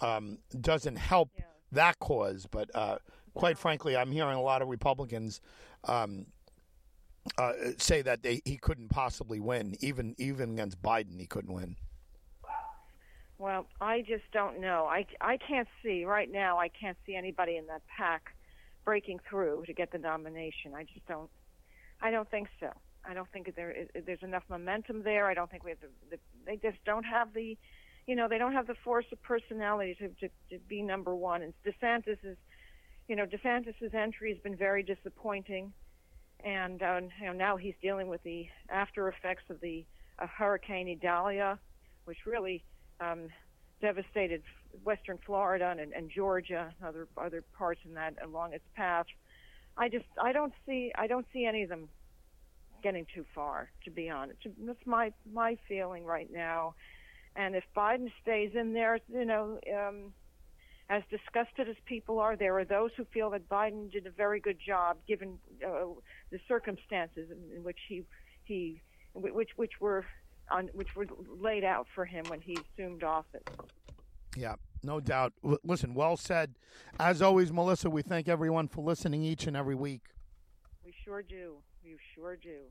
um, 0.00 0.38
doesn't 0.60 0.96
help 0.96 1.30
Yeah. 1.36 1.44
that 1.72 1.98
cause, 1.98 2.46
but 2.50 2.70
uh, 2.74 2.98
quite 3.34 3.58
frankly, 3.58 3.96
I'm 3.96 4.12
hearing 4.12 4.36
a 4.36 4.42
lot 4.42 4.62
of 4.62 4.68
Republicans 4.68 5.40
um, 5.84 6.26
uh, 7.38 7.52
say 7.78 8.02
that 8.02 8.22
they, 8.22 8.40
he 8.44 8.56
couldn't 8.56 8.88
possibly 8.88 9.40
win, 9.40 9.76
even 9.80 10.14
even 10.18 10.52
against 10.52 10.80
Biden, 10.82 11.18
he 11.18 11.26
couldn't 11.26 11.52
win. 11.52 11.76
Well, 13.38 13.66
I 13.80 14.02
just 14.02 14.24
don't 14.32 14.60
know. 14.60 14.84
I, 14.84 15.06
I 15.20 15.38
can't 15.38 15.68
see 15.82 16.04
right 16.04 16.30
now. 16.30 16.58
I 16.58 16.68
can't 16.68 16.98
see 17.06 17.14
anybody 17.14 17.56
in 17.56 17.66
that 17.68 17.80
pack 17.86 18.34
breaking 18.84 19.20
through 19.28 19.64
to 19.66 19.72
get 19.72 19.92
the 19.92 19.98
nomination. 19.98 20.74
I 20.74 20.84
just 20.84 21.06
don't. 21.06 21.30
I 22.02 22.10
don't 22.10 22.30
think 22.30 22.48
so. 22.60 22.68
I 23.02 23.14
don't 23.14 23.28
think 23.32 23.54
there 23.56 23.70
is, 23.70 23.88
there's 24.04 24.22
enough 24.22 24.42
momentum 24.50 25.02
there. 25.04 25.26
I 25.26 25.32
don't 25.32 25.50
think 25.50 25.64
we 25.64 25.70
have 25.70 25.80
the, 25.80 25.88
the. 26.10 26.18
They 26.44 26.56
just 26.56 26.84
don't 26.84 27.04
have 27.04 27.32
the, 27.32 27.56
you 28.06 28.14
know, 28.14 28.28
they 28.28 28.36
don't 28.36 28.52
have 28.52 28.66
the 28.66 28.74
force 28.84 29.06
of 29.10 29.22
personality 29.22 29.94
to 30.00 30.08
to, 30.08 30.28
to 30.50 30.58
be 30.68 30.82
number 30.82 31.14
one. 31.14 31.40
And 31.42 31.54
DeSantis 31.64 32.18
is, 32.22 32.36
you 33.08 33.16
know, 33.16 33.24
DeSantis's 33.24 33.94
entry 33.94 34.32
has 34.34 34.42
been 34.42 34.56
very 34.56 34.82
disappointing, 34.82 35.72
and 36.44 36.82
uh, 36.82 37.00
you 37.20 37.26
know 37.26 37.32
now 37.32 37.56
he's 37.56 37.74
dealing 37.82 38.08
with 38.08 38.22
the 38.22 38.46
after 38.68 39.08
effects 39.08 39.44
of 39.50 39.60
the 39.60 39.84
uh, 40.18 40.26
Hurricane 40.26 40.88
Idalia, 40.88 41.58
which 42.04 42.18
really 42.26 42.64
um, 43.00 43.28
devastated 43.80 44.42
western 44.84 45.18
Florida 45.24 45.74
and, 45.78 45.92
and 45.92 46.10
Georgia, 46.10 46.72
other 46.84 47.08
other 47.16 47.42
parts 47.56 47.80
in 47.84 47.94
that 47.94 48.14
along 48.22 48.52
its 48.52 48.64
path. 48.74 49.06
I 49.76 49.88
just 49.88 50.06
I 50.22 50.32
don't 50.32 50.52
see 50.66 50.92
I 50.96 51.06
don't 51.06 51.26
see 51.32 51.44
any 51.44 51.62
of 51.62 51.68
them 51.68 51.88
getting 52.82 53.06
too 53.14 53.24
far, 53.34 53.70
to 53.84 53.90
be 53.90 54.08
honest. 54.10 54.38
That's 54.64 54.86
my 54.86 55.12
my 55.32 55.56
feeling 55.68 56.04
right 56.04 56.30
now. 56.32 56.74
And 57.36 57.54
if 57.54 57.64
Biden 57.76 58.10
stays 58.22 58.50
in 58.54 58.72
there, 58.72 58.98
you 59.08 59.24
know, 59.24 59.58
um, 59.72 60.12
as 60.90 61.04
disgusted 61.08 61.68
as 61.68 61.76
people 61.86 62.18
are, 62.18 62.36
there 62.36 62.58
are 62.58 62.64
those 62.64 62.90
who 62.96 63.04
feel 63.06 63.30
that 63.30 63.48
Biden 63.48 63.90
did 63.90 64.06
a 64.06 64.10
very 64.10 64.40
good 64.40 64.58
job 64.58 64.96
given 65.06 65.38
uh, 65.64 65.84
the 66.30 66.40
circumstances 66.48 67.30
in, 67.30 67.56
in 67.56 67.62
which 67.62 67.78
he 67.88 68.02
he 68.44 68.82
which 69.14 69.50
which 69.54 69.80
were 69.80 70.04
on 70.50 70.68
which 70.74 70.88
were 70.96 71.06
laid 71.40 71.62
out 71.62 71.86
for 71.94 72.04
him 72.04 72.24
when 72.26 72.40
he 72.40 72.58
assumed 72.74 73.04
office. 73.04 73.42
Yeah, 74.36 74.56
no 74.82 74.98
doubt. 74.98 75.32
L- 75.44 75.58
listen, 75.62 75.94
well 75.94 76.16
said. 76.16 76.56
As 76.98 77.22
always, 77.22 77.52
Melissa, 77.52 77.88
we 77.88 78.02
thank 78.02 78.28
everyone 78.28 78.66
for 78.66 78.82
listening 78.82 79.22
each 79.22 79.46
and 79.46 79.56
every 79.56 79.76
week. 79.76 80.02
We 80.84 80.92
sure 81.04 81.22
do. 81.22 81.58
We 81.84 81.96
sure 82.16 82.36
do. 82.36 82.62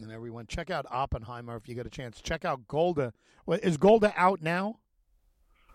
And 0.00 0.10
everyone, 0.10 0.46
check 0.46 0.70
out 0.70 0.86
Oppenheimer 0.90 1.56
if 1.56 1.68
you 1.68 1.76
get 1.76 1.86
a 1.86 1.90
chance. 1.90 2.20
Check 2.20 2.44
out 2.44 2.66
Golda. 2.66 3.12
Is 3.46 3.76
Golda 3.76 4.12
out 4.16 4.42
now? 4.42 4.78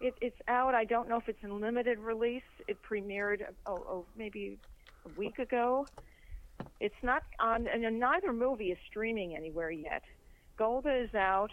It, 0.01 0.13
it's 0.21 0.39
out. 0.47 0.75
I 0.75 0.85
don't 0.85 1.07
know 1.07 1.17
if 1.17 1.29
it's 1.29 1.43
in 1.43 1.59
limited 1.61 1.99
release. 1.99 2.43
It 2.67 2.77
premiered 2.83 3.41
oh, 3.65 3.85
oh 3.87 4.05
maybe 4.17 4.57
a 5.05 5.19
week 5.19 5.39
ago. 5.39 5.87
It's 6.79 6.95
not 7.03 7.23
on, 7.39 7.67
and 7.67 7.99
neither 7.99 8.33
movie 8.33 8.71
is 8.71 8.77
streaming 8.89 9.35
anywhere 9.35 9.71
yet. 9.71 10.03
Golda 10.57 10.93
is 10.93 11.13
out. 11.13 11.51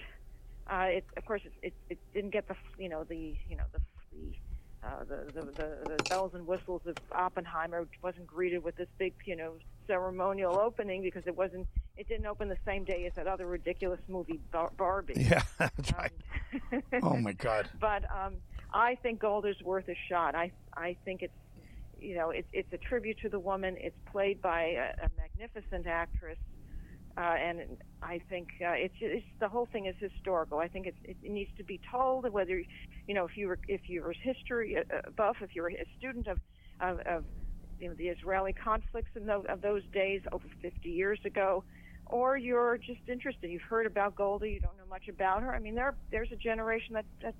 Uh, 0.70 0.86
it, 0.88 1.04
of 1.16 1.24
course, 1.24 1.42
it, 1.44 1.52
it, 1.62 1.74
it 1.90 1.98
didn't 2.14 2.30
get 2.30 2.46
the 2.48 2.54
you 2.78 2.88
know 2.88 3.04
the 3.04 3.34
you 3.48 3.56
know 3.56 3.64
the 3.72 3.80
the, 4.12 4.88
uh, 4.88 5.04
the, 5.04 5.32
the 5.32 5.46
the 5.52 5.96
the 5.96 6.02
bells 6.08 6.34
and 6.34 6.46
whistles 6.46 6.82
of 6.86 6.96
Oppenheimer. 7.12 7.80
It 7.80 7.88
wasn't 8.02 8.26
greeted 8.26 8.62
with 8.62 8.76
this 8.76 8.88
big 8.98 9.14
you 9.24 9.36
know 9.36 9.54
ceremonial 9.86 10.58
opening 10.58 11.02
because 11.02 11.22
it 11.26 11.36
wasn't. 11.36 11.66
It 11.96 12.08
didn't 12.08 12.26
open 12.26 12.48
the 12.48 12.56
same 12.64 12.84
day 12.84 13.04
as 13.06 13.12
that 13.16 13.26
other 13.26 13.46
ridiculous 13.46 14.00
movie 14.08 14.40
Bar- 14.52 14.72
Barbie. 14.76 15.14
Yeah, 15.16 15.42
that's 15.58 15.92
right. 15.92 16.10
Um, 16.72 16.82
Oh 17.02 17.16
my 17.16 17.32
God. 17.32 17.68
but 17.80 18.04
um, 18.14 18.36
I 18.72 18.96
think 19.02 19.20
Golda's 19.20 19.56
worth 19.64 19.88
a 19.88 19.96
shot. 20.08 20.34
I 20.34 20.52
I 20.76 20.96
think 21.04 21.22
it's 21.22 21.34
you 21.98 22.16
know 22.16 22.30
it's 22.30 22.48
it's 22.52 22.72
a 22.72 22.78
tribute 22.78 23.18
to 23.22 23.28
the 23.28 23.38
woman. 23.40 23.76
It's 23.78 23.96
played 24.10 24.40
by 24.40 24.62
a, 24.62 25.04
a 25.04 25.08
magnificent 25.16 25.86
actress, 25.86 26.38
uh, 27.16 27.20
and 27.20 27.78
I 28.02 28.20
think 28.28 28.48
uh, 28.60 28.70
it's, 28.72 28.94
it's 29.00 29.26
the 29.40 29.48
whole 29.48 29.66
thing 29.70 29.86
is 29.86 29.94
historical. 30.00 30.58
I 30.58 30.68
think 30.68 30.86
it, 30.86 30.94
it 31.04 31.16
needs 31.22 31.50
to 31.58 31.64
be 31.64 31.80
told. 31.90 32.30
Whether 32.32 32.62
you 33.06 33.14
know 33.14 33.24
if 33.26 33.36
you 33.36 33.48
were 33.48 33.58
if 33.68 33.82
you 33.88 34.02
were 34.02 34.14
history 34.22 34.76
uh, 34.78 35.10
buff, 35.16 35.36
if 35.42 35.54
you 35.54 35.62
were 35.62 35.70
a 35.70 35.86
student 35.98 36.26
of 36.26 36.38
of, 36.80 36.98
of 37.00 37.24
you 37.82 37.88
know 37.88 37.94
the 37.94 38.08
Israeli 38.08 38.52
conflicts 38.52 39.10
in 39.16 39.26
those, 39.26 39.44
of 39.48 39.60
those 39.60 39.82
days 39.92 40.22
over 40.30 40.46
50 40.62 40.88
years 40.88 41.18
ago, 41.24 41.64
or 42.06 42.36
you're 42.36 42.78
just 42.78 43.00
interested. 43.08 43.50
You've 43.50 43.62
heard 43.62 43.86
about 43.86 44.14
Golda, 44.14 44.48
you 44.48 44.60
don't 44.60 44.76
know 44.78 44.86
much 44.88 45.08
about 45.08 45.42
her. 45.42 45.52
I 45.52 45.58
mean, 45.58 45.74
there 45.74 45.94
there's 46.12 46.30
a 46.30 46.36
generation 46.36 46.94
that 46.94 47.04
that 47.22 47.34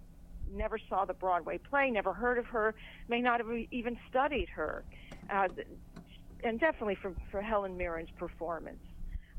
never 0.53 0.79
saw 0.89 1.05
the 1.05 1.15
Broadway 1.15 1.59
play, 1.59 1.91
never 1.91 2.13
heard 2.13 2.39
of 2.39 2.47
her, 2.47 2.75
may 3.09 3.21
not 3.21 3.41
have 3.41 3.49
even 3.71 3.97
studied 4.11 4.49
her, 4.49 4.85
uh, 5.31 5.49
and 6.43 6.59
definitely 6.59 6.97
for 6.97 7.15
for 7.31 7.41
Helen 7.41 7.79
Mirren's 7.79 8.11
performance, 8.19 8.83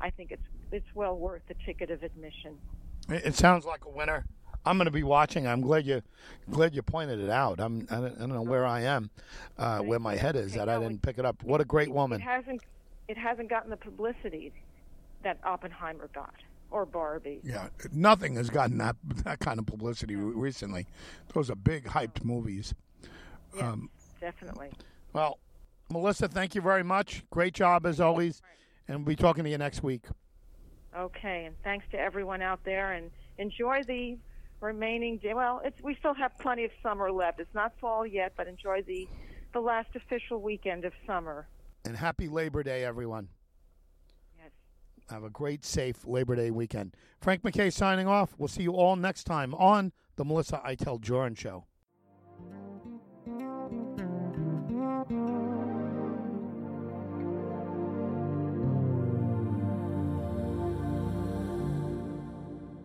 I 0.00 0.08
think 0.08 0.32
it's 0.32 0.46
it's 0.72 0.94
well 0.94 1.18
worth 1.18 1.42
the 1.48 1.54
ticket 1.66 1.90
of 1.90 2.02
admission. 2.02 2.56
It 3.10 3.34
sounds 3.34 3.66
like 3.66 3.84
a 3.84 3.90
winner. 3.90 4.24
I'm 4.66 4.76
going 4.78 4.86
to 4.86 4.90
be 4.90 5.02
watching. 5.02 5.46
I'm 5.46 5.60
glad 5.60 5.86
you 5.86 6.02
glad 6.50 6.74
you 6.74 6.82
pointed 6.82 7.20
it 7.20 7.30
out. 7.30 7.60
I'm 7.60 7.86
I 7.90 7.96
don't, 7.96 8.16
I 8.16 8.20
don't 8.20 8.32
know 8.34 8.42
where 8.42 8.64
I 8.66 8.82
am, 8.82 9.10
uh, 9.58 9.80
where 9.80 9.98
my 9.98 10.16
head 10.16 10.36
is 10.36 10.54
that 10.54 10.68
I 10.68 10.78
didn't 10.78 11.02
pick 11.02 11.18
it 11.18 11.24
up. 11.24 11.42
What 11.42 11.60
a 11.60 11.64
great 11.64 11.90
woman! 11.90 12.20
It 12.20 12.24
hasn't 12.24 12.62
it 13.08 13.18
hasn't 13.18 13.50
gotten 13.50 13.70
the 13.70 13.76
publicity 13.76 14.52
that 15.22 15.38
Oppenheimer 15.44 16.08
got 16.14 16.34
or 16.70 16.86
Barbie. 16.86 17.40
Yeah, 17.44 17.68
nothing 17.92 18.36
has 18.36 18.48
gotten 18.50 18.78
that 18.78 18.96
that 19.24 19.40
kind 19.40 19.58
of 19.58 19.66
publicity 19.66 20.16
re- 20.16 20.32
recently. 20.34 20.86
Those 21.34 21.50
are 21.50 21.56
big 21.56 21.84
hyped 21.84 22.24
movies. 22.24 22.74
Yeah, 23.56 23.72
Um, 23.72 23.90
definitely. 24.20 24.70
Well, 25.12 25.38
Melissa, 25.90 26.26
thank 26.28 26.54
you 26.54 26.60
very 26.62 26.82
much. 26.82 27.22
Great 27.30 27.52
job 27.54 27.84
as 27.86 28.00
always, 28.00 28.40
and 28.88 28.98
we'll 28.98 29.14
be 29.14 29.16
talking 29.16 29.44
to 29.44 29.50
you 29.50 29.58
next 29.58 29.82
week. 29.82 30.06
Okay, 30.96 31.44
and 31.44 31.54
thanks 31.62 31.84
to 31.90 31.98
everyone 31.98 32.40
out 32.40 32.60
there, 32.64 32.92
and 32.92 33.10
enjoy 33.38 33.82
the 33.82 34.16
remaining 34.64 35.18
day. 35.18 35.34
Well, 35.34 35.60
it's 35.64 35.80
we 35.82 35.94
still 35.96 36.14
have 36.14 36.36
plenty 36.38 36.64
of 36.64 36.70
summer 36.82 37.12
left. 37.12 37.38
It's 37.40 37.54
not 37.54 37.72
fall 37.80 38.06
yet, 38.06 38.32
but 38.36 38.48
enjoy 38.48 38.82
the 38.82 39.06
the 39.52 39.60
last 39.60 39.88
official 39.94 40.40
weekend 40.40 40.84
of 40.84 40.92
summer. 41.06 41.46
And 41.84 41.96
happy 41.96 42.28
Labor 42.28 42.62
Day, 42.62 42.84
everyone. 42.84 43.28
Yes. 44.36 44.50
Have 45.10 45.22
a 45.22 45.30
great, 45.30 45.64
safe 45.64 46.06
Labor 46.06 46.34
Day 46.34 46.50
weekend. 46.50 46.96
Frank 47.20 47.44
MacKay 47.44 47.70
signing 47.70 48.08
off. 48.08 48.34
We'll 48.38 48.48
see 48.48 48.62
you 48.62 48.72
all 48.72 48.96
next 48.96 49.24
time 49.24 49.54
on 49.54 49.92
the 50.16 50.24
Melissa 50.24 50.60
Iteld 50.66 51.02
Jurin 51.02 51.36
Show. 51.36 51.66